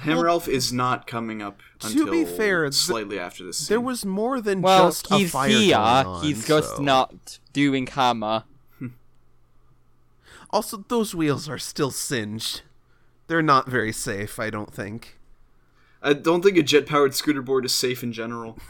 Hammer 0.00 0.22
Well, 0.24 0.32
Elf 0.34 0.48
is 0.48 0.72
not 0.72 1.06
coming 1.06 1.40
up 1.42 1.60
to 1.80 1.86
until 1.88 2.10
be 2.10 2.24
fair, 2.24 2.64
th- 2.64 2.74
slightly 2.74 3.18
after 3.18 3.44
this. 3.44 3.58
Scene. 3.58 3.66
There 3.74 3.80
was 3.80 4.04
more 4.04 4.40
than 4.40 4.60
Well, 4.62 4.88
just 4.88 5.10
a 5.10 5.16
he's 5.16 5.30
fire 5.30 5.48
here. 5.48 5.74
going 5.76 6.06
on, 6.06 6.24
he's 6.24 6.46
just 6.46 6.80
not 6.80 7.38
doing 7.52 7.86
Hammer. 7.86 8.44
Also, 10.50 10.84
those 10.88 11.14
wheels 11.14 11.48
are 11.48 11.58
still 11.58 11.90
singed. 11.90 12.62
They're 13.26 13.42
not 13.42 13.68
very 13.68 13.92
safe, 13.92 14.38
I 14.38 14.48
don't 14.48 14.72
think. 14.72 15.18
I 16.02 16.12
don't 16.12 16.40
think 16.42 16.56
a 16.56 16.62
jet-powered 16.62 17.14
scooter 17.14 17.42
board 17.42 17.64
is 17.64 17.74
safe 17.74 18.02
in 18.02 18.12
general. 18.12 18.58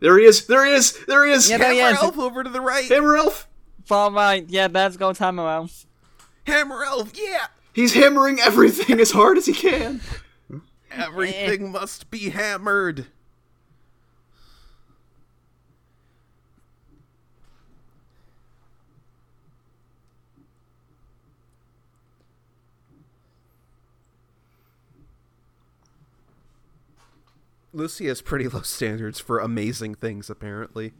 There 0.00 0.18
he 0.18 0.24
is! 0.24 0.46
There 0.46 0.64
he 0.64 0.72
is! 0.72 0.98
There 1.06 1.26
he 1.26 1.32
is! 1.32 1.50
Yeah, 1.50 1.58
Hammer 1.58 1.90
is. 1.94 2.02
Elf 2.02 2.18
over 2.18 2.42
to 2.42 2.48
the 2.48 2.62
right. 2.62 2.86
Hammer 2.88 3.16
Elf! 3.18 3.46
Far 3.84 4.10
right. 4.10 4.46
Yeah, 4.48 4.66
there's 4.66 4.96
goes 4.96 5.18
Hammer 5.18 5.46
Elf. 5.46 5.84
Hammer 6.46 6.82
Elf, 6.84 7.12
yeah. 7.14 7.48
He's 7.74 7.92
hammering 7.92 8.40
everything 8.40 8.98
as 8.98 9.10
hard 9.10 9.36
as 9.36 9.44
he 9.44 9.52
can. 9.52 10.00
Everything 10.90 11.66
eh. 11.66 11.68
must 11.68 12.10
be 12.10 12.30
hammered. 12.30 13.06
Lucy 27.72 28.08
has 28.08 28.20
pretty 28.20 28.48
low 28.48 28.62
standards 28.62 29.20
for 29.20 29.38
amazing 29.38 29.94
things, 29.94 30.28
apparently. 30.28 30.92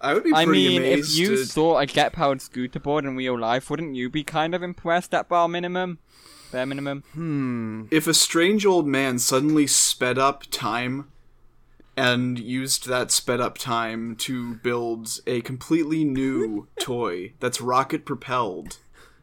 I 0.00 0.12
would 0.12 0.22
be 0.22 0.32
pretty 0.32 0.42
I 0.42 0.44
mean, 0.44 0.82
if 0.82 1.16
you 1.16 1.28
to- 1.28 1.46
saw 1.46 1.78
a 1.78 1.86
get 1.86 2.12
powered 2.12 2.42
scooter 2.42 2.78
board 2.78 3.06
in 3.06 3.16
real 3.16 3.38
life, 3.38 3.70
wouldn't 3.70 3.96
you 3.96 4.10
be 4.10 4.22
kind 4.22 4.54
of 4.54 4.62
impressed 4.62 5.14
at 5.14 5.30
bar 5.30 5.48
minimum? 5.48 5.98
Bare 6.54 6.66
minimum. 6.66 7.02
Hmm. 7.14 7.84
if 7.90 8.06
a 8.06 8.14
strange 8.14 8.64
old 8.64 8.86
man 8.86 9.18
suddenly 9.18 9.66
sped 9.66 10.18
up 10.18 10.44
time 10.52 11.10
and 11.96 12.38
used 12.38 12.86
that 12.86 13.10
sped 13.10 13.40
up 13.40 13.58
time 13.58 14.14
to 14.16 14.54
build 14.56 15.20
a 15.26 15.40
completely 15.40 16.04
new 16.04 16.68
toy 16.78 17.32
that's 17.40 17.60
rocket 17.60 18.04
propelled 18.06 18.78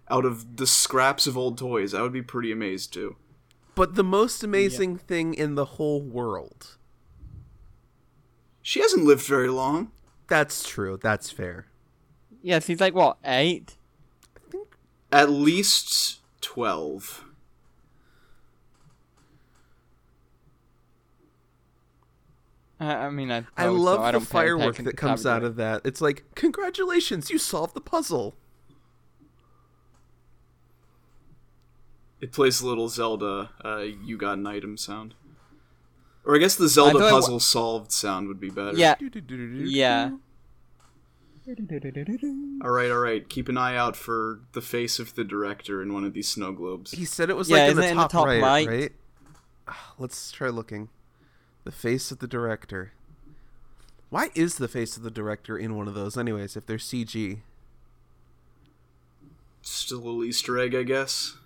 out 0.10 0.26
of 0.26 0.58
the 0.58 0.68
scraps 0.68 1.26
of 1.26 1.38
old 1.38 1.58
toys, 1.58 1.94
I 1.94 2.02
would 2.02 2.12
be 2.12 2.22
pretty 2.22 2.52
amazed 2.52 2.92
too. 2.92 3.16
But 3.76 3.96
the 3.96 4.04
most 4.04 4.44
amazing 4.44 4.98
thing 4.98 5.34
in 5.34 5.56
the 5.56 5.66
whole 5.66 6.02
world. 6.02 6.76
She 8.62 8.82
hasn't 8.82 9.06
lived 9.06 9.24
very 9.24 9.48
long. 9.48 9.92
That's 10.28 10.68
true. 10.68 11.00
That's 11.02 11.32
fair. 11.32 11.68
Yes, 12.42 12.68
he's 12.68 12.82
like 12.82 12.94
what 12.94 13.18
eight? 13.24 13.78
I 14.36 14.52
think 14.52 14.68
At 15.14 15.30
least 15.30 16.21
12. 16.42 17.26
I, 22.80 22.94
I 23.06 23.10
mean, 23.12 23.32
I, 23.32 23.38
I 23.38 23.42
suppose 23.64 23.78
so. 23.78 23.84
love 23.84 24.00
I 24.00 24.08
the 24.08 24.12
don't 24.14 24.26
firework 24.28 24.78
that 24.78 24.98
comes 24.98 25.26
out 25.26 25.44
of 25.44 25.56
that. 25.58 25.82
It's 25.86 26.02
like, 26.02 26.26
congratulations, 26.36 27.30
you 27.30 27.38
solved 27.38 27.76
the 27.76 27.82
puzzle. 27.82 28.36
It 32.20 32.32
plays 32.32 32.62
a 32.62 32.68
little 32.68 32.88
Zelda. 32.90 33.50
Uh, 33.64 33.80
you 33.80 34.18
got 34.18 34.38
an 34.38 34.46
item 34.46 34.78
sound. 34.78 35.16
Or 36.24 36.36
I 36.36 36.40
guess 36.40 36.56
the 36.56 36.68
Zelda 36.68 37.00
thought 37.00 37.02
it 37.02 37.04
wa- 37.06 37.20
puzzle 37.20 37.40
solved 37.40 37.92
sound 37.92 38.28
would 38.28 38.40
be 38.40 38.50
better. 38.50 38.78
Yeah, 38.78 38.96
yeah. 39.00 40.12
All 42.64 42.70
right, 42.72 42.92
all 42.92 43.00
right. 43.00 43.28
Keep 43.28 43.50
an 43.50 43.58
eye 43.58 43.76
out 43.76 43.96
for 43.96 44.42
the 44.54 44.62
face 44.62 45.00
of 45.00 45.16
the 45.16 45.24
director 45.24 45.82
in 45.82 45.94
one 45.94 46.04
of 46.04 46.14
these 46.14 46.28
snow 46.30 46.52
globes. 46.52 46.92
He 46.92 47.06
said 47.06 47.30
it 47.30 47.36
was 47.36 47.50
Yeah, 47.50 47.58
like 47.64 47.72
in 47.72 47.78
the, 47.78 47.84
it 47.84 47.92
in 47.92 47.98
the 47.98 48.02
top 48.04 48.12
top 48.12 48.26
right, 48.28 48.42
right? 48.42 48.68
right? 48.68 48.92
Ah, 49.68 49.94
Let's 49.98 50.32
try 50.32 50.50
looking. 50.50 50.90
The 51.64 51.72
face 51.72 52.12
of 52.12 52.20
the 52.20 52.28
director. 52.28 52.94
Why 54.10 54.30
is 54.36 54.56
the 54.56 54.68
face 54.68 54.98
of 54.98 55.04
the 55.04 55.12
director 55.12 55.58
in 55.58 55.76
one 55.76 55.88
of 55.88 55.94
those, 55.94 56.18
anyways? 56.18 56.56
If 56.58 56.66
they're 56.66 56.78
CG, 56.78 57.40
Just 59.64 59.92
a 59.92 59.96
little 59.96 60.24
Easter 60.24 60.60
egg, 60.60 60.76
I 60.76 60.84
guess. 60.84 61.38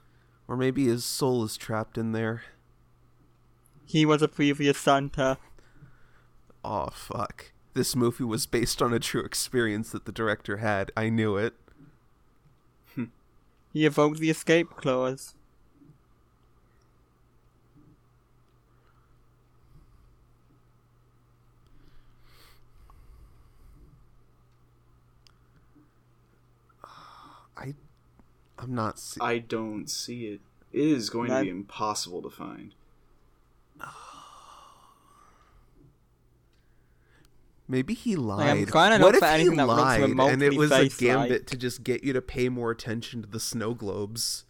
or 0.48 0.58
maybe 0.58 0.86
his 0.86 1.06
soul 1.06 1.43
is 1.43 1.58
trapped 1.58 1.98
in 1.98 2.12
there. 2.12 2.43
He 3.86 4.06
was 4.06 4.22
a 4.22 4.28
previous 4.28 4.78
Santa. 4.78 5.38
Oh 6.64 6.88
fuck! 6.91 7.52
This 7.76 7.93
movie 7.95 8.23
was 8.23 8.45
based 8.45 8.82
on 8.82 8.93
a 8.93 8.99
true 8.99 9.21
experience 9.23 9.91
that 9.91 10.05
the 10.05 10.11
director 10.13 10.57
had. 10.57 10.91
I 10.97 11.09
knew 11.09 11.36
it. 11.38 11.53
He 13.73 13.86
evoked 13.86 14.19
the 14.19 14.30
escape 14.30 14.69
clause. 14.78 15.36
I, 27.57 27.73
I'm 28.57 28.76
not. 28.76 28.99
See- 28.99 29.21
I 29.21 29.39
don't 29.39 29.89
see 29.89 30.28
it. 30.28 30.41
It 30.71 30.88
is 30.88 31.09
going 31.09 31.30
to 31.30 31.41
be 31.41 31.49
impossible 31.49 32.21
to 32.21 32.30
find. 32.30 32.73
Ah. 33.80 34.05
Maybe 37.68 37.93
he 37.95 38.16
lied 38.16 38.47
I'm 38.47 38.57
lied. 38.59 38.68
trying 38.68 39.01
what 39.01 39.16
if 39.16 39.24
he 39.24 39.49
lied 39.49 40.01
and 40.01 40.43
it 40.43 40.55
was 40.55 40.72
a 40.72 40.88
gambit 40.88 41.47
to 41.47 41.57
just 41.57 41.84
get 41.84 42.03
you 42.03 42.13
to 42.13 42.22
pay 42.22 42.47
more 42.47 42.70
attention 42.72 43.24
to 43.24 43.28
the 43.28 43.39
snow 43.39 43.74
globes? 43.74 44.45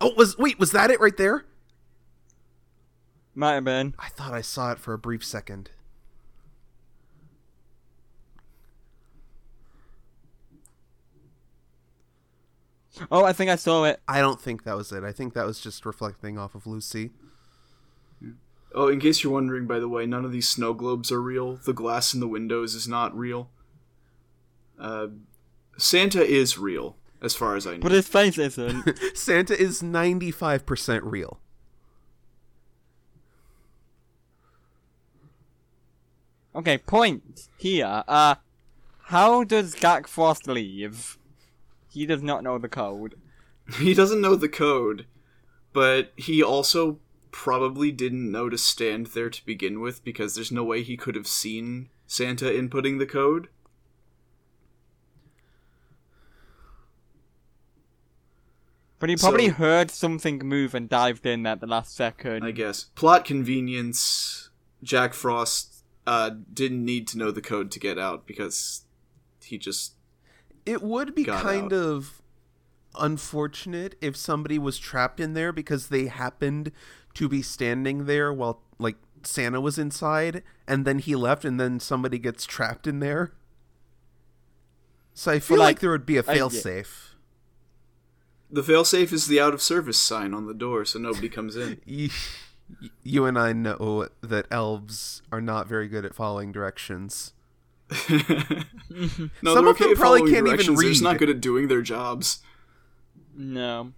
Oh, 0.00 0.14
was 0.16 0.38
wait, 0.38 0.58
was 0.58 0.72
that 0.72 0.90
it 0.90 1.00
right 1.00 1.16
there? 1.16 1.44
Might 3.34 3.54
have 3.54 3.64
been. 3.64 3.94
I 3.98 4.08
thought 4.08 4.32
I 4.32 4.40
saw 4.40 4.72
it 4.72 4.78
for 4.78 4.92
a 4.94 4.98
brief 4.98 5.24
second. 5.24 5.70
Oh, 13.10 13.24
I 13.24 13.32
think 13.32 13.50
I 13.50 13.56
saw 13.56 13.84
it. 13.84 14.00
I 14.06 14.20
don't 14.20 14.40
think 14.40 14.62
that 14.64 14.76
was 14.76 14.92
it. 14.92 15.02
I 15.02 15.10
think 15.10 15.34
that 15.34 15.46
was 15.46 15.58
just 15.60 15.84
reflecting 15.84 16.38
off 16.38 16.54
of 16.54 16.66
Lucy. 16.66 17.10
Oh, 18.74 18.88
in 18.88 18.98
case 18.98 19.22
you're 19.22 19.32
wondering, 19.32 19.66
by 19.66 19.78
the 19.78 19.88
way, 19.88 20.04
none 20.04 20.24
of 20.24 20.32
these 20.32 20.48
snow 20.48 20.74
globes 20.74 21.12
are 21.12 21.22
real. 21.22 21.56
The 21.56 21.72
glass 21.72 22.12
in 22.12 22.20
the 22.20 22.28
windows 22.28 22.74
is 22.74 22.88
not 22.88 23.16
real. 23.16 23.50
Uh, 24.78 25.08
Santa 25.76 26.24
is 26.24 26.58
real, 26.58 26.96
as 27.22 27.34
far 27.34 27.54
as 27.54 27.66
I 27.66 27.74
know. 27.74 27.82
But 27.82 27.92
his 27.92 28.08
face 28.08 28.36
isn't. 28.36 28.98
Santa 29.14 29.56
is 29.56 29.80
95% 29.80 31.00
real. 31.04 31.38
okay, 36.54 36.78
point 36.78 37.48
here. 37.56 38.04
Uh, 38.06 38.36
how 39.04 39.44
does 39.44 39.74
Jack 39.74 40.06
Frost 40.06 40.46
leave? 40.46 41.18
He 41.90 42.06
does 42.06 42.22
not 42.22 42.42
know 42.42 42.58
the 42.58 42.68
code. 42.68 43.16
He 43.78 43.94
doesn't 43.94 44.20
know 44.20 44.36
the 44.36 44.48
code, 44.48 45.06
but 45.72 46.12
he 46.16 46.42
also 46.42 46.98
probably 47.34 47.90
didn't 47.90 48.30
know 48.30 48.48
to 48.48 48.56
stand 48.56 49.08
there 49.08 49.28
to 49.28 49.44
begin 49.44 49.80
with 49.80 50.04
because 50.04 50.36
there's 50.36 50.52
no 50.52 50.62
way 50.62 50.84
he 50.84 50.96
could 50.96 51.16
have 51.16 51.26
seen 51.26 51.88
Santa 52.06 52.44
inputting 52.44 53.00
the 53.00 53.06
code. 53.06 53.48
But 58.98 59.10
he 59.10 59.16
probably 59.16 59.48
So- 59.48 59.54
heard 59.54 59.90
something 59.90 60.38
move 60.38 60.74
and 60.74 60.88
dived 60.88 61.26
in 61.26 61.46
at 61.46 61.60
the 61.60 61.66
last 61.66 61.94
second. 61.94 62.44
I 62.44 62.52
guess. 62.52 62.84
Plot 62.94 63.24
convenience. 63.24 64.50
Jack 64.82 65.14
Frost 65.14 65.82
uh, 66.06 66.30
didn't 66.52 66.84
need 66.84 67.08
to 67.08 67.18
know 67.18 67.30
the 67.30 67.40
code 67.40 67.70
to 67.72 67.80
get 67.80 67.98
out 67.98 68.26
because 68.26 68.82
he 69.42 69.58
just. 69.58 69.94
It 70.66 70.82
would 70.82 71.14
be 71.14 71.24
Got 71.24 71.42
kind 71.42 71.72
out. 71.72 71.78
of 71.78 72.22
unfortunate 72.98 73.96
if 74.00 74.16
somebody 74.16 74.58
was 74.58 74.78
trapped 74.78 75.18
in 75.20 75.34
there 75.34 75.52
because 75.52 75.88
they 75.88 76.06
happened 76.06 76.70
to 77.14 77.28
be 77.28 77.42
standing 77.42 78.06
there 78.06 78.32
while 78.32 78.60
like 78.78 78.96
Santa 79.22 79.60
was 79.60 79.78
inside 79.78 80.42
and 80.66 80.84
then 80.84 80.98
he 80.98 81.14
left 81.16 81.44
and 81.44 81.58
then 81.58 81.80
somebody 81.80 82.18
gets 82.18 82.44
trapped 82.44 82.86
in 82.86 83.00
there. 83.00 83.32
So 85.14 85.30
I 85.32 85.38
feel 85.38 85.58
like, 85.58 85.66
like, 85.76 85.78
there 85.80 85.90
would 85.90 86.06
be 86.06 86.16
a 86.16 86.22
failsafe. 86.22 87.10
The 88.50 88.62
failsafe 88.62 89.12
is 89.12 89.26
the 89.26 89.40
out 89.40 89.54
of 89.54 89.62
service 89.62 89.98
sign 89.98 90.34
on 90.34 90.46
the 90.46 90.54
door 90.54 90.84
so 90.84 90.98
nobody 90.98 91.28
comes 91.28 91.56
in. 91.56 91.80
Y- 91.86 92.10
You 93.02 93.26
and 93.26 93.38
I 93.38 93.52
know 93.52 94.08
that 94.22 94.46
elves 94.50 95.22
are 95.30 95.40
not 95.40 95.68
very 95.68 95.86
good 95.86 96.04
at 96.04 96.14
following 96.14 96.50
directions. 96.50 97.32
no, 98.10 99.54
Some 99.54 99.66
of 99.68 99.76
okay 99.76 99.84
them 99.88 99.96
probably 99.96 100.30
can't 100.32 100.46
even 100.48 100.74
read. 100.74 100.78
They're 100.78 100.90
just 100.90 101.02
not 101.02 101.18
good 101.18 101.28
at 101.30 101.40
doing 101.40 101.68
their 101.68 101.82
jobs. 101.82 102.40
No. 103.36 103.92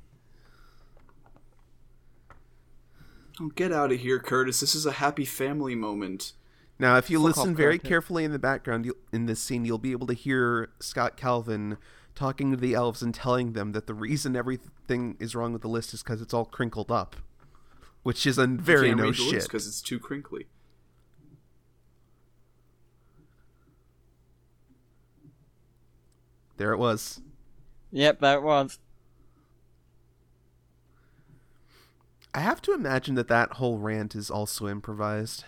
Oh, 3.40 3.48
get 3.54 3.72
out 3.72 3.92
of 3.92 4.00
here, 4.00 4.18
Curtis. 4.18 4.60
This 4.60 4.74
is 4.74 4.86
a 4.86 4.92
happy 4.92 5.24
family 5.24 5.74
moment. 5.74 6.32
Now, 6.78 6.96
if 6.96 7.10
you 7.10 7.18
Fuck 7.18 7.36
listen 7.36 7.50
off, 7.50 7.56
very 7.56 7.78
Curtis. 7.78 7.88
carefully 7.88 8.24
in 8.24 8.32
the 8.32 8.38
background 8.38 8.86
you 8.86 8.96
in 9.12 9.26
this 9.26 9.40
scene, 9.40 9.64
you'll 9.64 9.78
be 9.78 9.92
able 9.92 10.06
to 10.06 10.14
hear 10.14 10.70
Scott 10.80 11.16
Calvin 11.16 11.78
talking 12.14 12.50
to 12.50 12.56
the 12.56 12.74
elves 12.74 13.02
and 13.02 13.14
telling 13.14 13.52
them 13.52 13.72
that 13.72 13.86
the 13.86 13.94
reason 13.94 14.36
everything 14.36 15.16
is 15.20 15.34
wrong 15.34 15.52
with 15.52 15.62
the 15.62 15.68
list 15.68 15.92
is 15.92 16.02
because 16.02 16.22
it's 16.22 16.32
all 16.32 16.46
crinkled 16.46 16.90
up, 16.90 17.16
which 18.02 18.26
is 18.26 18.38
a 18.38 18.46
very 18.46 18.94
no 18.94 19.12
shit. 19.12 19.42
because 19.42 19.66
it's 19.66 19.82
too 19.82 19.98
crinkly. 19.98 20.46
There 26.56 26.72
it 26.72 26.78
was. 26.78 27.20
Yep, 27.92 28.20
that 28.20 28.42
was. 28.42 28.78
I 32.36 32.40
have 32.40 32.60
to 32.62 32.74
imagine 32.74 33.14
that 33.14 33.28
that 33.28 33.54
whole 33.54 33.78
rant 33.78 34.14
is 34.14 34.30
also 34.30 34.68
improvised. 34.68 35.44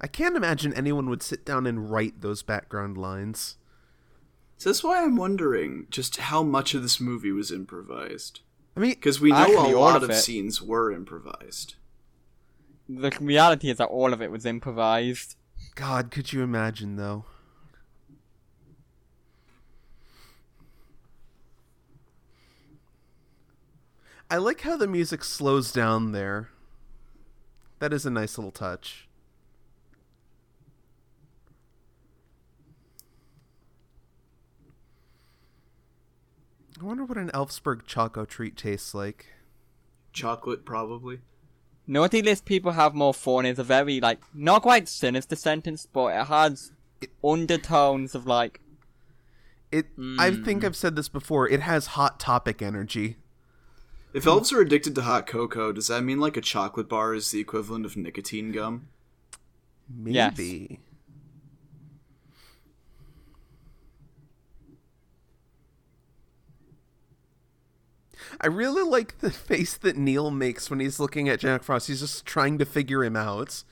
I 0.00 0.08
can't 0.08 0.36
imagine 0.36 0.74
anyone 0.74 1.08
would 1.08 1.22
sit 1.22 1.46
down 1.46 1.64
and 1.64 1.88
write 1.88 2.20
those 2.20 2.42
background 2.42 2.98
lines. 2.98 3.56
So 4.56 4.68
that's 4.68 4.82
why 4.82 5.04
I'm 5.04 5.14
wondering 5.14 5.86
just 5.90 6.16
how 6.16 6.42
much 6.42 6.74
of 6.74 6.82
this 6.82 6.98
movie 6.98 7.30
was 7.30 7.52
improvised. 7.52 8.40
I 8.76 8.80
mean, 8.80 8.90
Because 8.90 9.20
we 9.20 9.30
know 9.30 9.46
a 9.46 9.78
lot 9.78 10.02
of 10.02 10.10
of 10.10 10.16
scenes 10.16 10.60
were 10.60 10.90
improvised. 10.90 11.76
The 12.88 13.16
reality 13.20 13.70
is 13.70 13.78
that 13.78 13.86
all 13.86 14.12
of 14.12 14.20
it 14.20 14.32
was 14.32 14.44
improvised. 14.44 15.36
God, 15.76 16.10
could 16.10 16.32
you 16.32 16.42
imagine 16.42 16.96
though? 16.96 17.26
I 24.30 24.36
like 24.36 24.60
how 24.60 24.76
the 24.76 24.86
music 24.86 25.24
slows 25.24 25.72
down 25.72 26.12
there. 26.12 26.50
That 27.78 27.94
is 27.94 28.04
a 28.04 28.10
nice 28.10 28.36
little 28.36 28.50
touch. 28.50 29.08
I 36.80 36.84
wonder 36.84 37.04
what 37.04 37.16
an 37.16 37.30
Elfsberg 37.30 37.86
Choco 37.86 38.24
treat 38.24 38.56
tastes 38.56 38.94
like. 38.94 39.26
Chocolate, 40.12 40.64
probably. 40.64 41.20
Naughty 41.86 42.20
list 42.20 42.44
people 42.44 42.72
have 42.72 42.94
more 42.94 43.14
fun 43.14 43.46
is 43.46 43.58
a 43.58 43.64
very 43.64 43.98
like 43.98 44.20
not 44.34 44.60
quite 44.62 44.88
sinister 44.88 45.36
sentence, 45.36 45.88
but 45.90 46.08
it 46.08 46.26
has 46.26 46.72
undertones 47.24 48.14
of 48.14 48.26
like 48.26 48.60
It. 49.72 49.86
I 50.18 50.30
hmm. 50.30 50.44
think 50.44 50.64
I've 50.64 50.76
said 50.76 50.96
this 50.96 51.08
before. 51.08 51.48
It 51.48 51.60
has 51.60 51.88
hot 51.88 52.20
topic 52.20 52.60
energy. 52.60 53.16
If 54.12 54.26
elves 54.26 54.52
are 54.52 54.60
addicted 54.60 54.94
to 54.94 55.02
hot 55.02 55.26
cocoa, 55.26 55.70
does 55.72 55.88
that 55.88 56.02
mean 56.02 56.18
like 56.18 56.36
a 56.36 56.40
chocolate 56.40 56.88
bar 56.88 57.14
is 57.14 57.30
the 57.30 57.40
equivalent 57.40 57.84
of 57.84 57.96
nicotine 57.96 58.52
gum? 58.52 58.88
Yes. 60.04 60.36
Maybe. 60.36 60.80
I 68.40 68.46
really 68.46 68.82
like 68.82 69.18
the 69.18 69.30
face 69.30 69.76
that 69.76 69.96
Neil 69.96 70.30
makes 70.30 70.70
when 70.70 70.80
he's 70.80 70.98
looking 71.00 71.28
at 71.28 71.40
Jack 71.40 71.62
Frost. 71.62 71.88
He's 71.88 72.00
just 72.00 72.26
trying 72.26 72.58
to 72.58 72.64
figure 72.64 73.04
him 73.04 73.16
out. 73.16 73.62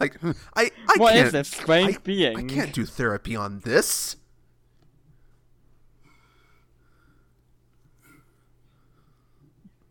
Like, 0.00 0.16
I, 0.56 0.70
I 0.88 0.94
What 0.96 1.12
can't. 1.14 1.26
is 1.26 1.32
this 1.32 1.48
strange 1.48 1.96
I, 1.96 1.98
being? 2.02 2.36
I 2.36 2.42
can't 2.42 2.72
do 2.72 2.84
therapy 2.84 3.36
on 3.36 3.60
this. 3.60 4.16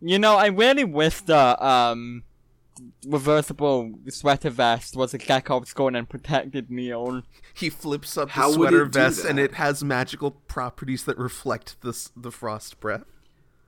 You 0.01 0.17
know, 0.19 0.35
I 0.35 0.47
really 0.47 0.83
wish 0.83 1.21
the 1.21 1.63
um 1.65 2.23
reversible 3.07 3.91
sweater 4.09 4.49
vest 4.49 4.95
was 4.95 5.13
a 5.13 5.17
Chekhov's 5.17 5.73
gun 5.73 5.95
and 5.95 6.09
protected 6.09 6.71
Neil. 6.71 7.23
He 7.53 7.69
flips 7.69 8.17
up 8.17 8.29
How 8.31 8.51
the 8.51 8.57
would 8.59 8.69
sweater 8.69 8.85
vest, 8.85 9.25
and 9.25 9.39
it 9.39 9.55
has 9.55 9.83
magical 9.83 10.31
properties 10.31 11.03
that 11.05 11.17
reflect 11.17 11.79
the 11.81 11.93
the 12.15 12.31
frost 12.31 12.79
breath. 12.79 13.03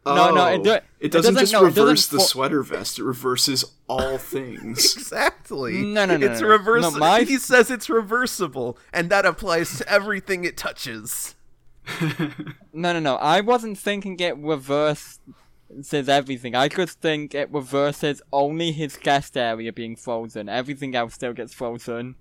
No, 0.05 0.33
no, 0.35 0.47
it 0.47 0.59
Oh, 0.59 0.63
do- 0.63 0.71
it 0.71 0.83
it 0.99 1.11
doesn't, 1.13 1.35
doesn't- 1.35 1.43
just 1.43 1.53
no, 1.53 1.59
it 1.65 1.69
doesn't 1.69 1.83
reverse 1.85 2.07
the 2.07 2.17
fo- 2.17 2.23
sweater 2.23 2.61
vest; 2.63 2.99
it 2.99 3.03
reverses 3.03 3.63
all 3.87 4.17
things. 4.35 4.95
Exactly. 4.97 5.81
No, 5.81 6.05
no, 6.05 6.17
no, 6.17 6.25
It's 6.27 6.41
no, 6.41 6.47
no. 6.47 6.53
reversible. 6.57 6.91
No, 6.93 6.99
my- 6.99 7.21
He 7.27 7.37
says 7.37 7.69
it's 7.71 7.89
reversible, 7.89 8.77
and 8.91 9.09
that 9.11 9.25
applies 9.25 9.77
to 9.77 9.87
everything 9.89 10.43
it 10.45 10.57
touches. 10.57 11.35
No, 12.75 12.91
no, 12.91 12.99
no. 12.99 13.15
I 13.17 13.39
wasn't 13.41 13.77
thinking 13.77 14.19
it 14.19 14.37
reverses 15.69 16.09
everything. 16.09 16.55
I 16.55 16.67
just 16.67 16.99
think 17.01 17.33
it 17.33 17.51
reverses 17.51 18.21
only 18.31 18.71
his 18.71 18.97
guest 18.97 19.35
area 19.37 19.71
being 19.73 19.95
frozen. 19.95 20.49
Everything 20.49 20.95
else 20.95 21.13
still 21.15 21.33
gets 21.33 21.53
frozen. 21.53 22.15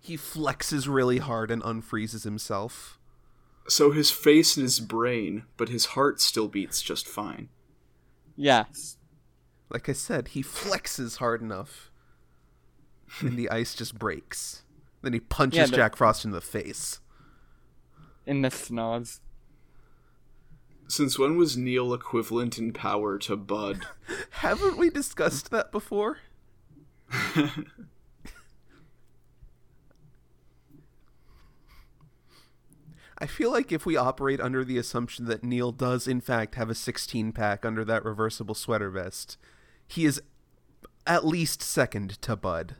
He 0.00 0.16
flexes 0.16 0.86
really 0.88 1.18
hard 1.18 1.50
and 1.50 1.62
unfreezes 1.62 2.24
himself. 2.24 2.98
so 3.68 3.90
his 3.90 4.12
face 4.12 4.56
and 4.56 4.62
his 4.62 4.78
brain, 4.78 5.42
but 5.56 5.68
his 5.68 5.86
heart 5.86 6.20
still 6.20 6.46
beats 6.46 6.80
just 6.80 7.06
fine. 7.08 7.48
Yes. 8.36 8.96
Like 9.68 9.88
I 9.88 9.92
said, 9.92 10.28
he 10.28 10.42
flexes 10.44 11.16
hard 11.16 11.42
enough, 11.42 11.90
and 13.20 13.36
the 13.36 13.50
ice 13.50 13.74
just 13.74 13.98
breaks. 13.98 14.62
Then 15.02 15.12
he 15.14 15.18
punches 15.20 15.58
Yeah, 15.58 15.66
but- 15.66 15.76
Jack 15.76 15.96
Frost 15.96 16.24
in 16.24 16.30
the 16.30 16.40
face. 16.40 17.00
In 18.24 18.42
the 18.42 18.50
snars. 18.50 19.20
Since 20.88 21.18
when 21.18 21.36
was 21.36 21.56
Neil 21.56 21.92
equivalent 21.92 22.58
in 22.58 22.72
power 22.72 23.18
to 23.18 23.36
Bud? 23.36 23.80
Haven't 24.30 24.78
we 24.78 24.88
discussed 24.90 25.50
that 25.50 25.72
before? 25.72 26.18
I 33.18 33.26
feel 33.26 33.50
like 33.50 33.72
if 33.72 33.86
we 33.86 33.96
operate 33.96 34.40
under 34.40 34.62
the 34.62 34.76
assumption 34.78 35.24
that 35.24 35.42
Neil 35.42 35.72
does 35.72 36.06
in 36.06 36.20
fact 36.20 36.54
have 36.56 36.68
a 36.68 36.74
16 36.74 37.32
pack 37.32 37.64
under 37.64 37.84
that 37.84 38.04
reversible 38.04 38.54
sweater 38.54 38.90
vest, 38.90 39.38
he 39.88 40.04
is 40.04 40.20
at 41.06 41.24
least 41.24 41.62
second 41.62 42.20
to 42.22 42.36
Bud. 42.36 42.76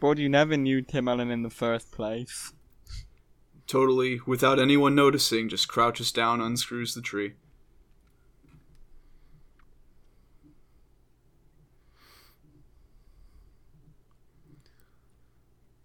But 0.00 0.16
you 0.16 0.30
never 0.30 0.56
knew 0.56 0.80
Tim 0.80 1.08
Allen 1.08 1.30
in 1.30 1.42
the 1.42 1.50
first 1.50 1.92
place. 1.92 2.52
totally, 3.66 4.20
without 4.26 4.58
anyone 4.58 4.94
noticing, 4.94 5.48
just 5.48 5.68
crouches 5.68 6.10
down, 6.10 6.40
unscrews 6.40 6.94
the 6.94 7.02
tree. 7.02 7.34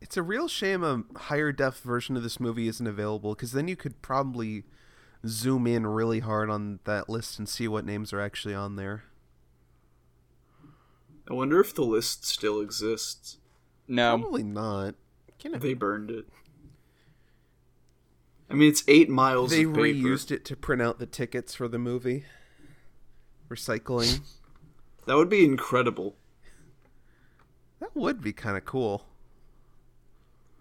It's 0.02 0.18
a 0.18 0.24
real 0.24 0.48
shame 0.48 0.84
a 0.84 1.04
higher 1.18 1.52
def 1.52 1.80
version 1.80 2.16
of 2.16 2.24
this 2.24 2.40
movie 2.40 2.68
isn't 2.68 2.88
available 2.88 3.36
because 3.36 3.52
then 3.52 3.68
you 3.68 3.76
could 3.76 4.02
probably 4.02 4.64
zoom 5.28 5.68
in 5.68 5.86
really 5.86 6.20
hard 6.22 6.50
on 6.50 6.80
that 6.86 7.10
list 7.10 7.38
and 7.38 7.50
see 7.50 7.68
what 7.68 7.86
names 7.86 8.14
are 8.14 8.22
actually 8.22 8.56
on 8.56 8.78
there. 8.78 9.04
I 11.30 11.34
wonder 11.34 11.60
if 11.60 11.74
the 11.74 11.84
list 11.84 12.24
still 12.26 12.62
exists. 12.62 13.40
No. 13.88 14.18
Probably 14.20 14.44
not. 14.44 14.96
Can 15.40 15.56
it? 15.56 15.62
They 15.62 15.74
burned 15.74 16.10
it. 16.12 16.26
I 18.50 18.54
mean, 18.54 18.70
it's 18.70 18.84
eight 18.88 19.10
miles 19.10 19.52
They 19.52 19.64
of 19.64 19.74
paper. 19.74 19.82
reused 19.82 20.32
it 20.32 20.46
to 20.46 20.56
print 20.56 20.82
out 20.82 21.00
the 21.00 21.06
tickets 21.06 21.56
for 21.56 21.68
the 21.68 21.80
movie. 21.80 22.26
Recycling. 23.50 24.22
That 25.08 25.18
would 25.18 25.30
be 25.30 25.46
incredible. 25.46 26.16
that 27.80 27.96
would 27.96 28.22
be 28.22 28.34
kind 28.34 28.58
of 28.58 28.66
cool. 28.66 29.06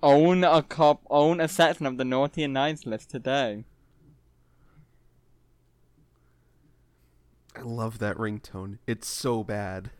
Own 0.02 0.44
a 0.44 0.62
cop 0.62 1.00
own 1.08 1.40
a 1.40 1.48
section 1.48 1.86
of 1.86 1.96
the 1.96 2.04
naughty 2.04 2.42
and 2.42 2.52
nice 2.52 2.84
list 2.84 3.08
today. 3.08 3.64
I 7.56 7.62
love 7.62 8.00
that 8.00 8.16
ringtone. 8.18 8.76
It's 8.86 9.08
so 9.08 9.42
bad. 9.42 9.90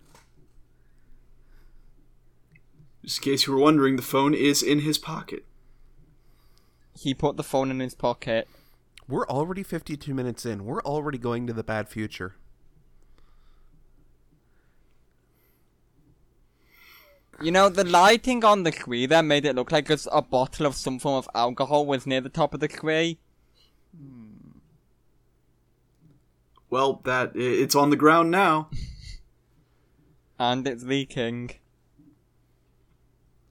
Just 3.05 3.18
in 3.18 3.32
case 3.32 3.46
you 3.46 3.52
were 3.52 3.59
wondering, 3.59 3.96
the 3.96 4.02
phone 4.02 4.32
is 4.32 4.62
in 4.62 4.80
his 4.80 4.96
pocket. 4.96 5.44
He 6.98 7.12
put 7.12 7.36
the 7.36 7.42
phone 7.42 7.70
in 7.70 7.80
his 7.80 7.94
pocket. 7.94 8.48
We're 9.07 9.26
already 9.28 9.62
52 9.62 10.14
minutes 10.14 10.46
in. 10.46 10.64
We're 10.64 10.80
already 10.82 11.18
going 11.18 11.46
to 11.46 11.52
the 11.52 11.62
bad 11.62 11.88
future. 11.88 12.36
You 17.42 17.50
know, 17.50 17.68
the 17.68 17.84
lighting 17.84 18.42
on 18.42 18.62
the 18.62 18.70
tree 18.70 19.05
there 19.05 19.22
made 19.22 19.44
it 19.44 19.57
look 19.57 19.70
like 19.70 19.90
it's 19.90 20.09
a 20.11 20.22
bottle 20.22 20.64
of 20.64 20.74
some 20.74 20.98
form 20.98 21.16
of 21.16 21.28
alcohol 21.34 21.84
was 21.84 22.07
near 22.07 22.22
the 22.22 22.30
top 22.30 22.55
of 22.55 22.61
the 22.61 22.68
tree. 22.68 23.18
Well, 26.70 27.02
that 27.05 27.32
it's 27.34 27.74
on 27.74 27.90
the 27.90 27.96
ground 27.96 28.30
now. 28.30 28.70
And 30.38 30.66
it's 30.66 30.84
leaking. 30.84 31.50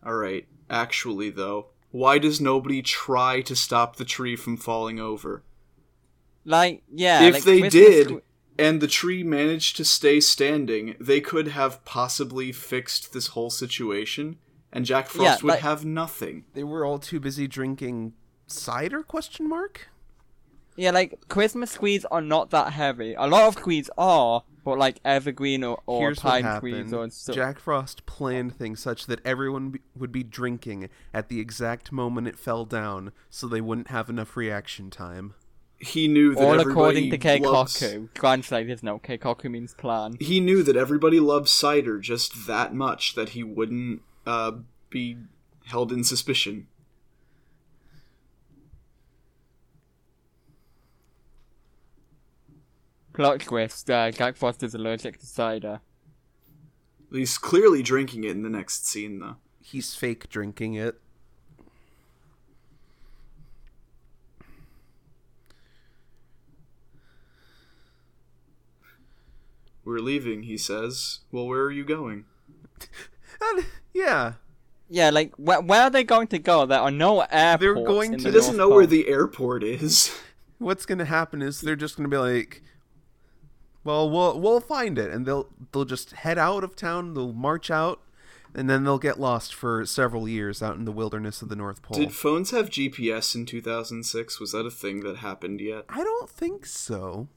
All 0.05 0.15
right. 0.15 0.45
Actually, 0.69 1.29
though, 1.29 1.67
why 1.91 2.17
does 2.17 2.41
nobody 2.41 2.81
try 2.81 3.41
to 3.41 3.55
stop 3.55 3.95
the 3.95 4.05
tree 4.05 4.35
from 4.35 4.57
falling 4.57 4.99
over? 4.99 5.43
Like, 6.45 6.83
yeah. 6.91 7.23
if 7.23 7.35
like 7.35 7.43
they 7.43 7.59
Christmas 7.61 7.73
did, 7.73 8.07
tw- 8.09 8.23
and 8.57 8.81
the 8.81 8.87
tree 8.87 9.23
managed 9.23 9.77
to 9.77 9.85
stay 9.85 10.19
standing, 10.19 10.95
they 10.99 11.21
could 11.21 11.49
have 11.49 11.83
possibly 11.85 12.51
fixed 12.51 13.13
this 13.13 13.27
whole 13.27 13.49
situation, 13.49 14.37
and 14.71 14.85
Jack 14.85 15.07
Frost 15.07 15.23
Yeah, 15.23 15.35
would 15.43 15.51
like- 15.51 15.59
have 15.61 15.85
nothing. 15.85 16.45
They 16.53 16.63
were 16.63 16.85
all 16.85 16.99
too 16.99 17.19
busy 17.19 17.47
drinking 17.47 18.13
cider 18.47 19.03
question 19.03 19.47
mark? 19.47 19.87
Yeah, 20.75 20.91
like, 20.91 21.27
Christmas 21.29 21.75
trees 21.75 22.03
are 22.05 22.21
not 22.21 22.49
that 22.49 22.73
heavy. 22.73 23.13
A 23.13 23.27
lot 23.27 23.47
of 23.47 23.55
trees 23.55 23.89
are, 23.97 24.43
but 24.63 24.77
like 24.77 24.99
evergreen 25.03 25.63
or, 25.63 25.81
or 25.85 26.01
Here's 26.01 26.23
what 26.23 26.41
pine 26.41 26.59
trees 26.59 26.93
or 26.93 27.09
so. 27.09 27.33
Jack 27.33 27.59
Frost 27.59 28.05
planned 28.05 28.55
things 28.55 28.79
such 28.81 29.05
that 29.07 29.19
everyone 29.25 29.69
be- 29.71 29.81
would 29.95 30.11
be 30.11 30.23
drinking 30.23 30.89
at 31.13 31.29
the 31.29 31.39
exact 31.39 31.91
moment 31.91 32.27
it 32.27 32.37
fell 32.37 32.65
down 32.65 33.11
so 33.29 33.47
they 33.47 33.61
wouldn't 33.61 33.89
have 33.89 34.09
enough 34.09 34.35
reaction 34.37 34.89
time. 34.89 35.33
He 35.79 36.07
knew 36.07 36.33
that 36.33 36.41
All 36.41 36.59
according 36.59 37.11
to 37.11 37.39
loves- 37.41 37.75
Keikaku. 37.77 38.13
Translated, 38.13 38.83
no, 38.83 38.99
Keikaku 38.99 39.51
means 39.51 39.73
plan. 39.73 40.15
He 40.19 40.39
knew 40.39 40.63
that 40.63 40.77
everybody 40.77 41.19
loved 41.19 41.49
cider 41.49 41.99
just 41.99 42.47
that 42.47 42.73
much 42.73 43.15
that 43.15 43.29
he 43.29 43.43
wouldn't 43.43 44.01
uh, 44.25 44.53
be 44.89 45.17
held 45.65 45.91
in 45.91 46.03
suspicion. 46.05 46.67
Plot 53.13 53.41
twist, 53.41 53.89
uh, 53.89 54.09
Jack 54.11 54.35
Frost 54.35 54.63
is 54.63 54.73
allergic 54.73 55.19
to 55.19 55.25
cider. 55.25 55.81
He's 57.11 57.37
clearly 57.37 57.83
drinking 57.83 58.23
it 58.23 58.31
in 58.31 58.41
the 58.41 58.49
next 58.49 58.87
scene, 58.87 59.19
though. 59.19 59.35
He's 59.61 59.93
fake 59.93 60.29
drinking 60.29 60.73
it. 60.73 60.99
We're 69.85 69.99
leaving, 69.99 70.43
he 70.43 70.57
says. 70.57 71.19
Well, 71.31 71.47
where 71.47 71.61
are 71.63 71.71
you 71.71 71.83
going? 71.83 72.25
And, 73.41 73.65
yeah, 73.93 74.33
Yeah, 74.89 75.09
like, 75.09 75.33
where, 75.35 75.59
where 75.59 75.81
are 75.81 75.89
they 75.89 76.03
going 76.05 76.27
to 76.27 76.39
go? 76.39 76.65
There 76.65 76.79
are 76.79 76.91
no 76.91 77.21
airports. 77.29 77.59
They're 77.61 77.73
going 77.83 78.13
in 78.13 78.19
to- 78.19 78.23
the 78.25 78.29
He 78.29 78.33
doesn't 78.35 78.55
North 78.55 78.69
know 78.69 78.73
where 78.75 78.85
the 78.85 79.09
airport 79.09 79.63
is. 79.65 80.17
what's 80.59 80.85
gonna 80.85 81.03
happen 81.03 81.41
is 81.41 81.59
they're 81.59 81.75
just 81.75 81.97
gonna 81.97 82.07
be 82.07 82.15
like, 82.15 82.61
"Well, 83.83 84.09
we'll 84.09 84.39
we'll 84.39 84.59
find 84.59 84.97
it," 84.97 85.11
and 85.11 85.25
they'll 85.25 85.49
they'll 85.71 85.85
just 85.85 86.11
head 86.11 86.37
out 86.37 86.63
of 86.63 86.75
town. 86.75 87.13
They'll 87.13 87.33
march 87.33 87.69
out, 87.69 88.01
and 88.55 88.69
then 88.69 88.83
they'll 88.83 88.99
get 88.99 89.19
lost 89.19 89.53
for 89.53 89.85
several 89.85 90.27
years 90.27 90.61
out 90.61 90.75
in 90.75 90.85
the 90.85 90.91
wilderness 90.91 91.41
of 91.41 91.49
the 91.49 91.55
North 91.55 91.81
Pole. 91.81 91.97
Did 91.97 92.13
phones 92.13 92.51
have 92.51 92.69
GPS 92.69 93.35
in 93.35 93.45
2006? 93.45 94.39
Was 94.39 94.51
that 94.51 94.65
a 94.65 94.71
thing 94.71 95.01
that 95.01 95.17
happened 95.17 95.61
yet? 95.61 95.85
I 95.89 96.03
don't 96.03 96.29
think 96.29 96.65
so. 96.65 97.27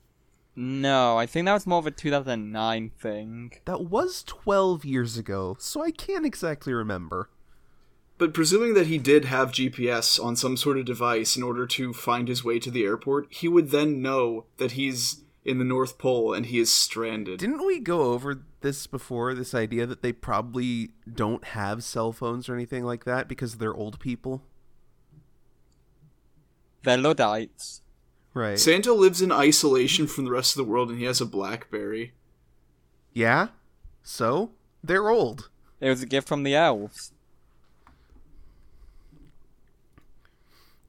No, 0.59 1.19
I 1.19 1.27
think 1.27 1.45
that 1.45 1.53
was 1.53 1.67
more 1.67 1.81
of 1.81 1.87
a 1.87 1.91
2009 1.91 2.91
thing. 2.99 3.53
That 3.67 3.85
was 3.85 4.23
twelve 4.23 4.85
years 4.85 5.19
ago, 5.19 5.57
so 5.59 5.83
I 5.83 5.91
can't 5.91 6.25
exactly 6.25 6.73
remember. 6.73 7.29
But 8.19 8.33
presuming 8.33 8.73
that 8.75 8.87
he 8.87 8.97
did 8.97 9.27
have 9.27 9.53
GPS 9.53 10.23
on 10.23 10.37
some 10.37 10.57
sort 10.57 10.79
of 10.79 10.87
device 10.87 11.37
in 11.37 11.43
order 11.43 11.67
to 11.67 11.93
find 11.93 12.29
his 12.29 12.43
way 12.43 12.59
to 12.61 12.71
the 12.71 12.85
airport, 12.85 13.27
he 13.31 13.47
would 13.47 13.71
then 13.71 14.01
know 14.01 14.47
that 14.57 14.73
he's 14.73 15.23
in 15.47 15.59
the 15.59 15.65
North 15.65 15.97
Pole 15.97 16.35
and 16.35 16.45
he 16.47 16.59
is 16.59 16.73
stranded. 16.73 17.39
Didn't 17.39 17.65
we 17.65 17.79
go 17.79 18.13
over 18.13 18.43
this 18.61 18.87
before? 18.87 19.33
This 19.33 19.55
idea 19.55 19.87
that 19.87 20.03
they 20.03 20.13
probably 20.13 20.91
don't 21.11 21.45
have 21.45 21.85
cell 21.85 22.13
phones 22.13 22.49
or 22.49 22.55
anything 22.55 22.85
like 22.85 23.05
that 23.05 23.29
because 23.29 23.57
they're 23.59 23.73
old 23.75 24.01
people, 24.01 24.43
They're 26.83 26.99
Luddites. 26.99 27.83
right? 28.35 28.59
Santa 28.59 28.93
lives 28.93 29.23
in 29.23 29.31
isolation 29.33 30.07
from 30.07 30.25
the 30.25 30.31
rest 30.33 30.57
of 30.57 30.65
the 30.65 30.71
world 30.71 30.91
and 30.91 30.99
he 30.99 31.05
has 31.05 31.21
a 31.21 31.27
Blackberry. 31.27 32.13
yeah. 33.13 33.49
So 34.03 34.51
they're 34.85 35.09
old. 35.09 35.49
It 35.81 35.89
was 35.89 36.03
a 36.03 36.07
gift 36.07 36.29
from 36.29 36.43
the 36.45 36.55
elves. 36.55 37.13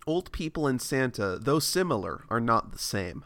Old 0.05 0.31
people 0.31 0.67
and 0.67 0.81
Santa, 0.81 1.37
though 1.41 1.59
similar, 1.59 2.23
are 2.29 2.39
not 2.39 2.71
the 2.71 2.77
same. 2.77 3.25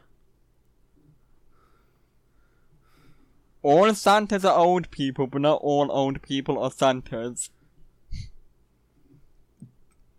All 3.64 3.94
Santas 3.94 4.44
are 4.44 4.58
old 4.58 4.90
people, 4.92 5.28
but 5.28 5.42
not 5.42 5.62
all 5.62 5.92
old 5.92 6.22
people 6.22 6.62
are 6.62 6.72
Santas. 6.72 7.50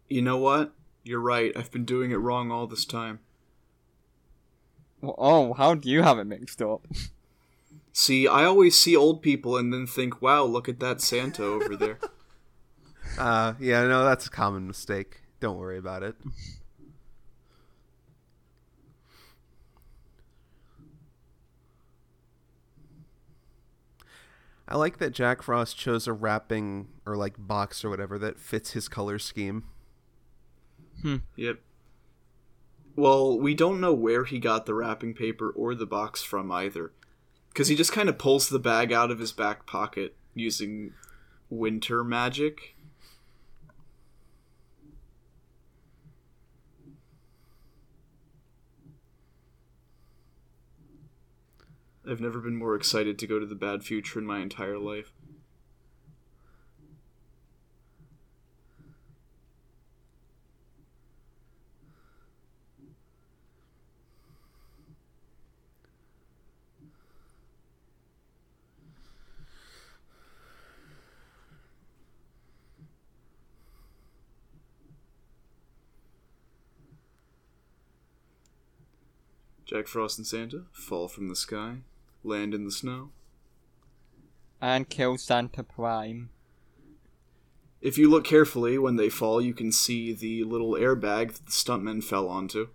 You 0.09 0.23
know 0.23 0.37
what? 0.37 0.73
You're 1.03 1.21
right. 1.21 1.53
I've 1.57 1.73
been 1.73 1.85
doing 1.85 2.13
it 2.13 2.17
wrong 2.17 2.53
all 2.53 2.67
this 2.67 2.85
time. 2.85 3.21
Oh, 5.03 5.55
how 5.55 5.75
do 5.75 5.89
you 5.89 6.03
have 6.03 6.19
it 6.19 6.27
mixed 6.27 6.63
up? 6.63 6.87
See, 7.93 8.29
I 8.29 8.45
always 8.45 8.79
see 8.79 8.97
old 8.97 9.21
people 9.23 9.57
and 9.57 9.73
then 9.73 9.87
think, 9.87 10.23
wow, 10.23 10.45
look 10.45 10.69
at 10.69 10.81
that 10.81 11.01
Santa 11.01 11.45
over 11.45 11.77
there. 11.77 11.99
Uh, 13.19 13.53
yeah, 13.61 13.87
no, 13.87 14.05
that's 14.05 14.25
a 14.27 14.31
common 14.31 14.67
mistake. 14.67 15.21
Don't 15.39 15.59
worry 15.59 15.77
about 15.77 16.03
it. 16.03 16.15
I 24.73 24.77
like 24.77 24.97
that 24.99 25.13
Jack 25.13 25.43
Frost 25.43 25.77
chose 25.77 26.07
a 26.07 26.15
wrapping 26.15 26.89
or 27.05 27.15
like 27.15 27.35
box 27.37 27.85
or 27.85 27.91
whatever 27.91 28.19
that 28.21 28.41
fits 28.41 28.71
his 28.71 28.89
color 28.89 29.19
scheme. 29.19 29.65
Hmm. 31.03 31.17
Yep. 31.37 31.59
Well, 32.97 33.39
we 33.39 33.55
don't 33.55 33.83
know 33.83 33.93
where 33.93 34.25
he 34.25 34.39
got 34.39 34.65
the 34.65 34.73
wrapping 34.73 35.13
paper 35.13 35.51
or 35.51 35.75
the 35.75 35.85
box 35.85 36.23
from 36.23 36.51
either. 36.51 36.93
Because 37.51 37.69
he 37.69 37.77
just 37.77 37.93
kind 37.93 38.09
of 38.09 38.17
pulls 38.17 38.49
the 38.49 38.59
bag 38.59 38.95
out 38.95 39.11
of 39.11 39.19
his 39.19 39.33
back 39.33 39.67
pocket 39.67 40.17
using 40.35 40.95
winter 41.51 42.03
magic. 42.03 42.75
I've 52.09 52.21
never 52.21 52.41
been 52.41 52.57
more 52.57 52.75
excited 52.75 53.19
to 53.19 53.27
go 53.27 53.39
to 53.39 53.47
the 53.47 53.55
bad 53.55 53.85
future 53.85 54.19
in 54.19 54.27
my 54.27 54.41
entire 54.41 54.79
life. 54.79 55.13
Jack 79.65 79.87
Frost 79.87 80.19
and 80.19 80.27
Santa 80.27 80.65
fall 80.73 81.09
from 81.09 81.29
the 81.29 81.37
sky, 81.37 81.79
land 82.25 82.55
in 82.55 82.65
the 82.65 82.71
snow. 82.71 83.11
And 84.61 84.89
kill 84.89 85.19
Santa 85.19 85.63
Prime. 85.63 86.31
If 87.81 87.99
you 87.99 88.09
look 88.09 88.25
carefully 88.25 88.79
when 88.79 88.95
they 88.95 89.09
fall, 89.09 89.41
you 89.41 89.55
can 89.55 89.73
see 89.73 90.13
the 90.13 90.45
little 90.45 90.75
airbag 90.75 91.33
that 91.33 91.47
the 91.47 91.53
stuntmen 91.53 92.03
fell 92.03 92.29
onto. 92.29 92.69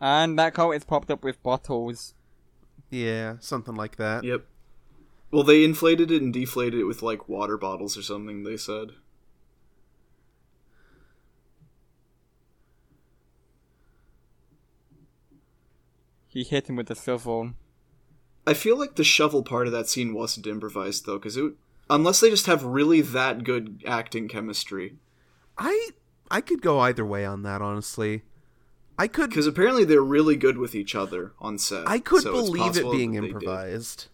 And 0.00 0.38
that 0.38 0.54
coat 0.54 0.72
is 0.72 0.84
popped 0.84 1.10
up 1.10 1.22
with 1.22 1.42
bottles. 1.42 2.14
Yeah, 2.90 3.36
something 3.40 3.74
like 3.74 3.96
that. 3.96 4.24
Yep. 4.24 4.44
Well, 5.30 5.44
they 5.44 5.64
inflated 5.64 6.10
it 6.10 6.20
and 6.20 6.32
deflated 6.32 6.80
it 6.80 6.84
with 6.84 7.00
like 7.00 7.28
water 7.28 7.56
bottles 7.56 7.96
or 7.96 8.02
something, 8.02 8.42
they 8.42 8.56
said. 8.56 8.90
He 16.34 16.42
hit 16.42 16.68
him 16.68 16.74
with 16.74 16.90
a 16.90 16.96
shovel. 16.96 17.52
I 18.44 18.54
feel 18.54 18.76
like 18.76 18.96
the 18.96 19.04
shovel 19.04 19.44
part 19.44 19.68
of 19.68 19.72
that 19.72 19.88
scene 19.88 20.12
wasn't 20.12 20.48
improvised 20.48 21.06
though, 21.06 21.16
because 21.16 21.36
it 21.36 21.52
unless 21.88 22.18
they 22.18 22.28
just 22.28 22.46
have 22.46 22.64
really 22.64 23.00
that 23.00 23.44
good 23.44 23.84
acting 23.86 24.26
chemistry. 24.26 24.96
I 25.56 25.90
I 26.32 26.40
could 26.40 26.60
go 26.60 26.80
either 26.80 27.06
way 27.06 27.24
on 27.24 27.42
that, 27.44 27.62
honestly. 27.62 28.22
I 28.98 29.06
could 29.06 29.30
Because 29.30 29.46
apparently 29.46 29.84
they're 29.84 30.02
really 30.02 30.34
good 30.34 30.58
with 30.58 30.74
each 30.74 30.96
other 30.96 31.32
on 31.38 31.56
set. 31.56 31.86
I 31.86 32.00
could 32.00 32.22
so 32.22 32.32
believe 32.32 32.76
it 32.76 32.90
being 32.90 33.12
that 33.12 33.20
did. 33.20 33.30
improvised. 33.30 34.08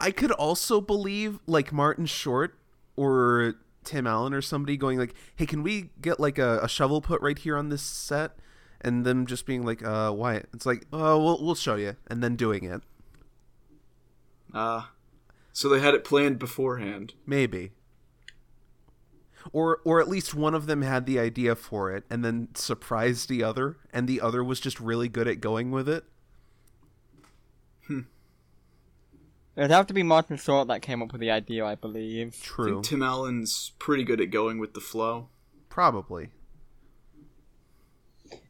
I 0.00 0.10
could 0.10 0.32
also 0.32 0.80
believe 0.80 1.38
like 1.46 1.70
Martin 1.70 2.06
Short 2.06 2.58
or 2.96 3.56
Tim 3.86 4.06
Allen 4.06 4.34
or 4.34 4.42
somebody 4.42 4.76
going 4.76 4.98
like, 4.98 5.14
"Hey, 5.36 5.46
can 5.46 5.62
we 5.62 5.90
get 6.02 6.20
like 6.20 6.38
a, 6.38 6.60
a 6.62 6.68
shovel 6.68 7.00
put 7.00 7.22
right 7.22 7.38
here 7.38 7.56
on 7.56 7.70
this 7.70 7.82
set?" 7.82 8.36
And 8.82 9.06
them 9.06 9.24
just 9.24 9.46
being 9.46 9.64
like, 9.64 9.82
"Uh, 9.82 10.12
why?" 10.12 10.42
It's 10.52 10.66
like, 10.66 10.86
"Oh, 10.92 11.22
we'll 11.22 11.42
we'll 11.42 11.54
show 11.54 11.76
you," 11.76 11.96
and 12.08 12.22
then 12.22 12.36
doing 12.36 12.64
it. 12.64 12.82
Ah, 14.52 14.92
so 15.52 15.70
they 15.70 15.80
had 15.80 15.94
it 15.94 16.04
planned 16.04 16.38
beforehand. 16.38 17.14
Maybe. 17.24 17.72
Or 19.52 19.78
or 19.84 20.00
at 20.00 20.08
least 20.08 20.34
one 20.34 20.54
of 20.54 20.66
them 20.66 20.82
had 20.82 21.06
the 21.06 21.18
idea 21.18 21.54
for 21.54 21.92
it 21.92 22.04
and 22.10 22.24
then 22.24 22.48
surprised 22.54 23.28
the 23.28 23.42
other 23.42 23.78
and 23.92 24.08
the 24.08 24.20
other 24.20 24.42
was 24.42 24.60
just 24.60 24.80
really 24.80 25.08
good 25.08 25.28
at 25.28 25.40
going 25.40 25.70
with 25.70 25.88
it. 25.88 26.04
It'd 29.56 29.70
have 29.70 29.86
to 29.86 29.94
be 29.94 30.02
Martin 30.02 30.36
Short 30.36 30.68
that 30.68 30.82
came 30.82 31.00
up 31.02 31.12
with 31.12 31.20
the 31.20 31.30
idea, 31.30 31.64
I 31.64 31.76
believe. 31.76 32.36
I 32.42 32.44
True. 32.44 32.66
think 32.66 32.84
Tim 32.84 33.02
Allen's 33.02 33.72
pretty 33.78 34.04
good 34.04 34.20
at 34.20 34.30
going 34.30 34.58
with 34.58 34.74
the 34.74 34.80
flow. 34.80 35.28
Probably. 35.70 36.28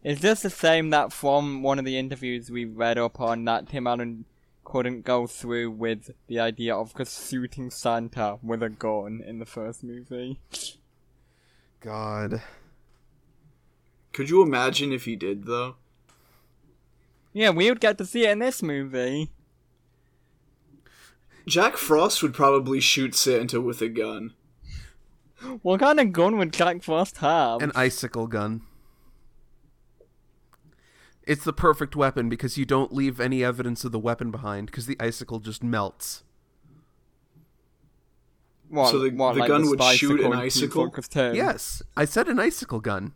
Is 0.03 0.21
this 0.21 0.43
the 0.43 0.51
same 0.51 0.91
that 0.91 1.13
from 1.13 1.63
one 1.63 1.79
of 1.79 1.85
the 1.85 1.99
interviews 1.99 2.51
we 2.51 2.65
read 2.65 2.99
up 2.99 3.21
on 3.21 3.45
that 3.45 3.69
Tim 3.69 3.87
Allen 3.87 4.25
couldn't 4.65 5.05
go 5.05 5.29
through 5.29 5.71
with 5.71 6.11
the 6.27 6.41
idea 6.41 6.75
of 6.75 6.97
just 6.97 7.31
shooting 7.31 7.71
Santa 7.71 8.39
with 8.43 8.63
a 8.63 8.69
gun 8.69 9.23
in 9.25 9.39
the 9.39 9.47
first 9.47 9.85
movie? 9.85 10.41
God. 11.81 12.43
Could 14.13 14.29
you 14.29 14.43
imagine 14.43 14.93
if 14.93 15.05
he 15.05 15.15
did 15.15 15.45
though? 15.45 15.77
Yeah, 17.33 17.51
we 17.51 17.69
would 17.71 17.81
get 17.81 17.99
to 17.99 18.05
see 18.05 18.25
it 18.27 18.31
in 18.31 18.39
this 18.41 18.63
movie. 18.63 19.31
Jack 21.47 21.77
Frost 21.77 22.23
would 22.23 22.35
probably 22.35 22.81
shoot 22.81 23.15
Santa 23.15 23.61
with 23.61 23.81
a 23.81 23.89
gun. 23.89 24.35
What 25.63 25.81
kind 25.81 26.01
of 26.01 26.13
gun 26.13 26.39
would 26.39 26.53
Jack 26.53 26.83
Frost 26.83 27.19
have? 27.19 27.63
An 27.63 27.71
icicle 27.75 28.27
gun. 28.27 28.63
It's 31.23 31.45
the 31.45 31.53
perfect 31.53 31.95
weapon 31.97 32.29
because 32.29 32.57
you 32.57 32.65
don't 32.65 32.93
leave 32.93 33.21
any 33.21 33.45
evidence 33.45 33.85
of 33.85 33.93
the 33.93 33.99
weapon 33.99 34.31
behind 34.31 34.67
because 34.67 34.87
the 34.87 34.97
icicle 35.01 35.41
just 35.41 35.63
melts. 35.63 36.23
What, 38.69 38.91
So 38.91 38.99
the- 39.01 39.11
what, 39.11 39.35
the 39.35 39.41
like 39.41 39.49
gun 39.49 39.69
would 39.69 39.83
shoot 39.83 40.21
an 40.21 40.33
icicle? 40.33 40.91
Yes, 41.37 41.83
I 41.97 42.05
said 42.05 42.29
an 42.29 42.39
icicle 42.41 42.81
gun. 42.81 43.13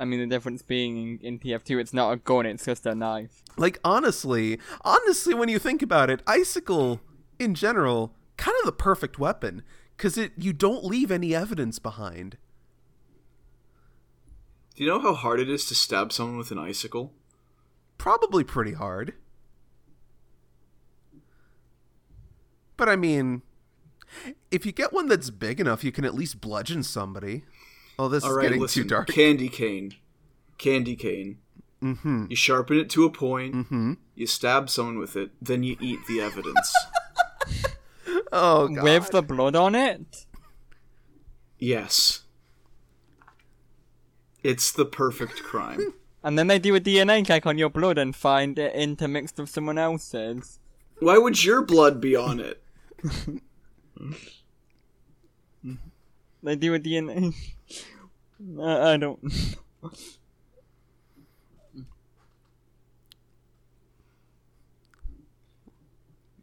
I 0.00 0.06
mean, 0.06 0.18
the 0.18 0.26
difference 0.26 0.62
being 0.62 0.96
in, 0.96 1.18
in 1.20 1.38
TF2, 1.38 1.78
it's 1.78 1.92
not 1.92 2.10
a 2.10 2.16
gun, 2.16 2.46
it's 2.46 2.64
just 2.64 2.86
a 2.86 2.94
knife. 2.94 3.42
Like 3.58 3.78
honestly, 3.84 4.58
honestly 4.80 5.34
when 5.34 5.50
you 5.50 5.58
think 5.58 5.82
about 5.82 6.08
it, 6.08 6.22
icicle 6.26 7.02
in 7.38 7.54
general 7.54 8.14
kind 8.38 8.56
of 8.60 8.64
the 8.64 8.72
perfect 8.72 9.18
weapon 9.18 9.62
cuz 9.98 10.16
it 10.16 10.32
you 10.38 10.54
don't 10.54 10.84
leave 10.84 11.10
any 11.10 11.34
evidence 11.34 11.78
behind. 11.78 12.38
Do 14.74 14.84
you 14.84 14.88
know 14.88 15.00
how 15.00 15.12
hard 15.12 15.38
it 15.38 15.50
is 15.50 15.66
to 15.66 15.74
stab 15.74 16.10
someone 16.10 16.38
with 16.38 16.50
an 16.50 16.58
icicle? 16.58 17.12
Probably 17.98 18.42
pretty 18.42 18.72
hard. 18.72 19.12
But 22.78 22.88
I 22.88 22.96
mean, 22.96 23.42
if 24.50 24.64
you 24.64 24.72
get 24.72 24.94
one 24.94 25.06
that's 25.06 25.28
big 25.28 25.60
enough, 25.60 25.84
you 25.84 25.92
can 25.92 26.06
at 26.06 26.14
least 26.14 26.40
bludgeon 26.40 26.82
somebody. 26.82 27.44
Oh, 28.00 28.08
this 28.08 28.24
All 28.24 28.30
is 28.30 28.36
right, 28.36 28.42
getting 28.44 28.60
listen. 28.62 28.82
too 28.84 28.88
dark. 28.88 29.08
Candy 29.08 29.50
cane. 29.50 29.92
candy 30.56 30.96
cane. 30.96 31.36
Mm-hmm. 31.82 32.26
You 32.30 32.36
sharpen 32.36 32.78
it 32.78 32.88
to 32.90 33.04
a 33.04 33.10
point. 33.10 33.54
Mm-hmm. 33.54 33.92
You 34.14 34.26
stab 34.26 34.70
someone 34.70 34.98
with 34.98 35.16
it. 35.16 35.32
Then 35.42 35.62
you 35.62 35.76
eat 35.80 35.98
the 36.08 36.20
evidence. 36.20 36.74
Oh 38.32 38.68
god. 38.68 38.84
With 38.84 39.10
the 39.10 39.22
blood 39.22 39.56
on 39.56 39.74
it? 39.74 40.24
yes. 41.58 42.20
It's 44.44 44.70
the 44.72 44.84
perfect 44.86 45.42
crime. 45.42 45.94
And 46.22 46.38
then 46.38 46.46
they 46.48 46.58
do 46.58 46.74
a 46.76 46.80
DNA 46.80 47.26
check 47.26 47.44
on 47.46 47.56
your 47.58 47.70
blood 47.70 47.96
and 47.98 48.14
find 48.14 48.58
it 48.58 48.74
intermixed 48.74 49.38
with 49.38 49.48
someone 49.48 49.78
else's. 49.78 50.60
Why 50.98 51.16
would 51.18 51.42
your 51.42 51.62
blood 51.62 51.98
be 52.00 52.14
on 52.14 52.38
it? 52.40 52.62
They 56.42 56.56
do 56.56 56.74
a 56.74 56.78
DNA. 56.78 57.34
I, 58.60 58.92
I 58.92 58.96
don't. 58.96 59.20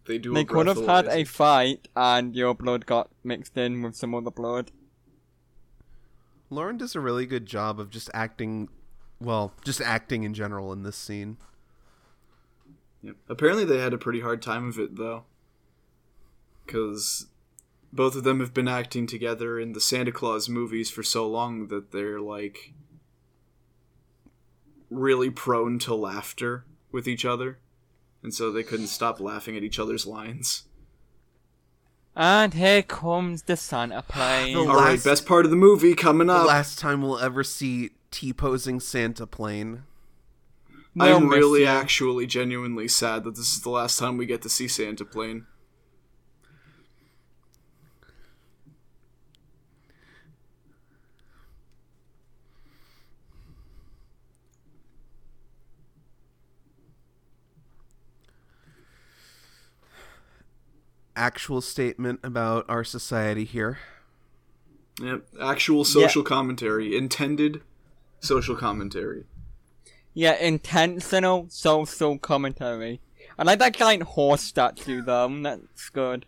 They 0.06 0.18
do. 0.18 0.34
They 0.34 0.42
a 0.42 0.46
could 0.46 0.68
have 0.68 0.86
had 0.86 1.08
a 1.08 1.26
fight 1.26 1.90
and 1.96 2.36
your 2.36 2.56
blood 2.56 2.86
got 2.86 3.10
mixed 3.24 3.58
in 3.58 3.82
with 3.82 3.96
some 3.96 4.16
other 4.16 4.32
blood. 4.32 4.72
Lauren 6.50 6.78
does 6.78 6.96
a 6.96 7.02
really 7.02 7.26
good 7.26 7.46
job 7.46 7.78
of 7.80 7.90
just 7.90 8.10
acting 8.14 8.70
well, 9.20 9.54
just 9.66 9.82
acting 9.82 10.24
in 10.24 10.34
general 10.34 10.72
in 10.72 10.84
this 10.84 10.96
scene. 10.96 11.38
Yep. 13.02 13.16
Apparently, 13.28 13.66
they 13.66 13.80
had 13.80 13.94
a 13.94 13.98
pretty 13.98 14.22
hard 14.22 14.42
time 14.42 14.70
of 14.70 14.80
it 14.80 14.96
though, 14.96 15.24
because 16.66 17.28
both 17.98 18.16
of 18.16 18.24
them 18.24 18.40
have 18.40 18.54
been 18.54 18.68
acting 18.70 19.08
together 19.08 19.60
in 19.60 19.74
the 19.74 19.82
Santa 19.82 20.12
Clause 20.14 20.48
movies 20.48 20.90
for 20.90 21.04
so 21.04 21.28
long 21.28 21.68
that 21.68 21.92
they're 21.92 22.22
like 22.22 22.74
really 24.90 25.30
prone 25.30 25.80
to 25.80 25.94
laughter 25.94 26.66
with 26.92 27.08
each 27.08 27.26
other, 27.26 27.60
and 28.24 28.34
so 28.34 28.52
they 28.52 28.64
couldn't 28.64 28.88
stop 28.88 29.20
laughing 29.20 29.58
at 29.58 29.64
each 29.64 29.80
other's 29.80 30.06
lines. 30.08 30.64
And 32.16 32.54
here 32.54 32.82
comes 32.82 33.44
the 33.44 33.56
Santa 33.58 34.02
plane. 34.02 34.54
The 34.54 34.60
All 34.62 34.68
right, 34.68 34.92
last- 34.94 35.06
best 35.06 35.26
part 35.26 35.46
of 35.46 35.52
the 35.52 35.58
movie 35.58 35.94
coming 35.94 36.28
The 36.28 36.34
up. 36.34 36.48
last 36.48 36.80
time 36.80 37.02
we'll 37.02 37.20
ever 37.20 37.44
see 37.44 37.92
T 38.10 38.34
posing 38.34 38.80
Santa 38.80 39.28
plane. 39.28 39.84
We'll 40.96 41.18
I'm 41.18 41.30
miss 41.30 41.38
really 41.38 41.62
you. 41.62 41.68
actually 41.68 42.26
genuinely 42.26 42.88
sad 42.88 43.24
that 43.26 43.36
this 43.36 43.54
is 43.54 43.62
the 43.62 43.70
last 43.70 44.00
time 44.00 44.18
we 44.18 44.26
get 44.26 44.42
to 44.44 44.50
see 44.50 44.68
Santa 44.68 45.06
plane. 45.06 45.46
Actual 61.18 61.62
statement 61.62 62.20
about 62.22 62.64
our 62.70 62.84
society 62.84 63.44
here. 63.44 63.80
Yep, 65.02 65.26
actual 65.42 65.84
social 65.84 66.22
commentary, 66.22 66.96
intended 66.96 67.62
social 68.20 68.56
commentary. 68.56 69.26
Yeah, 70.14 70.36
intentional 70.36 71.48
social 71.50 72.20
commentary. 72.20 73.02
I 73.38 73.44
like 73.44 73.58
that 73.60 73.74
giant 73.74 74.04
horse 74.04 74.42
statue 74.42 75.02
though. 75.02 75.28
That's 75.42 75.90
good. 75.90 76.28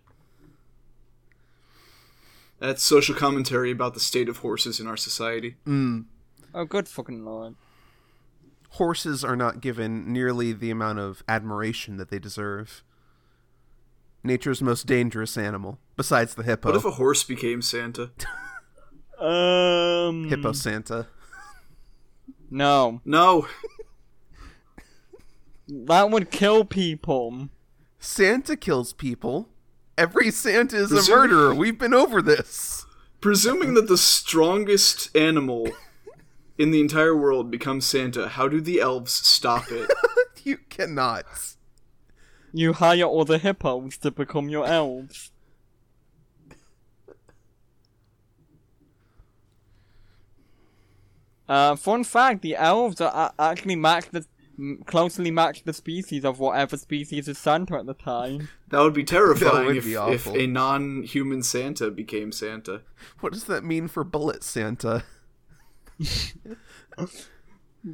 That's 2.59 2.83
social 2.83 3.15
commentary 3.15 3.69
about 3.71 3.93
the 3.93 3.99
state 3.99 4.27
of 4.27 4.37
horses 4.37 4.79
in 4.79 4.87
our 4.87 4.97
society. 4.97 5.55
Mm. 5.67 6.05
Oh, 6.53 6.65
good 6.65 6.87
fucking 6.87 7.23
lord. 7.23 7.55
Horses 8.71 9.23
are 9.23 9.35
not 9.35 9.61
given 9.61 10.11
nearly 10.11 10.51
the 10.51 10.71
amount 10.71 10.97
of 10.97 11.23
admiration 11.27 11.97
that 11.97 12.09
they 12.09 12.19
deserve. 12.19 12.83
Nature's 14.23 14.61
most 14.61 14.85
dangerous 14.85 15.37
animal, 15.37 15.79
besides 15.95 16.35
the 16.35 16.43
hippo. 16.43 16.69
What 16.69 16.75
if 16.75 16.85
a 16.85 16.91
horse 16.91 17.23
became 17.23 17.61
Santa? 17.61 18.11
Um. 19.19 20.29
hippo 20.29 20.51
Santa. 20.53 21.07
No, 22.51 23.01
No. 23.05 23.47
that 25.67 26.09
would 26.09 26.31
kill 26.31 26.65
people. 26.65 27.49
Santa 27.99 28.55
kills 28.55 28.93
people. 28.93 29.49
Every 29.97 30.31
Santa 30.31 30.77
is 30.77 30.91
a 30.91 31.11
murderer. 31.11 31.53
We've 31.53 31.77
been 31.77 31.93
over 31.93 32.21
this. 32.21 32.85
Presuming 33.21 33.73
that 33.73 33.87
the 33.89 33.97
strongest 33.97 35.15
animal 35.15 35.67
in 36.57 36.71
the 36.71 36.79
entire 36.79 37.15
world 37.15 37.51
becomes 37.51 37.85
Santa, 37.85 38.29
how 38.29 38.47
do 38.47 38.61
the 38.61 38.79
elves 38.79 39.11
stop 39.13 39.65
it? 39.69 39.91
you 40.43 40.57
cannot. 40.69 41.25
You 42.51 42.73
hire 42.73 43.03
all 43.03 43.25
the 43.25 43.37
hippos 43.37 43.97
to 43.97 44.11
become 44.11 44.49
your 44.49 44.65
elves. 44.65 45.31
Uh, 51.47 51.75
fun 51.75 52.03
fact: 52.03 52.41
the 52.41 52.55
elves 52.55 53.01
are 53.01 53.11
a- 53.37 53.41
actually 53.41 53.75
match 53.75 54.09
the 54.11 54.25
closely 54.85 55.31
match 55.31 55.63
the 55.63 55.73
species 55.73 56.25
of 56.25 56.39
whatever 56.39 56.75
species 56.77 57.27
is 57.27 57.37
Santa 57.37 57.75
at 57.75 57.85
the 57.85 57.93
time. 57.93 58.49
That 58.69 58.81
would 58.81 58.93
be 58.93 59.03
terrifying 59.03 59.65
would 59.65 59.77
if, 59.77 59.85
be 59.85 59.93
if 59.95 60.27
a 60.27 60.45
non-human 60.45 61.41
Santa 61.41 61.89
became 61.89 62.31
Santa. 62.31 62.81
What 63.19 63.33
does 63.33 63.45
that 63.45 63.63
mean 63.63 63.87
for 63.87 64.03
Bullet 64.03 64.43
Santa? 64.43 65.05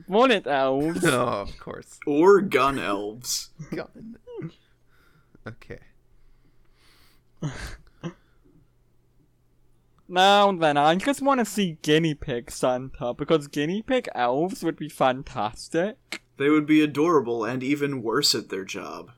Bullet 0.10 0.48
elves. 0.48 1.06
Oh, 1.06 1.44
of 1.44 1.58
course. 1.60 1.98
Or 2.06 2.42
gun 2.42 2.78
elves. 2.78 3.52
Gun. 3.74 4.18
Okay. 5.48 5.80
Now 10.08 10.52
then, 10.52 10.78
I 10.78 10.94
just 10.96 11.22
want 11.22 11.40
to 11.40 11.46
see 11.46 11.78
guinea 11.82 12.14
pig 12.14 12.52
Santa 12.52 13.14
because 13.14 13.48
guinea 13.48 13.82
pig 13.82 14.08
elves 14.14 14.64
would 14.64 14.78
be 14.78 14.88
fantastic. 14.88 16.22
They 16.38 16.50
would 16.50 16.68
be 16.68 16.82
adorable 16.82 17.44
and 17.44 17.64
even 17.64 18.04
worse 18.04 18.36
at 18.36 18.50
their 18.50 18.66
job. 18.66 19.12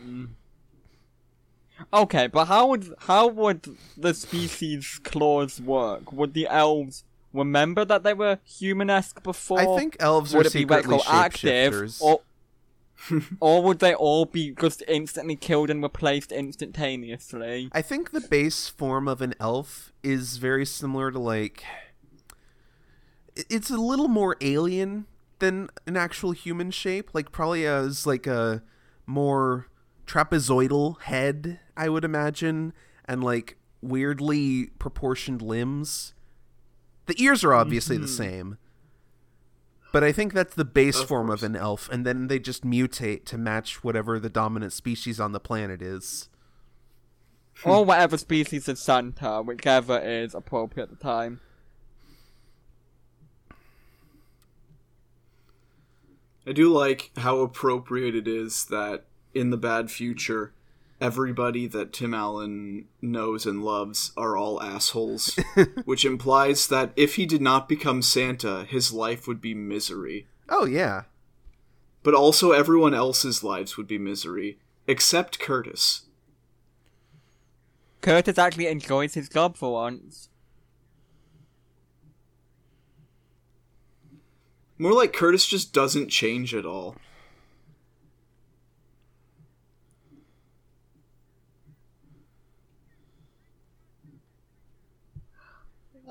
Mm. 0.00 0.30
Okay, 1.94 2.26
but 2.26 2.46
how 2.46 2.68
would 2.68 2.94
how 3.00 3.26
would 3.28 3.76
the 3.96 4.14
species 4.14 5.00
clause 5.02 5.60
work? 5.60 6.12
Would 6.12 6.32
the 6.32 6.46
elves 6.48 7.04
remember 7.32 7.84
that 7.84 8.02
they 8.02 8.14
were 8.14 8.38
human-esque 8.44 9.22
before? 9.22 9.60
I 9.60 9.76
think 9.76 9.96
elves 10.00 10.34
would 10.34 10.46
are 10.46 10.48
it 10.48 10.52
be 10.52 10.60
secretly 10.60 10.96
retroactive, 10.96 11.72
shapeshifters. 11.74 12.02
or 12.02 12.20
or 13.40 13.62
would 13.62 13.80
they 13.80 13.94
all 13.94 14.24
be 14.24 14.52
just 14.52 14.82
instantly 14.88 15.36
killed 15.36 15.68
and 15.68 15.82
replaced 15.82 16.32
instantaneously? 16.32 17.68
I 17.72 17.82
think 17.82 18.10
the 18.10 18.20
base 18.20 18.68
form 18.68 19.06
of 19.06 19.20
an 19.20 19.34
elf 19.38 19.92
is 20.02 20.38
very 20.38 20.64
similar 20.64 21.10
to 21.10 21.18
like 21.18 21.64
it's 23.36 23.70
a 23.70 23.76
little 23.76 24.08
more 24.08 24.36
alien 24.40 25.06
than 25.38 25.68
an 25.86 25.96
actual 25.96 26.32
human 26.32 26.70
shape, 26.70 27.10
like 27.12 27.32
probably 27.32 27.66
as 27.66 28.06
like 28.06 28.26
a 28.26 28.62
more 29.06 29.66
trapezoidal 30.06 31.00
head, 31.02 31.60
I 31.76 31.88
would 31.88 32.04
imagine, 32.04 32.72
and 33.04 33.22
like 33.22 33.56
weirdly 33.80 34.66
proportioned 34.78 35.42
limbs. 35.42 36.14
The 37.06 37.20
ears 37.22 37.44
are 37.44 37.52
obviously 37.52 37.96
the 37.96 38.04
mm-hmm. 38.04 38.14
same. 38.14 38.58
But 39.92 40.02
I 40.02 40.12
think 40.12 40.32
that's 40.32 40.54
the 40.54 40.64
base 40.64 41.00
Of 41.00 41.08
form 41.08 41.26
course. 41.26 41.42
of 41.42 41.50
an 41.50 41.56
elf, 41.56 41.88
and 41.90 42.06
then 42.06 42.28
they 42.28 42.38
just 42.38 42.64
mutate 42.64 43.26
to 43.26 43.36
match 43.36 43.84
whatever 43.84 44.18
the 44.18 44.30
dominant 44.30 44.72
species 44.72 45.20
on 45.20 45.32
the 45.32 45.40
planet 45.40 45.82
is. 45.82 46.30
or 47.64 47.82
hmm. 47.82 47.88
whatever 47.88 48.16
species 48.16 48.68
of 48.68 48.78
Santa, 48.78 49.42
whichever 49.42 49.98
is 49.98 50.34
appropriate 50.34 50.84
at 50.84 50.90
the 50.90 50.96
time. 50.96 51.40
I 56.46 56.52
do 56.52 56.72
like 56.72 57.10
how 57.18 57.38
appropriate 57.38 58.16
it 58.16 58.26
is 58.26 58.64
that 58.64 59.04
in 59.34 59.50
the 59.50 59.56
bad 59.56 59.90
future, 59.90 60.52
everybody 61.00 61.66
that 61.66 61.92
Tim 61.92 62.14
Allen 62.14 62.86
knows 63.00 63.44
and 63.44 63.62
loves 63.62 64.12
are 64.16 64.36
all 64.36 64.62
assholes, 64.62 65.38
which 65.84 66.04
implies 66.04 66.68
that 66.68 66.92
if 66.96 67.16
he 67.16 67.26
did 67.26 67.42
not 67.42 67.68
become 67.68 68.02
Santa, 68.02 68.64
his 68.64 68.92
life 68.92 69.26
would 69.26 69.40
be 69.40 69.54
misery. 69.54 70.26
Oh 70.48 70.64
yeah. 70.64 71.02
But 72.02 72.14
also 72.14 72.52
everyone 72.52 72.94
else's 72.94 73.42
lives 73.44 73.76
would 73.76 73.86
be 73.86 73.98
misery, 73.98 74.58
except 74.86 75.38
Curtis. 75.38 76.02
Curtis 78.00 78.38
actually 78.38 78.66
enjoys 78.66 79.14
his 79.14 79.28
job 79.28 79.56
for 79.56 79.72
once. 79.72 80.28
More 84.78 84.92
like 84.92 85.12
Curtis 85.12 85.46
just 85.46 85.72
doesn't 85.72 86.08
change 86.08 86.54
at 86.54 86.66
all. 86.66 86.96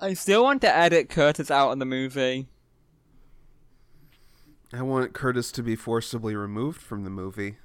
I 0.01 0.15
still 0.15 0.43
want 0.43 0.61
to 0.61 0.75
edit 0.75 1.09
Curtis 1.09 1.51
out 1.51 1.71
of 1.71 1.79
the 1.79 1.85
movie. 1.85 2.47
I 4.73 4.81
want 4.81 5.13
Curtis 5.13 5.51
to 5.51 5.61
be 5.61 5.75
forcibly 5.75 6.35
removed 6.35 6.81
from 6.81 7.03
the 7.03 7.11
movie. 7.11 7.57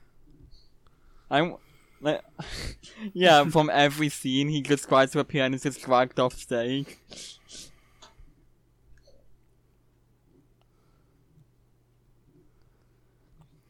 I 1.30 1.39
w- 1.39 1.59
like, 2.03 2.20
yeah, 3.14 3.45
from 3.45 3.70
every 3.72 4.11
scene 4.11 4.49
he 4.49 4.61
just 4.61 4.87
tries 4.87 5.12
to 5.12 5.20
appear 5.20 5.45
and 5.45 5.55
is 5.55 5.62
just 5.62 5.82
dragged 5.82 6.20
off 6.20 6.34
stage. 6.34 6.99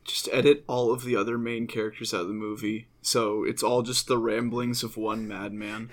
Just 0.02 0.28
edit 0.32 0.64
all 0.66 0.92
of 0.92 1.04
the 1.04 1.14
other 1.14 1.38
main 1.38 1.68
characters 1.68 2.12
out 2.12 2.22
of 2.22 2.28
the 2.28 2.34
movie, 2.34 2.88
so 3.00 3.44
it's 3.44 3.62
all 3.62 3.82
just 3.82 4.08
the 4.08 4.18
ramblings 4.18 4.82
of 4.82 4.96
one 4.96 5.28
madman. 5.28 5.90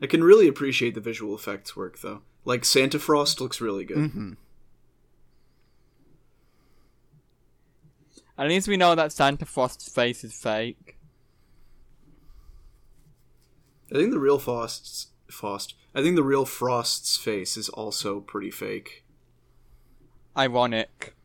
I 0.00 0.06
can 0.06 0.22
really 0.22 0.48
appreciate 0.48 0.94
the 0.94 1.00
visual 1.00 1.34
effects 1.34 1.76
work, 1.76 2.00
though. 2.00 2.22
Like 2.44 2.64
Santa 2.64 2.98
Frost 2.98 3.40
looks 3.40 3.60
really 3.60 3.84
good. 3.84 3.98
Mm-hmm. 3.98 4.32
At 8.38 8.48
least 8.48 8.68
we 8.68 8.76
know 8.76 8.94
that 8.94 9.10
Santa 9.10 9.44
Frost's 9.44 9.88
face 9.88 10.22
is 10.22 10.32
fake. 10.32 10.96
I 13.90 13.96
think 13.96 14.12
the 14.12 14.20
real 14.20 14.38
Frost's 14.38 15.08
Frost. 15.28 15.74
I 15.94 16.02
think 16.02 16.14
the 16.14 16.22
real 16.22 16.44
Frost's 16.44 17.16
face 17.16 17.56
is 17.56 17.68
also 17.68 18.20
pretty 18.20 18.52
fake. 18.52 19.04
Ironic. 20.36 21.16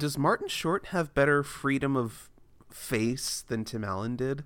Does 0.00 0.16
Martin 0.16 0.48
Short 0.48 0.86
have 0.86 1.12
better 1.12 1.42
freedom 1.42 1.94
of 1.94 2.30
face 2.70 3.44
than 3.46 3.66
Tim 3.66 3.84
Allen 3.84 4.16
did? 4.16 4.44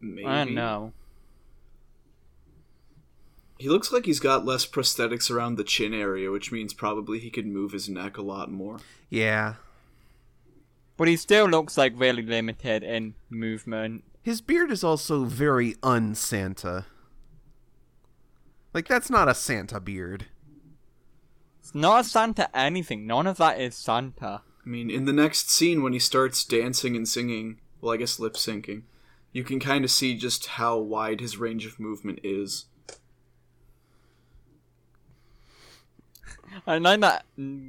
Maybe. 0.00 0.24
I 0.24 0.44
don't 0.44 0.54
know. 0.54 0.92
He 3.58 3.68
looks 3.68 3.90
like 3.90 4.06
he's 4.06 4.20
got 4.20 4.44
less 4.44 4.64
prosthetics 4.64 5.28
around 5.28 5.56
the 5.56 5.64
chin 5.64 5.92
area, 5.92 6.30
which 6.30 6.52
means 6.52 6.72
probably 6.72 7.18
he 7.18 7.30
could 7.30 7.48
move 7.48 7.72
his 7.72 7.88
neck 7.88 8.16
a 8.16 8.22
lot 8.22 8.48
more. 8.48 8.78
Yeah. 9.10 9.54
But 10.96 11.08
he 11.08 11.16
still 11.16 11.46
looks 11.48 11.76
like 11.76 11.94
really 11.96 12.22
limited 12.22 12.84
in 12.84 13.14
movement. 13.28 14.04
His 14.22 14.40
beard 14.40 14.70
is 14.70 14.84
also 14.84 15.24
very 15.24 15.74
un-Santa. 15.82 16.86
Like 18.72 18.86
that's 18.86 19.10
not 19.10 19.28
a 19.28 19.34
Santa 19.34 19.80
beard. 19.80 20.26
It's 21.64 21.74
not 21.74 22.04
Santa 22.04 22.54
anything. 22.54 23.06
None 23.06 23.26
of 23.26 23.38
that 23.38 23.58
is 23.58 23.74
Santa. 23.74 24.42
I 24.66 24.68
mean, 24.68 24.90
in 24.90 25.06
the 25.06 25.14
next 25.14 25.50
scene 25.50 25.82
when 25.82 25.94
he 25.94 25.98
starts 25.98 26.44
dancing 26.44 26.94
and 26.94 27.08
singing, 27.08 27.58
well, 27.80 27.94
I 27.94 27.96
guess 27.96 28.20
lip 28.20 28.34
syncing, 28.34 28.82
you 29.32 29.44
can 29.44 29.60
kind 29.60 29.82
of 29.82 29.90
see 29.90 30.14
just 30.14 30.44
how 30.44 30.76
wide 30.76 31.22
his 31.22 31.38
range 31.38 31.64
of 31.64 31.80
movement 31.80 32.20
is. 32.22 32.66
I 36.66 36.76
like 36.76 37.00
that 37.00 37.24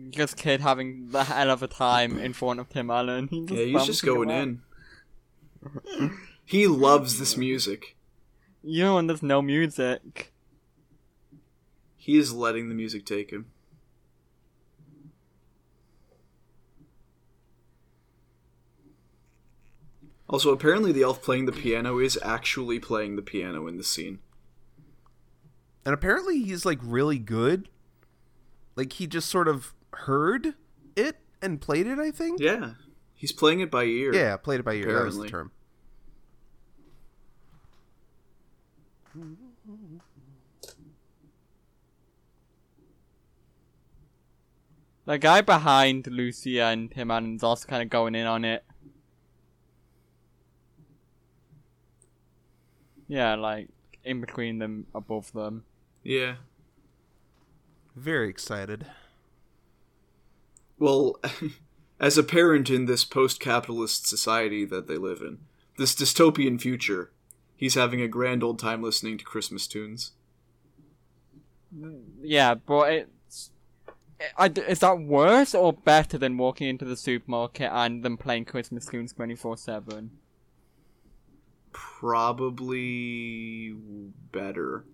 just 0.10 0.36
kid 0.36 0.60
having 0.60 1.12
the 1.12 1.24
hell 1.24 1.50
of 1.50 1.64
a 1.64 1.68
time 1.68 2.20
in 2.20 2.34
front 2.34 2.60
of 2.60 2.68
Tim 2.68 2.92
Allen. 2.92 3.30
He 3.30 3.46
Yeah, 3.50 3.80
he's 3.80 3.86
just 3.86 4.04
going 4.04 4.30
in. 4.30 4.62
he 6.46 6.68
loves 6.68 7.18
this 7.18 7.38
music. 7.38 7.96
You 8.62 8.84
know 8.84 8.96
when 8.96 9.08
there's 9.08 9.24
no 9.24 9.42
music. 9.42 10.34
He 11.96 12.18
is 12.18 12.34
letting 12.34 12.68
the 12.68 12.76
music 12.76 13.06
take 13.06 13.32
him. 13.32 13.52
Also, 20.28 20.52
apparently, 20.52 20.92
the 20.92 21.04
elf 21.04 21.22
playing 21.22 21.46
the 21.46 21.52
piano 21.52 22.00
is 22.00 22.18
actually 22.24 22.80
playing 22.80 23.16
the 23.16 23.22
piano 23.22 23.68
in 23.68 23.78
the 23.78 23.84
scene. 23.84 24.20
And 25.86 25.94
apparently 25.94 26.42
he's 26.42 26.66
like 26.66 26.80
really 26.82 27.20
good. 27.20 27.70
Like 28.76 28.94
he 28.94 29.06
just 29.06 29.30
sort 29.30 29.48
of 29.48 29.74
heard 29.94 30.56
it 30.96 31.18
and 31.42 31.62
played 31.62 31.86
it, 31.86 32.00
I 32.00 32.10
think. 32.10 32.40
Yeah, 32.42 32.72
he's 33.14 33.32
playing 33.32 33.60
it 33.60 33.70
by 33.70 33.84
ear. 33.84 34.14
Yeah, 34.14 34.36
played 34.38 34.62
it 34.62 34.64
by 34.64 34.74
ear. 34.74 34.94
That 34.94 35.06
was 35.06 35.18
the 35.18 35.28
term. 35.28 35.52
The 45.06 45.20
guy 45.20 45.42
behind 45.42 46.08
Lucia 46.08 46.64
and 46.64 46.90
Tim 46.90 47.12
Allen's 47.12 47.44
also 47.44 47.68
kind 47.68 47.84
of 47.84 47.90
going 47.90 48.16
in 48.16 48.26
on 48.26 48.44
it. 48.44 48.66
Yeah, 53.08 53.36
like 53.36 53.70
in 54.04 54.22
between 54.22 54.60
them, 54.60 54.88
above 54.94 55.32
them. 55.34 55.64
Yeah. 56.04 56.36
Very 57.96 58.30
excited. 58.30 58.86
Well, 60.78 61.20
as 62.00 62.18
a 62.18 62.24
parent 62.24 62.70
in 62.70 62.86
this 62.86 63.06
post-capitalist 63.06 64.08
society 64.08 64.66
that 64.66 64.88
they 64.88 64.98
live 64.98 65.22
in, 65.22 65.40
this 65.78 65.96
dystopian 65.96 66.60
future, 66.60 67.12
he's 67.56 67.76
having 67.76 68.02
a 68.02 68.08
grand 68.08 68.44
old 68.44 68.60
time 68.60 68.82
listening 68.82 69.18
to 69.18 69.26
Christmas 69.26 69.68
tunes. 69.68 70.12
Yeah, 72.22 72.56
but 72.56 72.94
it's. 72.94 73.52
I, 74.38 74.48
is 74.48 74.80
that 74.80 75.00
worse 75.00 75.54
or 75.54 75.74
better 75.74 76.18
than 76.18 76.38
walking 76.38 76.70
into 76.70 76.86
the 76.86 76.96
supermarket 76.96 77.70
and 77.72 78.02
them 78.02 78.16
playing 78.18 78.46
Christmas 78.46 78.86
tunes 78.86 79.12
24 79.12 79.58
7? 79.58 80.12
Probably 81.76 83.74
better. 84.32 84.86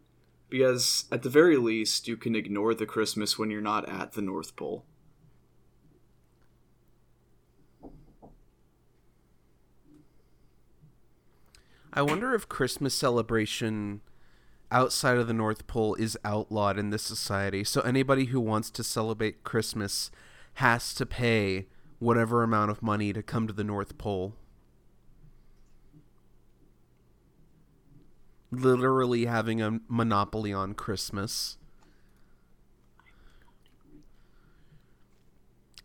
Because 0.49 1.05
at 1.11 1.21
the 1.21 1.29
very 1.29 1.57
least, 1.57 2.07
you 2.07 2.17
can 2.17 2.35
ignore 2.35 2.73
the 2.73 2.87
Christmas 2.87 3.37
when 3.37 3.51
you're 3.51 3.61
not 3.61 3.87
at 3.87 4.13
the 4.13 4.21
North 4.21 4.55
Pole. 4.55 4.83
I 11.93 12.01
wonder 12.01 12.33
if 12.33 12.49
Christmas 12.49 12.95
celebration 12.95 14.01
outside 14.71 15.17
of 15.17 15.27
the 15.27 15.33
North 15.33 15.67
Pole 15.67 15.93
is 15.95 16.17
outlawed 16.25 16.79
in 16.79 16.89
this 16.89 17.03
society. 17.03 17.63
So 17.63 17.81
anybody 17.81 18.25
who 18.25 18.39
wants 18.39 18.71
to 18.71 18.83
celebrate 18.83 19.43
Christmas 19.43 20.09
has 20.55 20.95
to 20.95 21.05
pay 21.05 21.67
whatever 21.99 22.41
amount 22.41 22.71
of 22.71 22.81
money 22.81 23.13
to 23.13 23.21
come 23.21 23.45
to 23.45 23.53
the 23.53 23.63
North 23.63 23.99
Pole. 23.99 24.33
Literally 28.51 29.25
having 29.25 29.61
a 29.61 29.79
monopoly 29.87 30.51
on 30.51 30.73
Christmas. 30.73 31.57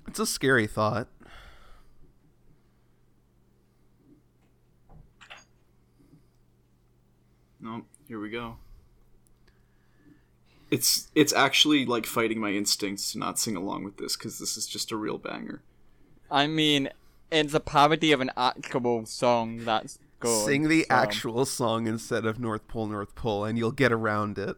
It's 0.09 0.19
a 0.19 0.27
scary 0.27 0.67
thought. 0.67 1.09
No, 7.61 7.85
here 8.07 8.21
we 8.21 8.31
go. 8.31 8.57
It's 10.71 11.11
it's 11.15 11.33
actually 11.33 11.87
like 11.87 12.07
fighting 12.07 12.41
my 12.41 12.51
instincts 12.51 13.13
to 13.13 13.19
not 13.19 13.39
sing 13.39 13.57
along 13.57 13.85
with 13.85 13.99
this 13.99 14.17
because 14.17 14.39
this 14.39 14.57
is 14.57 14.67
just 14.67 14.91
a 14.91 14.97
real 14.97 15.19
banger. 15.19 15.63
I 16.31 16.47
mean, 16.47 16.91
it's 17.31 17.55
a 17.55 17.61
parody 17.61 18.13
of 18.13 18.21
an 18.21 18.31
actual 18.37 19.07
song 19.07 19.65
that's 19.65 19.99
Sing 20.25 20.69
the 20.69 20.87
actual 20.89 21.45
song 21.45 21.87
instead 21.87 22.25
of 22.25 22.41
North 22.41 22.67
Pole, 22.69 22.87
North 22.87 23.15
Pole, 23.15 23.45
and 23.45 23.59
you'll 23.59 23.73
get 23.73 23.93
around 23.93 24.39
it. 24.39 24.57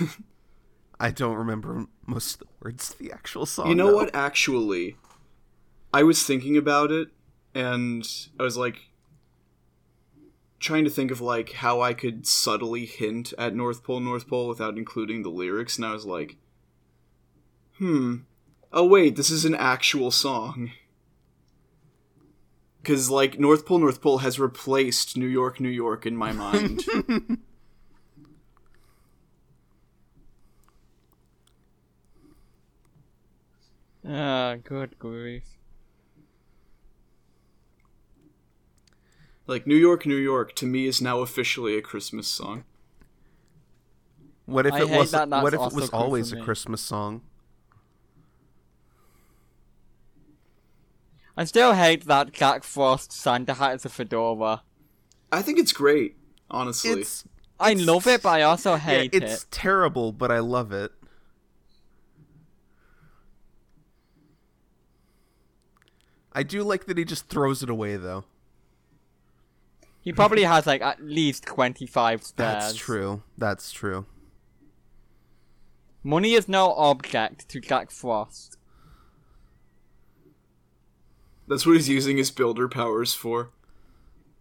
I 1.00 1.10
don't 1.10 1.36
remember 1.36 1.86
most 2.06 2.34
of 2.34 2.40
the 2.40 2.46
words 2.62 2.90
to 2.90 2.98
the 2.98 3.12
actual 3.12 3.44
song. 3.44 3.68
You 3.68 3.74
know 3.74 3.88
though. 3.88 3.96
what? 3.96 4.14
Actually, 4.14 4.96
I 5.92 6.02
was 6.02 6.24
thinking 6.24 6.56
about 6.56 6.90
it, 6.90 7.08
and 7.54 8.08
I 8.38 8.44
was 8.44 8.56
like 8.56 8.88
trying 10.60 10.84
to 10.84 10.90
think 10.90 11.10
of 11.10 11.20
like 11.20 11.52
how 11.54 11.80
I 11.80 11.92
could 11.92 12.26
subtly 12.26 12.86
hint 12.86 13.34
at 13.36 13.54
North 13.54 13.82
Pole, 13.82 14.00
North 14.00 14.28
Pole 14.28 14.48
without 14.48 14.78
including 14.78 15.22
the 15.22 15.28
lyrics, 15.28 15.76
and 15.76 15.84
I 15.84 15.92
was 15.92 16.06
like, 16.06 16.36
hmm. 17.78 18.18
Oh 18.72 18.86
wait, 18.86 19.16
this 19.16 19.28
is 19.28 19.44
an 19.44 19.54
actual 19.54 20.10
song. 20.10 20.70
Because 22.82 23.08
like 23.08 23.38
North 23.38 23.64
Pole, 23.64 23.78
North 23.78 24.00
Pole 24.02 24.18
has 24.18 24.40
replaced 24.40 25.16
New 25.16 25.26
York, 25.28 25.60
New 25.60 25.68
York 25.68 26.04
in 26.04 26.16
my 26.16 26.32
mind. 26.44 26.82
Ah, 34.06 34.56
good 34.62 34.98
grief. 34.98 35.44
Like 39.46 39.66
New 39.66 39.76
York, 39.76 40.06
New 40.06 40.16
York, 40.16 40.54
to 40.56 40.66
me 40.66 40.86
is 40.86 41.00
now 41.00 41.20
officially 41.20 41.76
a 41.76 41.82
Christmas 41.82 42.26
song. 42.26 42.64
What 44.46 44.66
if 44.66 44.74
I 44.74 44.80
it 44.82 44.88
was? 44.88 45.10
that 45.12 45.28
What 45.28 45.54
if 45.54 45.60
it 45.60 45.72
was 45.72 45.90
always 45.90 46.32
a. 46.32 46.40
Christmas 46.40 46.80
song? 46.80 47.22
I 51.36 51.44
still 51.44 51.72
hate 51.74 52.04
that 52.06 52.32
Jack 52.32 52.62
Frost 52.62 53.12
Santa 53.12 53.54
hat 53.54 53.74
is 53.76 53.84
a 53.84 53.88
fedora. 53.88 54.62
I 55.30 55.40
think 55.42 55.58
it's 55.58 55.72
great, 55.72 56.16
honestly. 56.50 56.90
It's 57.00 57.24
I 57.58 57.72
It's- 57.72 57.86
love 57.86 58.06
it, 58.06 58.22
but 58.22 58.28
I 58.30 58.42
also 58.42 58.72
yeah, 58.72 58.78
hate 58.78 59.14
it's 59.14 59.24
it. 59.24 59.30
It's 59.30 59.46
terrible, 59.50 60.12
but 60.12 60.30
I 60.30 60.40
love 60.40 60.72
it. 60.72 60.92
I 66.32 66.42
do 66.42 66.62
like 66.62 66.86
that 66.86 66.96
he 66.98 67.04
just 67.04 67.28
throws 67.28 67.62
it 67.62 67.68
away, 67.70 67.96
though. 67.96 68.24
He 70.00 70.12
probably 70.12 70.42
has 70.42 70.66
like 70.66 70.82
at 70.82 71.00
least 71.02 71.44
25 71.44 72.24
spares. 72.24 72.34
That's 72.64 72.74
true. 72.74 73.22
That's 73.38 73.70
true. 73.70 74.06
Money 76.02 76.32
is 76.32 76.48
no 76.48 76.72
object 76.74 77.48
to 77.50 77.60
Jack 77.60 77.90
Frost. 77.92 78.56
That's 81.48 81.66
what 81.66 81.76
he's 81.76 81.88
using 81.88 82.16
his 82.16 82.30
builder 82.30 82.68
powers 82.68 83.14
for. 83.14 83.50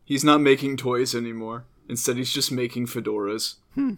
He's 0.06 0.24
not 0.24 0.42
making 0.42 0.78
toys 0.78 1.16
anymore. 1.16 1.66
Instead, 1.88 2.18
he's 2.18 2.32
just 2.32 2.52
making 2.52 2.88
fedoras. 2.88 3.56
Hmm. 3.76 3.96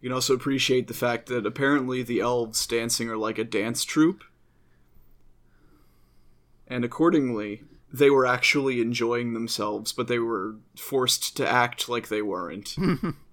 You 0.00 0.10
can 0.10 0.14
also 0.14 0.34
appreciate 0.34 0.86
the 0.86 0.94
fact 0.94 1.26
that 1.26 1.46
apparently 1.46 2.02
the 2.02 2.20
elves 2.20 2.66
dancing 2.66 3.08
are 3.10 3.16
like 3.16 3.38
a 3.38 3.44
dance 3.44 3.84
troupe. 3.84 4.22
And 6.68 6.84
accordingly, 6.84 7.64
they 7.92 8.10
were 8.10 8.26
actually 8.26 8.80
enjoying 8.80 9.34
themselves, 9.34 9.92
but 9.92 10.06
they 10.06 10.18
were 10.18 10.56
forced 10.76 11.36
to 11.38 11.48
act 11.48 11.88
like 11.88 12.08
they 12.08 12.22
weren't. 12.22 12.76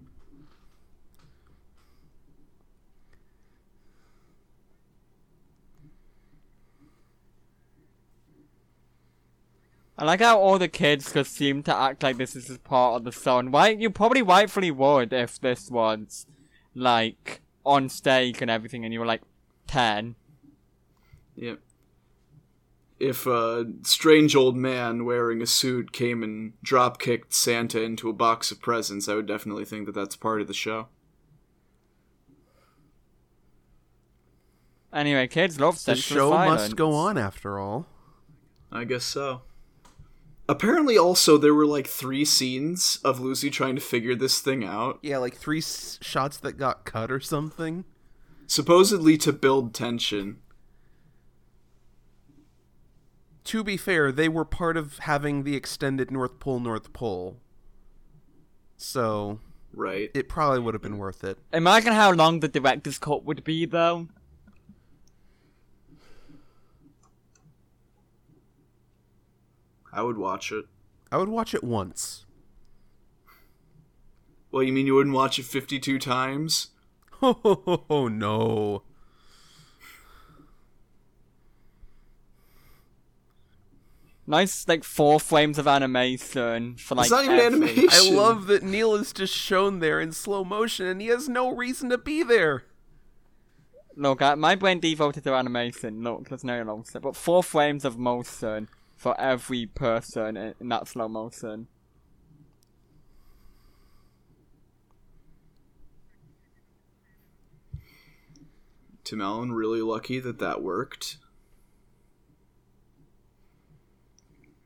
I 9.97 10.05
like 10.05 10.21
how 10.21 10.39
all 10.39 10.57
the 10.57 10.67
kids 10.67 11.13
just 11.13 11.33
seem 11.35 11.61
to 11.63 11.75
act 11.75 12.01
like 12.01 12.17
this 12.17 12.35
is 12.35 12.47
just 12.47 12.63
part 12.63 12.95
of 12.95 13.03
the 13.03 13.11
song. 13.11 13.51
Why 13.51 13.69
you 13.69 13.89
probably 13.89 14.21
rightfully 14.23 14.71
would 14.71 15.13
if 15.13 15.39
this 15.39 15.69
was 15.69 16.25
like 16.73 17.41
on 17.65 17.89
stage 17.89 18.41
and 18.41 18.49
everything, 18.49 18.83
and 18.83 18.93
you 18.93 18.99
were 18.99 19.05
like 19.05 19.21
ten. 19.67 20.15
Yep. 21.35 21.59
If 22.99 23.27
a 23.27 23.65
strange 23.83 24.35
old 24.35 24.55
man 24.55 25.05
wearing 25.05 25.41
a 25.41 25.45
suit 25.45 25.91
came 25.91 26.23
and 26.23 26.53
drop 26.63 26.99
kicked 26.99 27.33
Santa 27.33 27.81
into 27.81 28.09
a 28.09 28.13
box 28.13 28.49
of 28.51 28.61
presents, 28.61 29.07
I 29.09 29.15
would 29.15 29.25
definitely 29.27 29.65
think 29.65 29.85
that 29.87 29.95
that's 29.95 30.15
part 30.15 30.41
of 30.41 30.47
the 30.47 30.53
show. 30.53 30.87
Anyway, 34.93 35.27
kids 35.27 35.59
love 35.59 35.83
The 35.83 35.95
show 35.95 36.29
violence. 36.29 36.61
must 36.61 36.75
go 36.75 36.93
on 36.93 37.17
after 37.17 37.59
all. 37.59 37.87
I 38.71 38.83
guess 38.85 39.03
so. 39.03 39.41
Apparently, 40.49 40.97
also, 40.97 41.37
there 41.37 41.53
were 41.53 41.65
like 41.65 41.87
three 41.87 42.25
scenes 42.25 42.99
of 43.03 43.19
Lucy 43.19 43.49
trying 43.49 43.75
to 43.75 43.81
figure 43.81 44.13
this 44.15 44.41
thing 44.41 44.63
out, 44.63 44.99
Yeah, 45.01 45.17
like 45.19 45.35
three 45.35 45.59
s- 45.59 45.97
shots 46.01 46.37
that 46.37 46.57
got 46.57 46.83
cut 46.85 47.11
or 47.11 47.19
something. 47.19 47.85
supposedly 48.45 49.17
to 49.17 49.31
build 49.33 49.73
tension. 49.73 50.37
To 53.45 53.63
be 53.63 53.77
fair, 53.77 54.11
they 54.11 54.29
were 54.29 54.45
part 54.45 54.77
of 54.77 54.99
having 54.99 55.43
the 55.43 55.55
extended 55.55 56.11
North 56.11 56.39
Pole 56.39 56.59
North 56.59 56.93
Pole. 56.93 57.37
So, 58.77 59.39
Right. 59.73 60.11
it 60.13 60.29
probably 60.29 60.59
would 60.59 60.73
have 60.73 60.81
been 60.81 60.97
worth 60.97 61.23
it. 61.23 61.37
Imagine 61.51 61.93
how 61.93 62.11
long 62.11 62.39
the 62.41 62.47
director's 62.47 62.99
cut 62.99 63.23
would 63.25 63.43
be, 63.43 63.65
though. 63.65 64.07
I 69.93 70.01
would 70.01 70.17
watch 70.17 70.51
it. 70.51 70.65
I 71.11 71.17
would 71.17 71.29
watch 71.29 71.53
it 71.53 71.63
once. 71.63 72.25
Well, 74.51 74.63
you 74.63 74.73
mean 74.73 74.87
you 74.87 74.95
wouldn't 74.95 75.15
watch 75.15 75.37
it 75.39 75.43
52 75.45 75.99
times? 75.99 76.69
Oh, 77.21 78.09
no. 78.11 78.83
Nice, 84.25 84.67
like 84.67 84.83
four 84.83 85.19
frames 85.19 85.57
of 85.57 85.67
animation 85.67 86.75
for 86.77 86.95
like. 86.95 87.05
It's 87.05 87.11
not 87.11 87.25
even 87.25 87.39
every- 87.39 87.69
animation. 87.69 87.89
I 87.91 88.09
love 88.11 88.47
that 88.47 88.63
Neil 88.63 88.95
is 88.95 89.11
just 89.11 89.33
shown 89.33 89.79
there 89.79 89.99
in 89.99 90.11
slow 90.13 90.43
motion 90.45 90.85
and 90.85 91.01
he 91.01 91.07
has 91.07 91.27
no 91.27 91.53
reason 91.53 91.89
to 91.89 91.97
be 91.97 92.23
there. 92.23 92.63
Look, 93.95 94.21
I, 94.21 94.35
my 94.35 94.55
brain 94.55 94.79
devoted 94.79 95.23
to 95.25 95.33
animation. 95.33 96.03
Look, 96.03 96.29
there's 96.29 96.43
no 96.43 96.63
motion, 96.63 97.01
but 97.01 97.15
four 97.15 97.43
frames 97.43 97.83
of 97.85 97.97
motion 97.97 98.69
for 98.95 99.19
every 99.19 99.65
person 99.65 100.37
in, 100.37 100.55
in 100.59 100.69
that 100.69 100.87
slow 100.87 101.07
motion. 101.07 101.67
Tim 109.03 109.21
Allen 109.21 109.51
really 109.51 109.81
lucky 109.81 110.19
that 110.19 110.39
that 110.39 110.61
worked. 110.61 111.17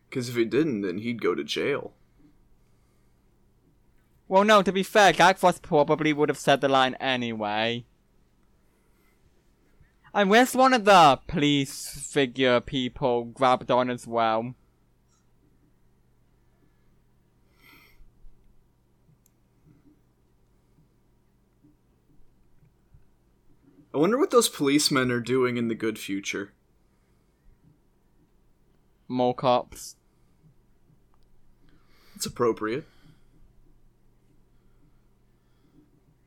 Because 0.09 0.29
if 0.29 0.37
it 0.37 0.49
didn't, 0.49 0.81
then 0.81 0.99
he'd 0.99 1.21
go 1.21 1.35
to 1.35 1.43
jail. 1.43 1.93
Well, 4.27 4.43
no, 4.43 4.61
to 4.61 4.71
be 4.71 4.83
fair, 4.83 5.13
Frost 5.13 5.61
probably 5.61 6.13
would 6.13 6.29
have 6.29 6.37
said 6.37 6.61
the 6.61 6.67
line 6.67 6.95
anyway. 6.95 7.85
And 10.17 10.31
where's 10.31 10.55
one 10.55 10.73
of 10.73 10.83
the 10.83 11.19
police 11.27 11.89
figure 11.89 12.59
people 12.59 13.25
grabbed 13.25 13.69
on 13.69 13.91
as 13.91 14.07
well? 14.07 14.55
I 23.93 23.99
wonder 23.99 24.17
what 24.17 24.31
those 24.31 24.49
policemen 24.49 25.11
are 25.11 25.19
doing 25.19 25.55
in 25.55 25.67
the 25.67 25.75
good 25.75 25.99
future. 25.99 26.51
More 29.07 29.35
cops. 29.35 29.97
It's 32.15 32.25
appropriate. 32.25 32.87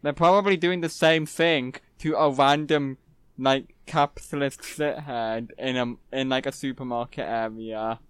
They're 0.03 0.12
probably 0.12 0.57
doing 0.57 0.81
the 0.81 0.89
same 0.89 1.27
thing 1.27 1.75
to 1.99 2.15
a 2.15 2.31
random, 2.31 2.97
like, 3.37 3.70
capitalist 3.86 4.61
shithead 4.62 5.51
in 5.59 5.77
a 5.77 5.94
in 6.16 6.28
like 6.28 6.47
a 6.47 6.52
supermarket 6.52 7.27
area. 7.27 8.01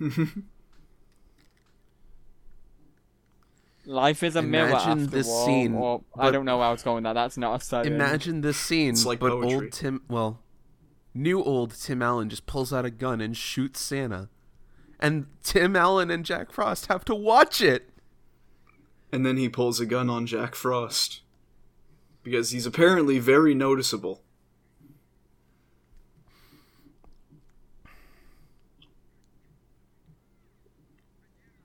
Life 3.84 4.22
is 4.22 4.36
a 4.36 4.42
mirror 4.42 4.68
Imagine 4.68 4.90
after 4.90 5.06
this 5.06 5.28
all, 5.28 5.44
scene, 5.46 5.74
or 5.74 6.02
I 6.16 6.30
don't 6.30 6.44
know 6.44 6.60
how 6.60 6.68
I 6.68 6.72
was 6.72 6.82
going 6.84 6.96
with 6.96 7.04
that. 7.04 7.14
That's 7.14 7.36
not 7.36 7.60
a 7.60 7.64
setting. 7.64 7.92
Imagine 7.94 8.40
this 8.40 8.56
scene, 8.56 8.90
It's 8.90 9.04
like 9.04 9.18
but 9.18 9.30
poetry. 9.30 9.54
old 9.54 9.72
Tim, 9.72 10.02
well, 10.08 10.38
new 11.14 11.42
old 11.42 11.74
Tim 11.74 12.00
Allen 12.00 12.28
just 12.28 12.46
pulls 12.46 12.72
out 12.72 12.84
a 12.84 12.90
gun 12.90 13.20
and 13.20 13.36
shoots 13.36 13.80
Santa. 13.80 14.28
And 15.00 15.26
Tim 15.42 15.74
Allen 15.74 16.12
and 16.12 16.24
Jack 16.24 16.52
Frost 16.52 16.86
have 16.86 17.04
to 17.06 17.14
watch 17.14 17.60
it. 17.60 17.90
And 19.10 19.26
then 19.26 19.36
he 19.36 19.48
pulls 19.48 19.80
a 19.80 19.86
gun 19.86 20.08
on 20.08 20.26
Jack 20.26 20.54
Frost. 20.54 21.22
Because 22.22 22.50
he's 22.52 22.66
apparently 22.66 23.18
very 23.18 23.52
noticeable. 23.52 24.22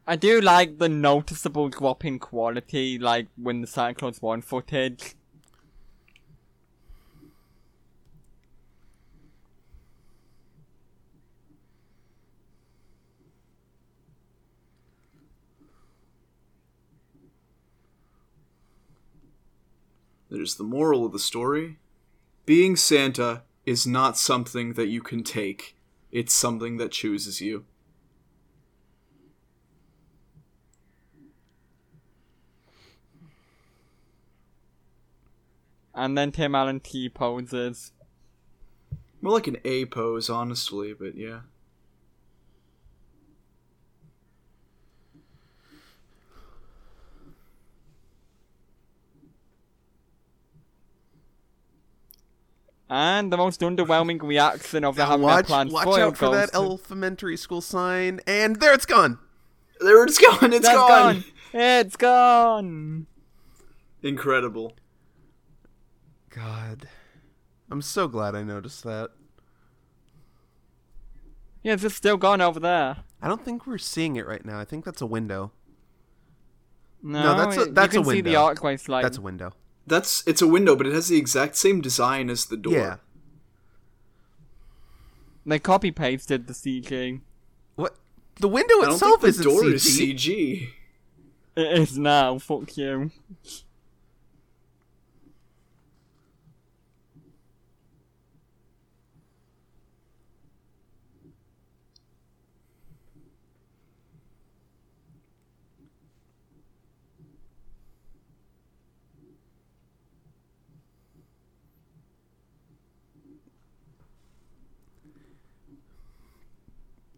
I 0.09 0.15
do 0.15 0.39
like 0.39 0.77
the 0.77 0.87
noticeable 0.87 1.67
drop 1.67 2.05
in 2.05 2.17
quality, 2.17 2.97
like 2.97 3.27
when 3.35 3.59
the 3.59 3.67
Cyclones 3.67 4.21
1 4.21 4.41
footage. 4.41 5.15
There's 20.29 20.55
the 20.55 20.63
moral 20.63 21.05
of 21.05 21.11
the 21.11 21.19
story. 21.19 21.79
Being 22.45 22.77
Santa 22.77 23.43
is 23.65 23.85
not 23.85 24.17
something 24.17 24.73
that 24.75 24.87
you 24.87 25.01
can 25.01 25.21
take. 25.21 25.75
It's 26.13 26.33
something 26.33 26.77
that 26.77 26.93
chooses 26.93 27.41
you. 27.41 27.65
And 35.97 36.17
then 36.17 36.31
Tim 36.31 36.53
Allen 36.55 36.79
T 36.79 37.09
poses. 37.09 37.91
More 39.19 39.33
like 39.33 39.47
an 39.47 39.57
A 39.65 39.85
pose, 39.85 40.29
honestly, 40.29 40.93
but 40.93 41.15
yeah. 41.17 41.39
And 52.89 53.33
the 53.33 53.37
most 53.37 53.59
underwhelming 53.61 54.21
reaction 54.21 54.85
of 54.85 54.95
the 54.95 55.03
Now 55.03 55.09
having 55.11 55.23
watch, 55.23 55.35
their 55.35 55.43
plan 55.43 55.69
watch 55.71 55.99
out 55.99 56.17
for 56.17 56.31
that 56.31 56.51
to- 56.51 56.55
elementary 56.57 57.35
school 57.35 57.59
sign, 57.61 58.21
and 58.25 58.57
there 58.57 58.73
it's 58.73 58.85
gone. 58.85 59.19
There 59.81 60.03
it's 60.05 60.17
gone. 60.17 60.53
It's 60.53 60.65
That's 60.65 60.75
gone. 60.77 61.13
gone. 61.15 61.23
It's 61.53 61.95
gone. 61.97 63.07
Incredible. 64.01 64.73
God, 66.37 66.87
I'm 67.71 67.81
so 67.81 68.07
glad 68.07 68.35
I 68.35 68.43
noticed 68.43 68.83
that. 68.83 69.09
Yeah, 71.63 71.73
it's 71.73 71.81
just 71.81 71.95
still 71.97 72.17
gone 72.17 72.41
over 72.41 72.59
there. 72.59 72.97
I 73.21 73.27
don't 73.27 73.43
think 73.43 73.65
we're 73.65 73.77
seeing 73.79 74.15
it 74.15 74.27
right 74.27 74.45
now. 74.45 74.59
I 74.59 74.65
think 74.65 74.85
that's 74.85 75.01
a 75.01 75.05
window. 75.07 75.51
No, 77.01 77.35
that's 77.37 77.57
a- 77.57 77.65
that's 77.71 77.95
a 77.95 77.97
you 77.99 78.03
can 78.03 78.11
see 78.11 78.21
the 78.21 78.29
window. 78.29 78.43
archway 78.43 78.77
slide. 78.77 79.03
That's 79.03 79.17
a 79.17 79.21
window. 79.21 79.53
That's 79.87 80.23
it's 80.27 80.41
a 80.41 80.47
window, 80.47 80.75
but 80.75 80.85
it 80.85 80.93
has 80.93 81.07
the 81.07 81.17
exact 81.17 81.55
same 81.55 81.81
design 81.81 82.29
as 82.29 82.45
the 82.45 82.57
door. 82.57 82.73
Yeah. 82.73 82.95
They 85.45 85.59
copy 85.59 85.91
pasted 85.91 86.47
the 86.47 86.53
CG. 86.53 87.21
What? 87.75 87.95
The 88.39 88.49
window 88.49 88.75
I 88.81 88.85
don't 88.85 88.93
itself 88.93 89.21
think 89.21 89.21
the 89.21 89.27
isn't 89.27 89.43
door 89.43 89.61
CG. 89.63 89.73
is 89.73 89.99
CG. 89.99 90.69
It 91.55 91.79
is 91.79 91.97
now. 91.97 92.37
Fuck 92.37 92.77
you. 92.77 93.11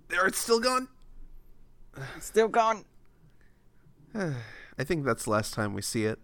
There, 0.09 0.25
it's 0.25 0.39
still 0.39 0.59
gone. 0.59 0.87
Still 2.19 2.47
gone. 2.47 2.85
I 4.15 4.83
think 4.83 5.05
that's 5.05 5.25
the 5.25 5.29
last 5.31 5.53
time 5.53 5.73
we 5.73 5.81
see 5.81 6.05
it. 6.05 6.19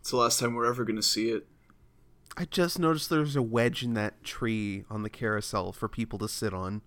It's 0.00 0.10
the 0.10 0.16
last 0.16 0.40
time 0.40 0.54
we're 0.54 0.66
ever 0.66 0.84
gonna 0.84 1.02
see 1.02 1.28
it. 1.30 1.46
I 2.36 2.46
just 2.46 2.78
noticed 2.78 3.08
there's 3.10 3.36
a 3.36 3.42
wedge 3.42 3.82
in 3.84 3.94
that 3.94 4.24
tree 4.24 4.84
on 4.90 5.02
the 5.02 5.10
carousel 5.10 5.70
for 5.72 5.86
people 5.86 6.18
to 6.20 6.28
sit 6.28 6.52
on. 6.54 6.82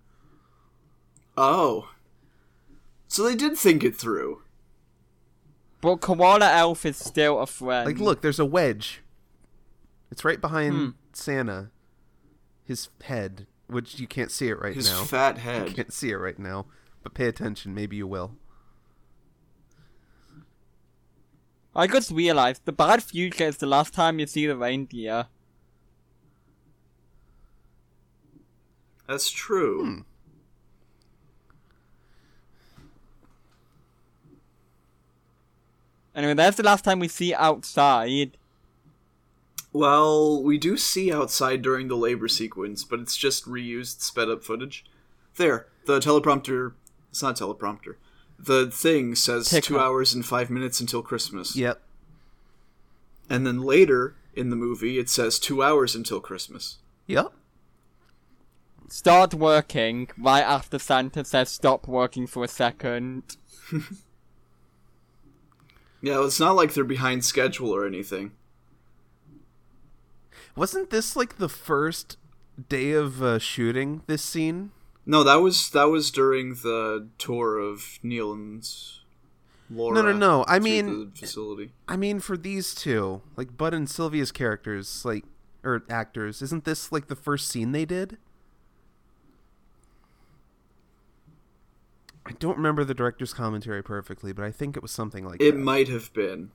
Oh. 1.38 1.90
So 3.08 3.24
they 3.24 3.36
did 3.36 3.56
think 3.58 3.84
it 3.84 3.96
through. 3.96 4.42
But 5.82 5.98
Koala 5.98 6.52
Elf 6.52 6.86
is 6.86 6.98
still 6.98 7.40
a 7.40 7.46
friend. 7.48 7.86
Like, 7.86 8.00
look, 8.00 8.22
there's 8.22 8.40
a 8.40 8.46
wedge. 8.46 9.02
It's 10.12 10.26
right 10.26 10.42
behind 10.42 10.74
Hmm. 10.74 10.90
Santa. 11.14 11.70
His 12.64 12.90
head, 13.04 13.46
which 13.68 14.00
you 14.00 14.08
can't 14.08 14.32
see 14.32 14.48
it 14.50 14.60
right 14.60 14.76
His 14.76 14.90
now. 14.90 15.04
fat 15.04 15.36
You 15.36 15.42
head. 15.42 15.76
can't 15.76 15.94
see 15.94 16.10
it 16.12 16.16
right 16.18 16.38
now, 16.38 16.66
but 17.04 17.14
pay 17.14 17.28
attention. 17.28 17.74
Maybe 17.74 17.96
you 17.98 18.08
will. 18.08 18.36
I 21.76 21.88
just 21.88 22.10
realized 22.12 22.62
the 22.66 22.72
bad 22.72 23.04
future 23.04 23.44
is 23.46 23.58
the 23.58 23.66
last 23.66 23.94
time 23.94 24.20
you 24.20 24.28
see 24.28 24.48
the 24.48 24.56
reindeer. 24.56 25.28
That's 29.08 29.30
true. 29.30 29.84
Hmm. 29.84 30.00
Anyway, 36.16 36.34
that's 36.34 36.58
the 36.58 36.64
last 36.64 36.84
time 36.86 37.00
we 37.00 37.08
see 37.10 37.34
outside. 37.34 38.38
Well, 39.76 40.42
we 40.42 40.58
do 40.58 40.78
see 40.78 41.12
outside 41.12 41.62
during 41.62 41.90
the 41.90 41.98
labor 41.98 42.30
sequence, 42.30 42.86
but 42.86 43.02
it's 43.02 43.18
just 43.18 43.46
reused 43.46 44.00
sped 44.00 44.30
up 44.30 44.42
footage. 44.42 44.86
There, 45.36 45.68
the 45.84 46.00
teleprompter. 46.00 46.72
It's 47.10 47.22
not 47.22 47.36
teleprompter. 47.36 47.96
The 48.40 48.72
thing 48.72 49.16
says 49.16 49.50
Tick 49.50 49.66
two 49.66 49.74
mark. 49.74 49.86
hours 49.86 50.14
and 50.14 50.26
five 50.26 50.50
minutes 50.50 50.80
until 50.80 51.02
Christmas. 51.02 51.58
Yep. 51.58 51.82
And 53.30 53.46
then 53.46 53.64
later 53.64 54.16
in 54.34 54.50
the 54.50 54.56
movie, 54.56 54.98
it 54.98 55.10
says 55.10 55.40
two 55.40 55.62
hours 55.62 55.94
until 55.94 56.22
Christmas. 56.22 56.78
Yep. 57.08 57.34
Start 58.88 59.34
working 59.34 60.08
right 60.18 60.44
after 60.44 60.80
Santa 60.80 61.26
says 61.26 61.50
stop 61.50 61.86
working 61.86 62.28
for 62.28 62.46
a 62.46 62.48
second. 62.48 63.24
Yeah, 66.02 66.24
it's 66.24 66.40
not 66.40 66.56
like 66.56 66.76
they're 66.76 66.84
behind 66.84 67.26
schedule 67.26 67.72
or 67.72 67.88
anything. 67.88 68.34
Wasn't 70.56 70.90
this 70.90 71.16
like 71.16 71.38
the 71.38 71.50
first 71.50 72.18
day 72.70 72.92
of 72.92 73.22
uh, 73.22 73.40
shooting 73.40 74.02
this 74.08 74.24
scene? 74.24 74.72
No, 75.06 75.24
that 75.24 75.36
was 75.36 75.70
that 75.72 75.86
was 75.86 76.10
during 76.12 76.56
the 76.56 77.08
tour 77.18 77.58
of 77.60 78.00
Neil 78.02 78.32
and 78.34 78.68
Laura. 79.70 79.94
No, 79.96 80.02
no, 80.02 80.14
no. 80.14 80.46
I 80.48 80.60
mean, 80.60 81.12
facility. 81.12 81.72
I 81.88 81.98
mean 81.98 82.20
for 82.20 82.38
these 82.38 82.74
two, 82.74 83.22
like 83.36 83.58
Bud 83.58 83.74
and 83.74 83.90
Sylvia's 83.90 84.32
characters, 84.32 85.04
like 85.06 85.26
or 85.64 85.84
actors, 85.90 86.42
isn't 86.42 86.64
this 86.66 86.92
like 86.92 87.08
the 87.08 87.16
first 87.16 87.50
scene 87.50 87.72
they 87.72 87.86
did? 87.86 88.18
I 92.26 92.32
don't 92.40 92.58
remember 92.58 92.84
the 92.84 92.96
director's 92.96 93.34
commentary 93.34 93.84
perfectly, 93.84 94.34
but 94.34 94.46
I 94.46 94.52
think 94.52 94.76
it 94.76 94.82
was 94.82 94.92
something 94.92 95.26
like 95.26 95.40
It 95.42 95.52
that. 95.52 95.60
might 95.60 95.88
have 95.90 96.12
been. 96.14 96.50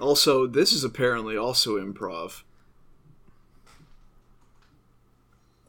Also, 0.00 0.46
this 0.46 0.72
is 0.72 0.82
apparently 0.84 1.36
also 1.36 1.76
improv. 1.78 2.42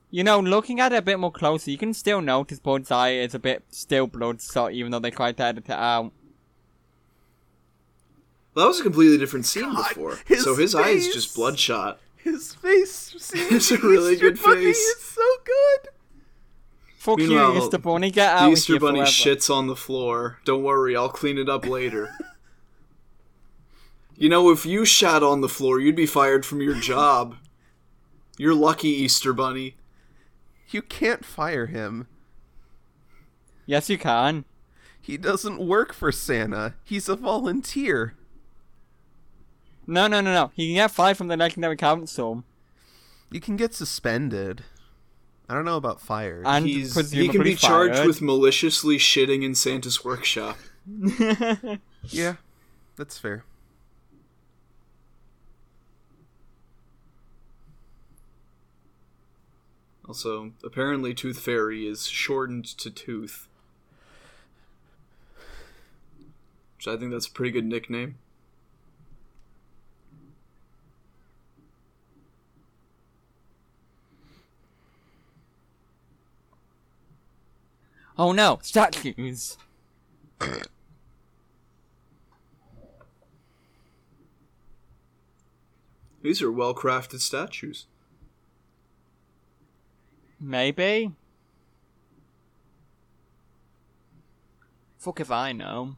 You 0.10 0.24
know, 0.26 0.40
looking 0.40 0.80
at 0.82 0.92
it 0.92 0.98
a 0.98 1.02
bit 1.02 1.20
more 1.20 1.32
closely, 1.32 1.72
you 1.72 1.80
can 1.80 1.94
still 1.94 2.22
notice 2.22 2.60
Bud's 2.60 2.92
eye 2.92 3.12
is 3.14 3.34
a 3.34 3.40
bit 3.40 3.64
still 3.70 4.08
bloodshot, 4.08 4.74
even 4.74 4.92
though 4.92 5.00
they 5.00 5.12
tried 5.12 5.38
to 5.38 5.44
edit 5.44 5.66
it 5.66 5.72
out. 5.72 6.12
Well, 8.54 8.66
that 8.66 8.68
was 8.68 8.80
a 8.82 8.84
completely 8.84 9.18
different 9.18 9.46
scene 9.46 9.64
God, 9.64 9.88
before. 9.90 10.20
his 10.26 10.44
so 10.44 10.56
his 10.56 10.76
eye 10.76 10.90
is 10.90 11.14
just 11.14 11.34
bloodshot. 11.34 12.00
His 12.18 12.54
face 12.54 12.92
seems 13.18 13.52
It's 13.52 13.72
a 13.72 13.78
really 13.78 14.14
Easter 14.14 14.32
good 14.32 14.44
Bunny 14.44 14.66
face. 14.66 14.78
is 14.78 15.02
so 15.02 15.22
good. 15.46 15.90
Fuck 16.98 17.18
Meanwhile, 17.18 17.54
you, 17.54 17.60
Easter 17.64 17.78
Bunny, 17.78 18.12
get 18.12 18.36
The 18.38 18.44
out 18.44 18.52
Easter 18.52 18.76
of 18.76 18.82
here 18.82 18.88
Bunny 18.90 19.00
forever. 19.00 19.12
shits 19.12 19.50
on 19.50 19.68
the 19.68 19.76
floor. 19.78 20.40
Don't 20.44 20.62
worry, 20.64 20.96
I'll 20.96 21.08
clean 21.10 21.38
it 21.38 21.48
up 21.50 21.66
later. 21.66 22.10
you 24.22 24.30
know, 24.30 24.52
if 24.52 24.68
you 24.68 24.86
shat 24.86 25.24
on 25.24 25.42
the 25.42 25.50
floor, 25.50 25.80
you'd 25.80 25.96
be 25.96 26.06
fired 26.06 26.46
from 26.46 26.62
your 26.62 26.76
job. 26.76 27.38
You're 28.38 28.54
lucky, 28.54 28.90
Easter 28.90 29.34
Bunny. 29.34 29.78
You 30.70 30.84
can't 30.84 31.26
fire 31.26 31.66
him. 31.66 32.06
Yes, 33.66 33.90
you 33.90 33.98
can. 33.98 34.46
He 35.02 35.18
doesn't 35.18 35.58
work 35.58 35.92
for 35.92 36.12
Santa. 36.12 36.76
He's 36.84 37.10
a 37.10 37.16
volunteer. 37.16 38.14
No, 39.88 40.06
no, 40.06 40.22
no, 40.22 40.32
no. 40.32 40.52
He 40.54 40.68
can 40.68 40.76
get 40.76 40.92
fired 40.92 41.18
from 41.18 41.28
the 41.28 41.36
Legendary 41.36 41.76
Council. 41.76 42.44
You 43.32 43.42
can 43.42 43.56
get 43.56 43.74
suspended. 43.74 44.64
I 45.50 45.56
don't 45.56 45.66
know 45.66 45.78
about 45.78 46.00
fired. 46.00 46.46
And 46.46 46.68
He's, 46.68 47.10
he 47.10 47.28
can 47.28 47.42
be 47.42 47.56
charged 47.56 47.96
fired. 47.96 48.08
with 48.08 48.22
maliciously 48.22 49.00
shitting 49.00 49.44
in 49.44 49.56
Santa's 49.56 50.06
workshop. 50.06 50.60
yeah, 52.04 52.36
that's 52.96 53.18
fair. 53.18 53.46
Also, 60.12 60.52
apparently 60.62 61.14
Tooth 61.14 61.40
Fairy 61.40 61.88
is 61.88 62.06
shortened 62.06 62.66
to 62.66 62.92
Tooth. 62.92 63.48
Which 66.76 66.86
I 66.86 66.98
think 66.98 67.14
that's 67.14 67.28
a 67.28 67.32
pretty 67.32 67.52
good 67.52 67.64
nickname. 67.64 68.18
oh 78.18 78.34
no, 78.34 78.60
statues. 78.62 79.56
These 86.22 86.42
are 86.42 86.52
well 86.52 86.76
crafted 86.76 87.22
statues. 87.22 87.86
Maybe. 90.44 91.12
Fuck 94.98 95.20
if 95.20 95.30
I 95.30 95.52
know. 95.52 95.96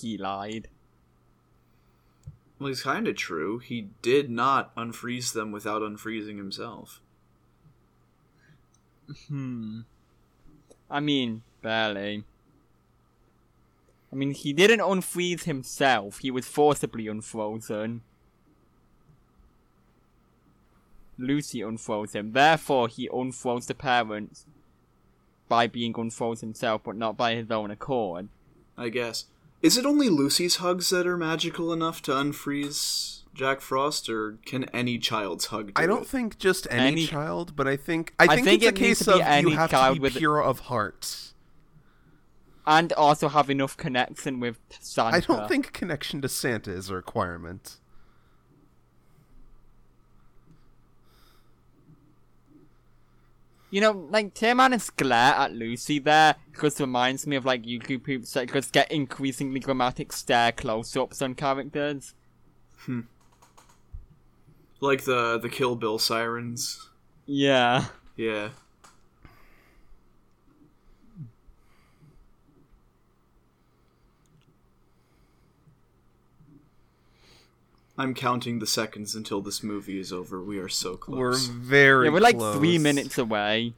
He 0.00 0.18
lied. 0.18 0.68
Well, 2.58 2.70
it's 2.70 2.82
kind 2.82 3.06
of 3.06 3.16
true. 3.16 3.58
He 3.58 3.88
did 4.02 4.30
not 4.30 4.74
unfreeze 4.76 5.32
them 5.32 5.52
without 5.52 5.82
unfreezing 5.82 6.38
himself. 6.38 7.00
Hmm. 9.28 9.80
I 10.90 11.00
mean, 11.00 11.42
barely. 11.62 12.24
I 14.12 14.16
mean, 14.16 14.30
he 14.32 14.52
didn't 14.52 14.80
unfreeze 14.80 15.42
himself. 15.44 16.18
He 16.18 16.30
was 16.30 16.46
forcibly 16.46 17.08
unfrozen. 17.08 18.02
Lucy 21.18 21.60
unfroze 21.60 22.14
him. 22.14 22.32
Therefore, 22.32 22.88
he 22.88 23.08
unfroze 23.08 23.66
the 23.66 23.74
parents 23.74 24.46
by 25.48 25.66
being 25.66 25.92
unfroze 25.92 26.40
himself, 26.40 26.82
but 26.84 26.96
not 26.96 27.16
by 27.16 27.34
his 27.34 27.50
own 27.50 27.70
accord. 27.70 28.28
I 28.76 28.88
guess. 28.88 29.26
Is 29.62 29.76
it 29.76 29.86
only 29.86 30.08
Lucy's 30.08 30.56
hugs 30.56 30.90
that 30.90 31.06
are 31.06 31.16
magical 31.16 31.72
enough 31.72 32.02
to 32.02 32.12
unfreeze 32.12 33.22
Jack 33.34 33.60
Frost, 33.60 34.08
or 34.08 34.38
can 34.46 34.64
any 34.66 34.98
child's 34.98 35.46
hug 35.46 35.68
do 35.68 35.82
I 35.82 35.86
don't 35.86 36.02
it? 36.02 36.08
think 36.08 36.38
just 36.38 36.66
any, 36.70 36.86
Any- 36.92 37.06
child, 37.06 37.56
but 37.56 37.66
I 37.66 37.76
think 37.76 38.14
I 38.18 38.24
I 38.24 38.26
think, 38.36 38.46
think 38.46 38.62
it's 38.62 38.68
it 38.70 38.80
needs 38.80 38.98
case 38.98 39.06
to 39.06 39.12
be 39.14 39.20
of 39.20 39.26
any 39.26 39.50
you 39.50 39.56
have 39.56 39.70
to 39.70 39.76
child 39.76 39.94
be 39.96 40.00
with- 40.00 40.16
pure 40.16 40.42
of 40.42 40.60
heart. 40.60 41.32
And 42.68 42.92
also 42.94 43.28
have 43.28 43.48
enough 43.48 43.76
connection 43.76 44.40
with 44.40 44.58
Santa. 44.80 45.16
I 45.16 45.20
don't 45.20 45.48
think 45.48 45.72
connection 45.72 46.20
to 46.22 46.28
Santa 46.28 46.72
is 46.72 46.90
a 46.90 46.96
requirement. 46.96 47.76
You 53.70 53.80
know, 53.80 54.06
like 54.10 54.40
Allen's 54.42 54.90
glare 54.90 55.34
at 55.34 55.52
Lucy 55.52 55.98
there 55.98 56.36
just 56.60 56.80
reminds 56.80 57.26
me 57.26 57.36
of 57.36 57.44
like 57.44 57.64
YouTube 57.64 58.04
people 58.04 58.28
that 58.34 58.52
just 58.52 58.72
get 58.72 58.90
increasingly 58.92 59.60
dramatic 59.60 60.12
stare 60.12 60.52
close-ups 60.52 61.20
on 61.20 61.34
characters. 61.34 62.14
Hmm. 62.78 63.00
Like 64.80 65.04
the 65.04 65.38
the 65.38 65.48
Kill 65.48 65.74
Bill 65.74 65.98
sirens. 65.98 66.90
Yeah. 67.26 67.86
Yeah. 68.16 68.50
I'm 77.98 78.14
counting 78.14 78.58
the 78.58 78.66
seconds 78.66 79.14
until 79.14 79.40
this 79.40 79.62
movie 79.62 79.98
is 79.98 80.12
over. 80.12 80.42
We 80.42 80.58
are 80.58 80.68
so 80.68 80.96
close. 80.96 81.16
We're 81.18 81.30
close. 81.30 81.46
very 81.46 82.06
Yeah, 82.06 82.12
we're 82.12 82.20
like 82.20 82.36
close. 82.36 82.56
three 82.56 82.78
minutes 82.78 83.16
away. 83.16 83.72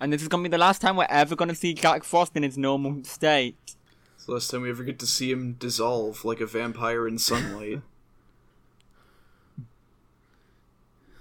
And 0.00 0.12
this 0.12 0.22
is 0.22 0.28
gonna 0.28 0.42
be 0.42 0.48
the 0.48 0.58
last 0.58 0.80
time 0.80 0.96
we're 0.96 1.06
ever 1.10 1.36
gonna 1.36 1.54
see 1.54 1.74
Jack 1.74 2.04
Frost 2.04 2.36
in 2.36 2.42
his 2.42 2.56
normal 2.56 3.04
state. 3.04 3.56
It's 4.16 4.24
the 4.26 4.32
last 4.32 4.50
time 4.50 4.62
we 4.62 4.70
ever 4.70 4.82
get 4.82 4.98
to 5.00 5.06
see 5.06 5.30
him 5.30 5.52
dissolve 5.58 6.24
like 6.24 6.40
a 6.40 6.46
vampire 6.46 7.06
in 7.06 7.18
sunlight. 7.18 7.82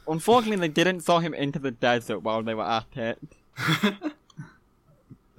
Unfortunately, 0.08 0.68
they 0.68 0.74
didn't 0.74 1.02
throw 1.02 1.20
him 1.20 1.34
into 1.34 1.60
the 1.60 1.72
desert 1.72 2.20
while 2.20 2.42
they 2.42 2.56
were 2.56 2.64
at 2.64 2.88
it. 2.96 3.20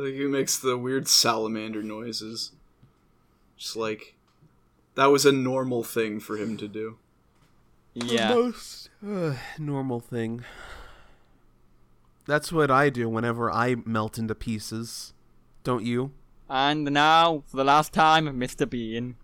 like 0.01 0.15
he 0.15 0.27
makes 0.27 0.59
the 0.59 0.77
weird 0.77 1.09
salamander 1.09 1.83
noises. 1.83 2.53
Just 3.57 3.77
like 3.77 4.15
that 4.95 5.07
was 5.07 5.27
a 5.27 5.33
normal 5.33 5.85
thing 5.85 6.21
for 6.21 6.37
him 6.37 6.57
to 6.57 6.69
do. 6.69 6.99
Yeah. 7.95 8.29
The 8.29 8.35
most 8.35 8.91
uh, 9.07 9.35
normal 9.59 10.01
thing. 10.01 10.45
That's 12.27 12.53
what 12.53 12.71
I 12.71 12.91
do 12.91 13.09
whenever 13.09 13.51
I 13.51 13.77
melt 13.85 14.19
into 14.19 14.35
pieces. 14.35 15.13
Don't 15.65 15.85
you? 15.85 16.13
And 16.49 16.85
now, 16.85 17.43
for 17.47 17.57
the 17.57 17.65
last 17.65 17.93
time, 17.93 18.27
Mr. 18.39 18.69
Bean. 18.69 19.17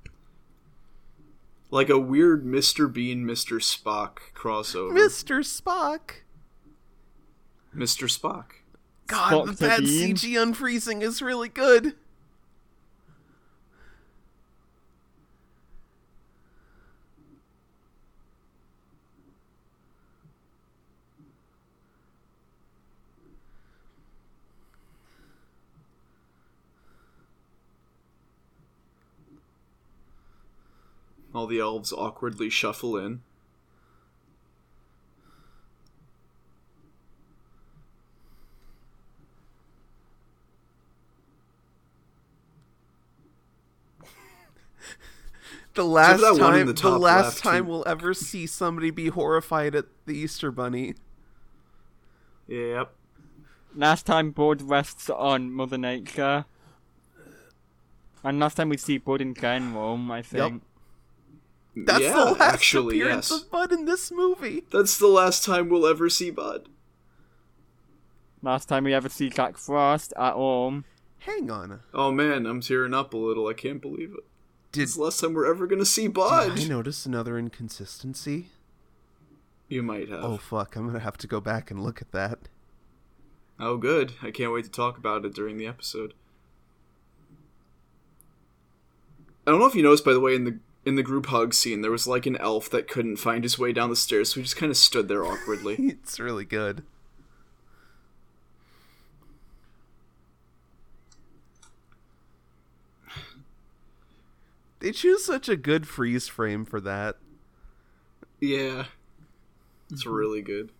Like 1.71 1.89
a 1.89 1.99
weird 1.99 2.45
Mr. 2.45 2.93
Bean, 2.93 3.25
Mr. 3.25 3.59
Spock 3.61 4.19
crossover. 4.35 4.93
Mr. 4.93 5.41
Spock. 5.41 6.23
Mr. 7.75 8.09
Spock. 8.09 8.45
God, 9.07 9.49
the 9.49 9.53
bad 9.53 9.81
to 9.81 9.87
CG 9.87 10.33
unfreezing 10.33 11.03
is 11.03 11.23
really 11.23 11.49
good. 11.49 11.95
All 31.35 31.47
the 31.47 31.61
elves 31.61 31.93
awkwardly 31.93 32.49
shuffle 32.49 32.97
in. 32.97 33.21
The 45.77 45.85
last 45.85 46.23
that 46.23 46.39
one 46.41 46.55
in 46.55 46.67
time, 46.67 46.67
the 46.67 46.73
the, 46.73 46.99
last 46.99 47.25
left 47.25 47.39
time 47.45 47.65
who- 47.65 47.71
we'll 47.71 47.85
ever 47.87 48.15
see 48.15 48.47
somebody 48.47 48.91
be 48.91 49.09
horrified 49.09 49.75
at 49.75 49.85
the 50.07 50.15
Easter 50.15 50.51
Bunny. 50.51 50.95
Yep. 52.49 52.93
Last 53.75 54.07
time 54.07 54.31
Bud 54.31 54.63
rests 54.63 55.11
on 55.11 55.53
Mother 55.53 55.77
Nature. 55.77 56.47
And 58.25 58.41
last 58.41 58.55
time 58.55 58.71
we 58.71 58.79
see 58.79 58.97
Bud 58.99 59.21
in 59.21 59.35
general, 59.35 60.01
I 60.11 60.23
think. 60.23 60.63
Yep. 61.75 61.87
That's 61.87 62.05
yeah, 62.05 62.13
the 62.15 62.25
last 62.25 62.41
actually, 62.41 63.01
appearance 63.01 63.31
yes. 63.31 63.43
of 63.43 63.51
Bud 63.51 63.71
in 63.71 63.85
this 63.85 64.11
movie. 64.11 64.65
That's 64.73 64.97
the 64.97 65.09
last 65.09 65.45
time 65.45 65.69
we'll 65.69 65.87
ever 65.87 66.09
see 66.09 66.31
Bud. 66.31 66.71
Last 68.41 68.67
time 68.67 68.85
we 68.85 68.95
ever 68.95 69.11
see 69.11 69.29
Jack 69.29 69.59
Frost 69.59 70.15
at 70.17 70.33
all. 70.33 70.85
Hang 71.19 71.51
on. 71.51 71.81
Oh 71.93 72.13
man, 72.13 72.47
I'm 72.47 72.63
tearing 72.63 72.95
up 72.95 73.13
a 73.13 73.19
little. 73.19 73.47
I 73.47 73.53
can't 73.53 73.83
believe 73.83 74.15
it. 74.15 74.25
Did, 74.77 74.83
It's 74.83 74.97
the 74.97 75.03
last 75.05 75.21
time 75.21 75.33
we're 75.33 75.51
ever 75.51 75.67
gonna 75.67 75.87
see 75.87 76.03
did 76.03 76.13
Bud. 76.15 76.61
I 76.61 76.65
notice 76.65 77.07
another 77.07 77.39
inconsistency? 77.39 78.49
You 79.69 79.83
might 79.83 80.11
have. 80.11 80.23
Oh 80.23 80.37
fuck, 80.37 80.77
I'm 80.77 80.87
gonna 80.87 81.01
have 81.01 81.17
to 81.19 81.27
go 81.27 81.41
back 81.41 81.71
and 81.71 81.83
look 81.83 82.03
at 82.03 82.13
that. 82.13 82.41
Oh, 83.59 83.79
good. 83.79 84.13
I 84.23 84.31
can't 84.31 84.53
wait 84.53 84.65
to 84.65 84.71
talk 84.71 84.99
about 84.99 85.25
it 85.25 85.35
during 85.35 85.57
the 85.57 85.67
episode. 85.67 86.13
I 89.47 89.51
don't 89.51 89.61
know 89.61 89.67
if 89.67 89.75
you 89.75 89.83
noticed, 89.83 90.05
by 90.05 90.13
the 90.13 90.21
way, 90.21 90.35
in 90.35 90.45
the 90.45 90.59
in 90.85 90.97
the 90.97 91.03
group 91.03 91.27
hug 91.27 91.55
scene, 91.55 91.81
there 91.81 91.91
was 91.91 92.07
like 92.07 92.27
an 92.27 92.37
elf 92.37 92.69
that 92.69 92.87
couldn't 92.87 93.17
find 93.17 93.45
his 93.45 93.59
way 93.59 93.73
down 93.73 93.89
the 93.89 93.97
stairs, 93.97 94.35
so 94.35 94.41
he 94.41 94.43
just 94.43 94.57
kind 94.57 94.71
of 94.71 94.77
stood 94.77 95.09
there 95.09 95.25
awkwardly. 95.25 95.77
It's 96.03 96.21
really 96.21 96.45
good. 96.45 96.85
They 104.87 104.93
choose 104.93 105.25
such 105.25 105.49
a 105.49 105.57
good 105.57 105.89
freeze 105.89 106.29
frame 106.29 106.65
for 106.65 106.81
that. 106.81 107.17
yeah, 108.41 108.85
it's 109.91 110.05
mm-hmm. 110.05 110.15
really 110.15 110.43
good. 110.43 110.71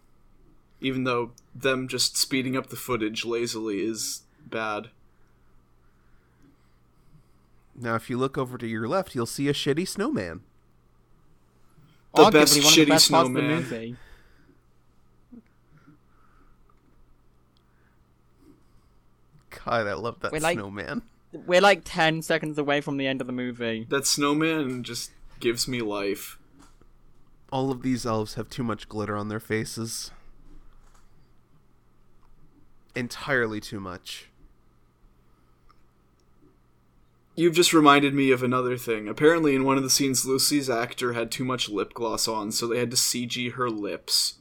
Even 0.81 1.03
though 1.03 1.33
them 1.57 1.89
just 1.89 2.17
speeding 2.17 2.57
up 2.57 2.69
the 2.69 2.77
footage 2.77 3.25
lazily 3.25 3.81
is 3.81 4.23
bad. 4.47 4.91
Now, 7.75 7.97
if 7.97 8.09
you 8.09 8.17
look 8.17 8.39
over 8.39 8.57
to 8.57 8.67
your 8.69 8.87
left, 8.87 9.17
you'll 9.17 9.27
see 9.27 9.49
a 9.49 9.53
shitty 9.53 9.89
snowman. 9.89 10.43
The 12.15 12.27
Arguably 12.27 12.33
best 12.33 12.57
one 12.59 12.65
of 12.67 12.75
the 12.75 12.81
shitty 12.85 12.89
best 12.89 13.11
parts 13.11 13.29
of 13.29 13.35
the 13.35 13.41
snowman. 13.41 13.57
movie. 13.57 13.97
God, 19.65 19.89
I 19.89 19.95
love 19.95 20.21
that 20.21 20.31
We're 20.31 20.39
like- 20.39 20.57
snowman. 20.57 21.03
We're 21.47 21.61
like 21.61 21.83
10 21.85 22.23
seconds 22.23 22.59
away 22.59 22.81
from 22.81 22.97
the 22.97 23.07
end 23.07 23.21
of 23.21 23.27
the 23.27 23.33
movie. 23.33 23.87
That 23.89 24.07
snowman 24.07 24.83
just 24.83 25.11
gives 25.41 25.69
me 25.69 25.81
life. 25.81 26.39
All 27.53 27.71
of 27.71 27.83
these 27.83 28.07
elves 28.07 28.35
have 28.35 28.49
too 28.49 28.65
much 28.65 28.89
glitter 28.89 29.17
on 29.17 29.29
their 29.29 29.41
faces. 29.41 30.11
Entirely 32.95 33.61
too 33.61 33.81
much. 33.81 34.31
You've 37.35 37.55
just 37.55 37.75
reminded 37.75 38.15
me 38.15 38.31
of 38.31 38.43
another 38.43 38.79
thing. 38.79 39.09
Apparently, 39.09 39.55
in 39.55 39.65
one 39.65 39.77
of 39.77 39.83
the 39.83 39.91
scenes, 39.91 40.25
Lucy's 40.25 40.71
actor 40.71 41.13
had 41.13 41.31
too 41.31 41.45
much 41.45 41.69
lip 41.69 41.93
gloss 41.93 42.27
on, 42.27 42.51
so 42.51 42.67
they 42.67 42.79
had 42.79 42.91
to 42.91 42.97
CG 42.97 43.53
her 43.53 43.69
lips. 43.69 44.37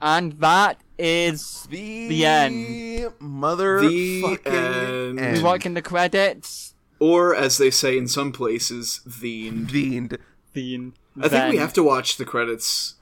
And 0.00 0.32
that 0.40 0.80
is 0.98 1.66
The, 1.70 2.08
The 2.08 2.26
end. 2.26 3.12
Mother 3.18 3.80
The 3.80 4.22
fucking 4.22 4.52
end. 4.52 5.20
end. 5.20 5.36
we 5.38 5.42
work 5.42 5.64
in 5.66 5.74
the 5.74 5.82
credits. 5.82 6.74
Or, 6.98 7.34
as 7.34 7.58
they 7.58 7.70
say 7.70 7.96
in 7.98 8.08
some 8.08 8.32
places, 8.32 9.00
the. 9.06 9.48
end. 9.48 9.70
The 9.70 9.96
end. 9.96 10.18
The 10.54 10.74
end. 10.74 10.92
I 11.20 11.28
think 11.28 11.52
we 11.52 11.58
have 11.58 11.72
to 11.74 11.82
watch 11.82 12.16
the 12.16 12.24
credits. 12.24 12.94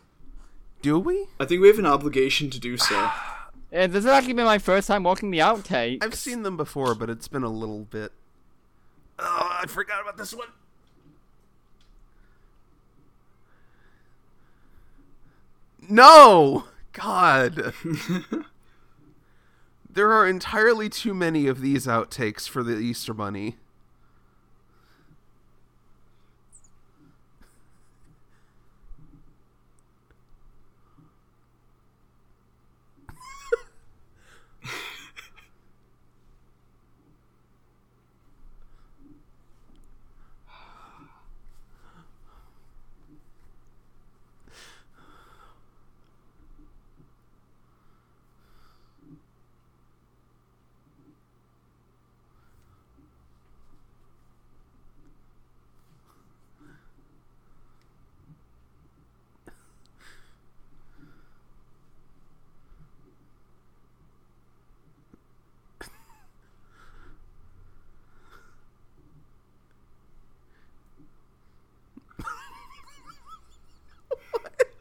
Do 0.82 0.98
we? 0.98 1.26
I 1.40 1.44
think 1.44 1.60
we 1.62 1.68
have 1.68 1.78
an 1.78 1.86
obligation 1.86 2.50
to 2.50 2.60
do 2.60 2.76
so. 2.76 3.10
Uh, 3.72 3.88
this 3.88 4.04
has 4.04 4.06
actually 4.06 4.34
been 4.34 4.44
my 4.44 4.58
first 4.58 4.86
time 4.86 5.02
watching 5.02 5.32
the 5.32 5.40
outtakes. 5.40 5.98
I've 6.00 6.14
seen 6.14 6.44
them 6.44 6.56
before, 6.56 6.94
but 6.94 7.10
it's 7.10 7.26
been 7.26 7.42
a 7.42 7.48
little 7.48 7.80
bit. 7.80 8.12
Oh, 9.18 9.58
I 9.62 9.66
forgot 9.66 10.00
about 10.00 10.16
this 10.16 10.32
one. 10.32 10.46
No! 15.88 16.64
God. 16.94 17.74
there 19.90 20.10
are 20.10 20.26
entirely 20.26 20.88
too 20.88 21.12
many 21.12 21.46
of 21.46 21.60
these 21.60 21.86
outtakes 21.86 22.48
for 22.48 22.62
the 22.62 22.78
Easter 22.78 23.12
Bunny. 23.12 23.58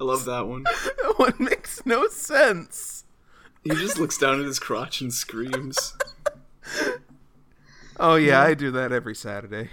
I 0.04 0.06
love 0.06 0.26
that 0.26 0.48
one. 0.48 0.64
That 0.64 1.14
one 1.18 1.36
makes 1.40 1.86
no 1.86 2.10
sense. 2.10 3.06
He 3.64 3.70
just 3.70 3.98
looks 3.98 4.18
down 4.18 4.42
at 4.42 4.46
his 4.46 4.60
crotch 4.60 5.00
and 5.00 5.14
screams. 5.14 5.96
Oh, 7.98 8.16
yeah, 8.16 8.42
I 8.42 8.54
do 8.54 8.70
that 8.72 8.92
every 8.92 9.16
Saturday. 9.16 9.70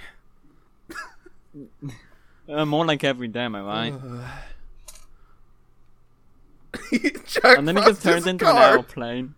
Uh, 2.49 2.65
more 2.65 2.87
like 2.87 3.03
every 3.03 3.27
day, 3.27 3.41
am 3.41 3.57
I 3.57 3.61
right? 3.61 3.93
Jack 7.27 7.59
and 7.59 7.67
then 7.67 7.75
he 7.75 7.83
Frost 7.83 8.03
just 8.03 8.03
turns 8.05 8.23
is 8.23 8.27
into 8.29 8.49
an 8.49 8.57
airplane. 8.57 9.35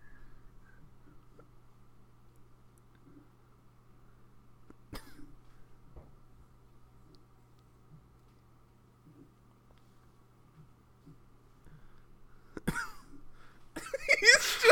he 14.20 14.26
just 14.26 14.62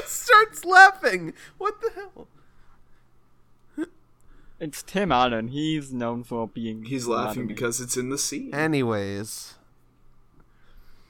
starts. 1.19 1.39
What 1.59 1.81
the 1.81 1.91
hell? 1.95 2.29
It's 4.59 4.83
Tim 4.83 5.11
Allen. 5.11 5.49
He's 5.49 5.91
known 5.91 6.23
for 6.23 6.47
being. 6.47 6.85
He's 6.85 7.07
laughing 7.07 7.43
loud. 7.45 7.49
because 7.49 7.81
it's 7.81 7.97
in 7.97 8.11
the 8.11 8.19
scene. 8.19 8.55
Anyways, 8.55 9.55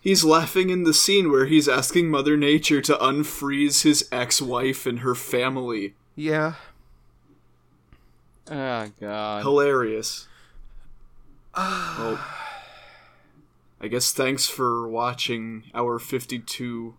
He's 0.03 0.25
laughing 0.25 0.71
in 0.71 0.85
the 0.85 0.95
scene 0.95 1.31
where 1.31 1.45
he's 1.47 1.69
asking 1.69 2.11
Mother 2.11 2.37
Nature 2.37 2.81
to 2.81 2.95
unfreeze 2.95 3.83
his 3.83 4.09
ex 4.13 4.41
wife 4.41 4.87
and 4.87 5.01
her 5.01 5.15
family. 5.15 5.95
yeah. 6.17 6.55
Oh 8.51 8.89
god. 9.01 9.43
Hilarious. 9.43 10.27
well, 11.57 12.19
I 13.81 13.89
guess 13.89 14.13
thanks 14.13 14.47
for 14.47 14.87
watching 14.89 15.65
our 15.75 15.99
52. 15.99 16.97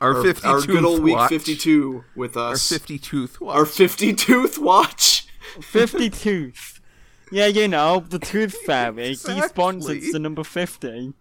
Our 0.00 0.14
Our, 0.16 0.22
50 0.22 0.46
our 0.46 0.60
good 0.62 0.84
old 0.84 1.02
week 1.02 1.16
watch. 1.16 1.28
52 1.30 2.04
with 2.14 2.36
us. 2.36 2.40
Our 2.46 2.52
us. 2.52 2.68
50 2.68 2.98
tooth 2.98 3.40
watch. 3.40 3.56
Our 3.56 3.66
50 3.66 4.14
tooth 4.14 4.58
watch. 4.58 5.26
Fifty 5.60 6.08
tooth. 6.10 6.80
Yeah, 7.32 7.46
you 7.46 7.66
know 7.66 8.04
the 8.08 8.20
tooth 8.20 8.54
fairy. 8.66 9.04
He 9.06 9.10
Exactly. 9.10 9.48
sponsors 9.48 10.12
the 10.12 10.20
number 10.20 10.44
fifty. 10.44 11.12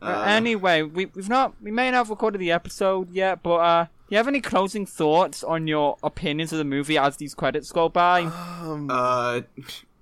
Uh, 0.00 0.04
Uh, 0.04 0.24
anyway, 0.26 0.82
we 0.82 1.06
we've 1.06 1.28
not 1.28 1.54
we 1.62 1.70
may 1.70 1.90
not 1.90 1.98
have 1.98 2.10
recorded 2.10 2.38
the 2.38 2.50
episode 2.50 3.10
yet, 3.10 3.42
but 3.42 3.54
uh, 3.56 3.84
do 3.84 3.90
you 4.10 4.16
have 4.16 4.26
any 4.28 4.40
closing 4.40 4.84
thoughts 4.86 5.44
on 5.44 5.66
your 5.68 5.96
opinions 6.02 6.52
of 6.52 6.58
the 6.58 6.64
movie 6.64 6.98
as 6.98 7.16
these 7.18 7.34
credits 7.34 7.70
go 7.72 7.88
by? 7.88 8.22
um, 8.22 8.88
Uh, 8.90 9.42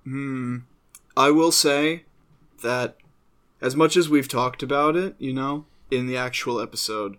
hmm. 0.04 0.58
I 1.16 1.30
will 1.30 1.52
say 1.52 2.04
that 2.62 2.96
as 3.60 3.76
much 3.76 3.96
as 3.96 4.08
we've 4.08 4.28
talked 4.28 4.62
about 4.62 4.96
it, 4.96 5.14
you 5.18 5.32
know, 5.32 5.64
in 5.90 6.06
the 6.06 6.16
actual 6.16 6.60
episode, 6.60 7.16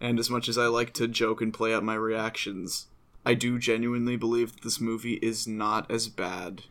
and 0.00 0.18
as 0.18 0.30
much 0.30 0.48
as 0.48 0.58
I 0.58 0.66
like 0.66 0.92
to 0.94 1.08
joke 1.08 1.40
and 1.40 1.52
play 1.52 1.74
out 1.74 1.84
my 1.84 1.94
reactions, 1.94 2.86
I 3.24 3.34
do 3.34 3.58
genuinely 3.58 4.16
believe 4.16 4.52
that 4.52 4.62
this 4.62 4.80
movie 4.80 5.14
is 5.14 5.46
not 5.46 5.90
as 5.90 6.08
bad 6.08 6.62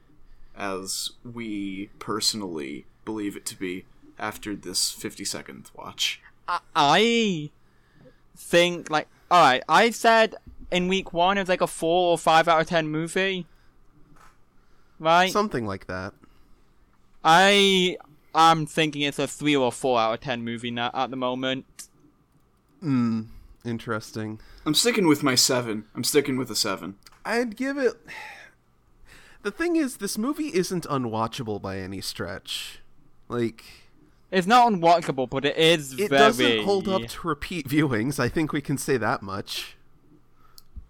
as 0.57 1.11
we 1.23 1.89
personally 1.99 2.85
believe 3.05 3.35
it 3.35 3.45
to 3.47 3.55
be 3.55 3.85
after 4.17 4.55
this 4.55 4.91
50 4.91 5.23
second 5.25 5.71
watch. 5.75 6.21
I, 6.47 6.59
I 6.75 7.49
think 8.35 8.89
like 8.89 9.07
all 9.31 9.41
right. 9.41 9.63
I 9.69 9.91
said 9.91 10.35
in 10.71 10.87
week 10.87 11.13
one 11.13 11.37
it 11.37 11.41
was 11.41 11.49
like 11.49 11.61
a 11.61 11.67
four 11.67 12.11
or 12.11 12.17
five 12.17 12.47
out 12.47 12.61
of 12.61 12.67
ten 12.67 12.87
movie, 12.87 13.45
right? 14.99 15.31
something 15.31 15.65
like 15.65 15.87
that. 15.87 16.13
I 17.23 17.97
am 18.33 18.65
thinking 18.65 19.01
it's 19.01 19.19
a 19.19 19.27
three 19.27 19.55
or 19.55 19.71
four 19.71 19.99
out 19.99 20.13
of 20.13 20.19
ten 20.21 20.43
movie 20.43 20.71
now 20.71 20.91
at 20.93 21.09
the 21.11 21.17
moment. 21.17 21.65
Hmm. 22.81 23.21
Interesting. 23.65 24.39
I'm 24.65 24.73
sticking 24.73 25.05
with 25.07 25.21
my 25.21 25.35
7. 25.35 25.83
I'm 25.93 26.03
sticking 26.05 26.37
with 26.37 26.49
a 26.49 26.55
7. 26.55 26.95
I'd 27.25 27.55
give 27.55 27.77
it. 27.77 27.93
The 29.41 29.51
thing 29.51 29.77
is, 29.77 29.97
this 29.97 30.17
movie 30.17 30.47
isn't 30.53 30.83
unwatchable 30.87 31.61
by 31.61 31.77
any 31.79 32.01
stretch. 32.01 32.79
Like, 33.29 33.63
It's 34.31 34.45
not 34.45 34.69
unwatchable, 34.73 35.29
but 35.29 35.45
it 35.45 35.55
is 35.55 35.93
it 35.93 36.09
very. 36.09 36.19
doesn't 36.19 36.63
hold 36.65 36.89
up 36.89 37.03
to 37.07 37.25
repeat 37.27 37.65
viewings. 37.65 38.19
I 38.19 38.27
think 38.27 38.51
we 38.51 38.59
can 38.59 38.77
say 38.77 38.97
that 38.97 39.21
much. 39.21 39.77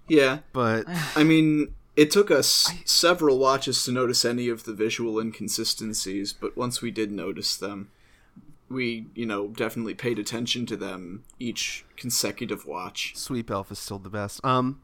Yeah, 0.08 0.40
But 0.52 0.86
I 1.16 1.24
mean, 1.24 1.76
it 2.00 2.12
took 2.12 2.32
us 2.32 2.72
several 2.86 3.40
watches 3.40 3.84
to 3.84 3.92
notice 3.92 4.24
any 4.24 4.48
of 4.48 4.64
the 4.64 4.72
visual 4.74 5.20
inconsistencies, 5.20 6.32
but 6.32 6.56
once 6.56 6.82
we 6.82 6.92
did 6.92 7.12
notice 7.12 7.58
them, 7.58 7.92
we, 8.70 9.08
you 9.16 9.26
know, 9.26 9.50
definitely 9.50 9.96
paid 9.96 10.18
attention 10.18 10.66
to 10.68 10.78
them 10.78 11.26
each 11.40 11.84
consecutive 11.98 12.66
watch. 12.66 13.18
Sweep 13.18 13.52
Elf 13.52 13.70
is 13.70 13.80
still 13.80 14.00
the 14.00 14.10
best. 14.10 14.40
Um, 14.46 14.80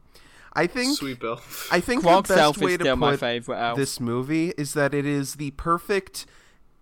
I 0.52 0.66
think 0.66 0.98
Sweep 0.98 1.24
elf. 1.24 1.68
I 1.72 1.80
think 1.80 2.02
Quark's 2.02 2.28
the 2.28 2.34
best 2.34 2.42
elf 2.42 2.58
way 2.58 2.76
to 2.76 2.84
still 2.84 2.96
my 2.96 3.12
put 3.12 3.20
favorite 3.20 3.60
elf. 3.60 3.78
this 3.78 3.98
movie 3.98 4.50
is 4.58 4.74
that 4.74 4.92
it 4.92 5.06
is 5.06 5.36
the 5.36 5.52
perfect. 5.52 6.26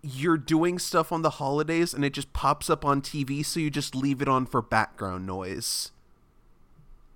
You're 0.01 0.37
doing 0.37 0.79
stuff 0.79 1.13
on 1.13 1.21
the 1.21 1.31
holidays 1.31 1.93
and 1.93 2.03
it 2.03 2.11
just 2.11 2.33
pops 2.33 2.69
up 2.69 2.83
on 2.83 3.01
TV, 3.01 3.45
so 3.45 3.61
you 3.61 3.69
just 3.69 3.95
leave 3.95 4.21
it 4.21 4.27
on 4.27 4.45
for 4.45 4.61
background 4.61 5.25
noise. 5.25 5.91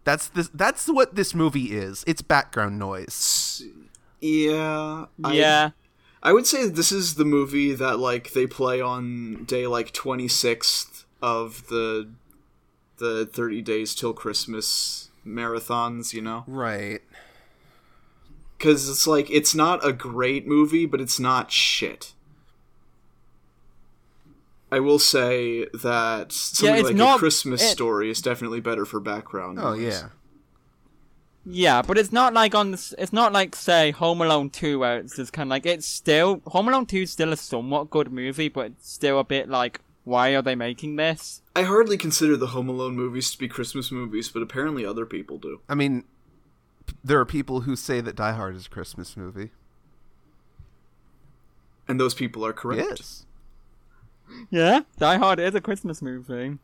That's 0.09 0.27
this. 0.29 0.49
That's 0.55 0.87
what 0.87 1.13
this 1.13 1.35
movie 1.35 1.65
is. 1.65 2.03
It's 2.07 2.23
background 2.23 2.79
noise. 2.79 3.63
Yeah. 4.19 5.05
I, 5.23 5.33
yeah, 5.33 5.69
I 6.23 6.33
would 6.33 6.47
say 6.47 6.67
this 6.67 6.91
is 6.91 7.13
the 7.13 7.25
movie 7.25 7.75
that 7.75 7.99
like 7.99 8.33
they 8.33 8.47
play 8.47 8.81
on 8.81 9.43
day 9.43 9.67
like 9.67 9.93
26th 9.93 11.03
of 11.21 11.67
the 11.67 12.09
the 12.97 13.27
30 13.27 13.61
days 13.61 13.93
till 13.93 14.13
Christmas 14.13 15.09
marathons, 15.23 16.11
you 16.11 16.23
know? 16.23 16.43
Right. 16.47 17.01
Cuz 18.57 18.89
it's 18.89 19.05
like 19.05 19.29
it's 19.29 19.53
not 19.53 19.85
a 19.85 19.93
great 19.93 20.47
movie, 20.47 20.87
but 20.87 20.99
it's 20.99 21.19
not 21.19 21.51
shit. 21.51 22.13
I 24.71 24.79
will 24.79 24.99
say 24.99 25.65
that 25.73 26.31
something 26.31 26.75
it's 26.77 26.87
like 26.89 26.95
not- 26.95 27.15
a 27.15 27.19
Christmas 27.19 27.61
it- 27.63 27.69
story 27.71 28.09
is 28.11 28.21
definitely 28.21 28.59
better 28.61 28.85
for 28.85 28.99
background. 28.99 29.59
Oh 29.59 29.73
noise. 29.75 29.81
yeah. 29.81 30.09
Yeah, 31.45 31.81
but 31.81 31.97
it's 31.97 32.11
not 32.11 32.33
like 32.33 32.53
on. 32.53 32.71
The, 32.71 32.75
s- 32.77 32.93
it's 32.97 33.13
not 33.13 33.33
like 33.33 33.55
say 33.55 33.91
Home 33.91 34.21
Alone 34.21 34.49
two, 34.51 34.79
where 34.79 34.99
it's 34.99 35.15
just 35.15 35.33
kind 35.33 35.47
of 35.47 35.49
like 35.49 35.65
it's 35.65 35.87
still 35.87 36.41
Home 36.47 36.67
Alone 36.67 36.85
two 36.85 37.03
is 37.03 37.11
still 37.11 37.31
a 37.33 37.37
somewhat 37.37 37.89
good 37.89 38.11
movie, 38.11 38.49
but 38.49 38.67
it's 38.67 38.91
still 38.91 39.17
a 39.19 39.23
bit 39.23 39.49
like 39.49 39.79
why 40.03 40.29
are 40.35 40.41
they 40.41 40.55
making 40.55 40.97
this? 40.97 41.41
I 41.55 41.63
hardly 41.63 41.97
consider 41.97 42.35
the 42.37 42.47
Home 42.47 42.69
Alone 42.69 42.95
movies 42.95 43.31
to 43.31 43.37
be 43.37 43.47
Christmas 43.47 43.91
movies, 43.91 44.29
but 44.29 44.41
apparently 44.43 44.85
other 44.85 45.05
people 45.05 45.37
do. 45.37 45.61
I 45.69 45.75
mean, 45.75 46.03
there 47.03 47.19
are 47.19 47.25
people 47.25 47.61
who 47.61 47.75
say 47.75 48.01
that 48.01 48.15
Die 48.15 48.31
Hard 48.33 48.55
is 48.55 48.65
a 48.67 48.69
Christmas 48.69 49.15
movie. 49.17 49.49
And 51.87 51.99
those 51.99 52.13
people 52.13 52.45
are 52.45 52.53
correct. 52.53 52.85
Yes. 52.89 53.25
Yeah, 54.49 54.81
Die 54.97 55.17
Hard 55.17 55.39
is 55.39 55.55
a 55.55 55.61
Christmas 55.61 56.01
movie. 56.01 56.57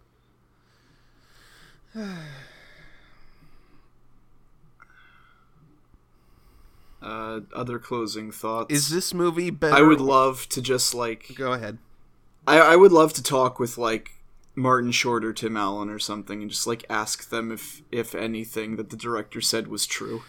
Uh, 7.02 7.42
other 7.54 7.78
closing 7.78 8.32
thoughts. 8.32 8.74
Is 8.74 8.90
this 8.90 9.14
movie 9.14 9.52
better? 9.52 9.76
I 9.76 9.84
would 9.84 10.02
love 10.02 10.50
to 10.50 10.60
just 10.60 10.96
like 10.96 11.34
Go 11.36 11.54
ahead. 11.54 11.78
I, 12.48 12.58
I 12.58 12.76
would 12.76 12.92
love 12.92 13.14
to 13.14 13.22
talk 13.22 13.60
with 13.60 13.78
like 13.78 14.10
Martin 14.56 14.92
Short 14.92 15.24
or 15.24 15.32
Tim 15.32 15.56
Allen 15.56 15.90
or 15.90 16.00
something 16.00 16.42
and 16.42 16.50
just 16.50 16.66
like 16.66 16.84
ask 16.90 17.30
them 17.30 17.52
if 17.52 17.84
if 17.92 18.16
anything 18.16 18.78
that 18.78 18.90
the 18.90 18.98
director 18.98 19.40
said 19.40 19.68
was 19.68 19.86
true. 19.86 20.24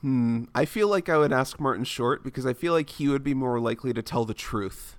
Hmm. 0.00 0.44
I 0.54 0.64
feel 0.64 0.88
like 0.88 1.08
I 1.08 1.18
would 1.18 1.32
ask 1.32 1.60
Martin 1.60 1.84
Short 1.84 2.22
because 2.22 2.46
I 2.46 2.54
feel 2.54 2.72
like 2.72 2.88
he 2.88 3.08
would 3.08 3.24
be 3.24 3.34
more 3.34 3.60
likely 3.60 3.92
to 3.92 4.02
tell 4.02 4.24
the 4.24 4.32
truth. 4.32 4.96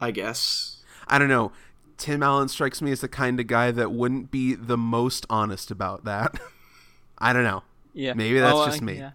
I 0.00 0.10
guess. 0.10 0.82
I 1.06 1.18
don't 1.18 1.28
know. 1.28 1.52
Tim 1.96 2.22
Allen 2.22 2.48
strikes 2.48 2.80
me 2.80 2.92
as 2.92 3.00
the 3.00 3.08
kind 3.08 3.40
of 3.40 3.46
guy 3.48 3.70
that 3.72 3.90
wouldn't 3.90 4.30
be 4.30 4.54
the 4.54 4.76
most 4.78 5.26
honest 5.28 5.70
about 5.70 6.04
that. 6.04 6.38
I 7.18 7.32
don't 7.32 7.44
know. 7.44 7.64
Yeah, 7.92 8.12
Maybe 8.14 8.38
that's 8.38 8.54
Oh, 8.56 8.66
just 8.66 8.80
me. 8.82 8.98
yeah. 8.98 9.10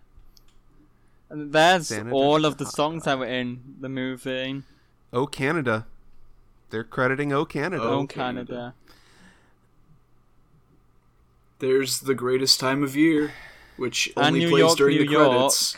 And 1.30 1.54
there's 1.54 1.88
Santa 1.88 2.12
all 2.12 2.44
of 2.46 2.58
the 2.58 2.66
songs 2.66 3.06
that 3.06 3.18
were 3.18 3.26
in 3.26 3.76
the 3.80 3.88
movie. 3.90 4.64
Oh 5.14 5.26
Canada. 5.26 5.88
They're 6.70 6.84
crediting 6.84 7.32
Oh 7.32 7.46
Canada. 7.46 7.82
Oh, 7.84 8.06
Canada. 8.06 8.46
Canada. 8.52 8.74
There's 11.60 12.02
the 12.02 12.14
greatest 12.16 12.60
time 12.60 12.84
of 12.84 12.96
year, 12.96 13.32
which 13.78 14.12
only 14.18 14.42
plays 14.50 14.60
York, 14.60 14.78
during 14.78 14.98
New 14.98 15.08
the 15.08 15.16
credits. 15.16 15.78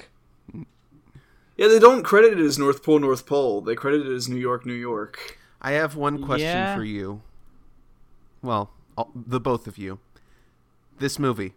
York. 1.57 1.71
Yeah, 1.71 1.73
they 1.73 1.79
don't 1.79 2.03
credit 2.03 2.39
it 2.39 2.43
as 2.43 2.59
North 2.59 2.83
Pole, 2.83 2.99
North 2.99 3.25
Pole. 3.25 3.61
They 3.61 3.75
credit 3.75 4.05
it 4.05 4.13
as 4.13 4.27
New 4.29 4.35
York, 4.37 4.65
New 4.65 4.73
York. 4.73 5.37
I 5.61 5.71
have 5.71 5.95
one 5.95 6.23
question 6.23 6.47
Yeah. 6.47 6.75
for 6.75 6.83
you. 6.83 7.21
Well, 8.41 8.71
all, 8.97 9.11
the 9.15 9.39
both 9.39 9.67
of 9.67 9.77
you. 9.77 9.99
This 10.99 11.17
movie, 11.19 11.53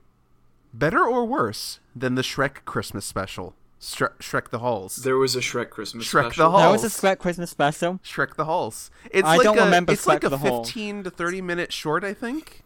better 0.72 1.04
or 1.04 1.24
worse 1.24 1.80
than 1.94 2.14
the 2.14 2.22
Shrek 2.22 2.64
Christmas 2.64 3.04
special? 3.04 3.54
Shre- 3.80 4.16
Shrek 4.18 4.50
the 4.50 4.58
Halls. 4.58 4.96
There 4.96 5.16
was 5.16 5.36
a 5.36 5.40
Shrek 5.40 5.70
Christmas 5.70 6.06
Shrek 6.06 6.24
the 6.24 6.30
special. 6.30 6.50
Hall. 6.50 6.58
That 6.60 6.70
was 6.70 6.82
a 6.82 6.88
Halls. 6.88 7.00
Shrek 7.00 7.18
Christmas 7.18 7.50
special. 7.50 8.00
Shrek 8.04 8.34
the 8.34 8.44
Halls. 8.44 8.90
It's 9.10 9.26
I 9.26 9.36
like 9.36 9.44
don't 9.44 9.58
a, 9.58 9.64
remember 9.64 9.92
It's 9.92 10.06
like 10.06 10.24
a 10.24 10.28
the 10.28 10.38
Hall. 10.38 10.64
15 10.64 11.04
to 11.04 11.10
30 11.10 11.42
minute 11.42 11.72
short, 11.72 12.02
I 12.02 12.14
think. 12.14 12.62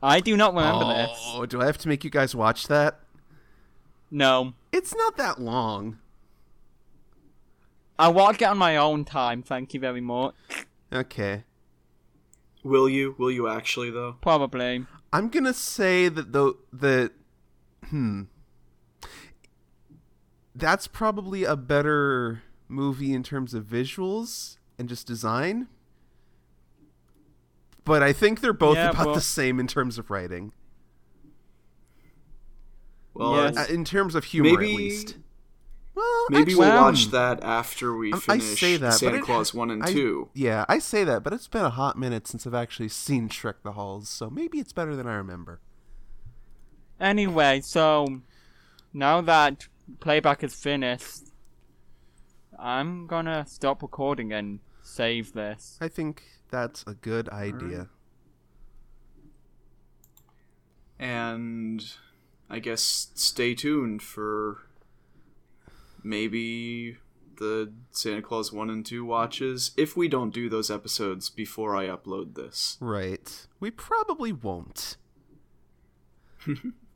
I 0.00 0.20
do 0.20 0.36
not 0.36 0.54
remember 0.54 0.84
oh, 0.84 0.88
this. 0.94 1.10
Oh, 1.34 1.46
do 1.46 1.60
I 1.60 1.66
have 1.66 1.78
to 1.78 1.88
make 1.88 2.04
you 2.04 2.10
guys 2.10 2.34
watch 2.34 2.68
that? 2.68 3.00
No. 4.12 4.54
It's 4.72 4.94
not 4.94 5.16
that 5.16 5.40
long. 5.40 5.98
I 7.98 8.08
watched 8.08 8.42
it 8.42 8.46
on 8.46 8.58
my 8.58 8.76
own 8.76 9.04
time, 9.04 9.42
thank 9.42 9.74
you 9.74 9.80
very 9.80 10.00
much. 10.00 10.34
Okay. 10.92 11.44
Will 12.62 12.88
you? 12.88 13.14
Will 13.18 13.30
you 13.30 13.48
actually 13.48 13.90
though? 13.90 14.16
Probably. 14.20 14.86
I'm 15.12 15.28
gonna 15.28 15.54
say 15.54 16.08
that 16.08 16.32
the 16.32 16.54
that 16.72 17.12
hmm 17.88 18.22
that's 20.54 20.86
probably 20.88 21.44
a 21.44 21.54
better 21.56 22.42
movie 22.66 23.12
in 23.14 23.22
terms 23.22 23.54
of 23.54 23.64
visuals 23.64 24.58
and 24.78 24.88
just 24.88 25.06
design. 25.06 25.68
But 27.84 28.02
I 28.02 28.12
think 28.12 28.40
they're 28.40 28.52
both 28.52 28.76
Yeah, 28.76 28.90
about 28.90 29.06
well- 29.06 29.14
the 29.14 29.20
same 29.20 29.58
in 29.60 29.66
terms 29.66 29.98
of 29.98 30.10
writing. 30.10 30.52
Well, 33.18 33.52
Yes. 33.52 33.68
In 33.68 33.84
terms 33.84 34.14
of 34.14 34.24
humor, 34.24 34.50
at 34.50 34.58
least. 34.60 35.16
Well, 35.94 36.26
maybe 36.30 36.42
actually, 36.52 36.54
we'll 36.54 36.68
Well- 36.68 36.82
watch 36.84 37.06
that 37.08 37.42
after 37.42 37.96
we 37.96 38.12
Um, 38.12 38.18
I 38.28 38.38
finish 38.38 38.60
say 38.60 38.76
that, 38.76 38.86
but 38.90 38.92
Santa 38.98 39.16
it- 39.18 39.24
Clause 39.24 39.52
one 39.52 39.70
and 39.72 39.82
I- 39.82 39.92
two. 39.92 40.28
Yeah, 40.32 40.64
I 40.68 40.78
say 40.78 41.02
that, 41.02 41.24
but 41.24 41.32
it's 41.32 41.48
been 41.48 41.64
a 41.64 41.70
hot 41.70 41.98
minute 41.98 42.28
since 42.28 42.46
I've 42.46 42.54
actually 42.54 42.90
seen 42.90 43.28
Shrek 43.28 43.62
the 43.64 43.72
Halls, 43.72 44.08
so 44.08 44.30
maybe 44.30 44.58
it's 44.60 44.72
better 44.72 44.94
than 44.94 45.08
I 45.08 45.14
remember. 45.16 45.60
Anyway, 47.00 47.60
so 47.62 48.20
now 48.92 49.20
that 49.22 49.66
playback 49.98 50.44
is 50.44 50.54
finished, 50.54 51.24
I'm 52.56 53.08
gonna 53.08 53.44
stop 53.48 53.82
recording 53.82 54.32
and 54.32 54.60
save 54.82 55.32
this. 55.32 55.78
I 55.80 55.88
think 55.88 56.22
that's 56.50 56.84
a 56.86 56.94
good 56.94 57.28
idea. 57.30 57.88
And 61.00 61.84
I 62.50 62.58
guess 62.58 63.08
stay 63.14 63.54
tuned 63.54 64.02
for 64.02 64.58
maybe 66.02 66.96
the 67.36 67.72
Santa 67.90 68.22
Clause 68.22 68.52
1 68.52 68.70
and 68.70 68.84
2 68.84 69.04
watches 69.04 69.72
if 69.76 69.96
we 69.96 70.08
don't 70.08 70.34
do 70.34 70.48
those 70.48 70.70
episodes 70.70 71.30
before 71.30 71.76
I 71.76 71.86
upload 71.86 72.34
this. 72.34 72.76
Right. 72.80 73.46
We 73.60 73.70
probably 73.70 74.32
won't. 74.32 74.96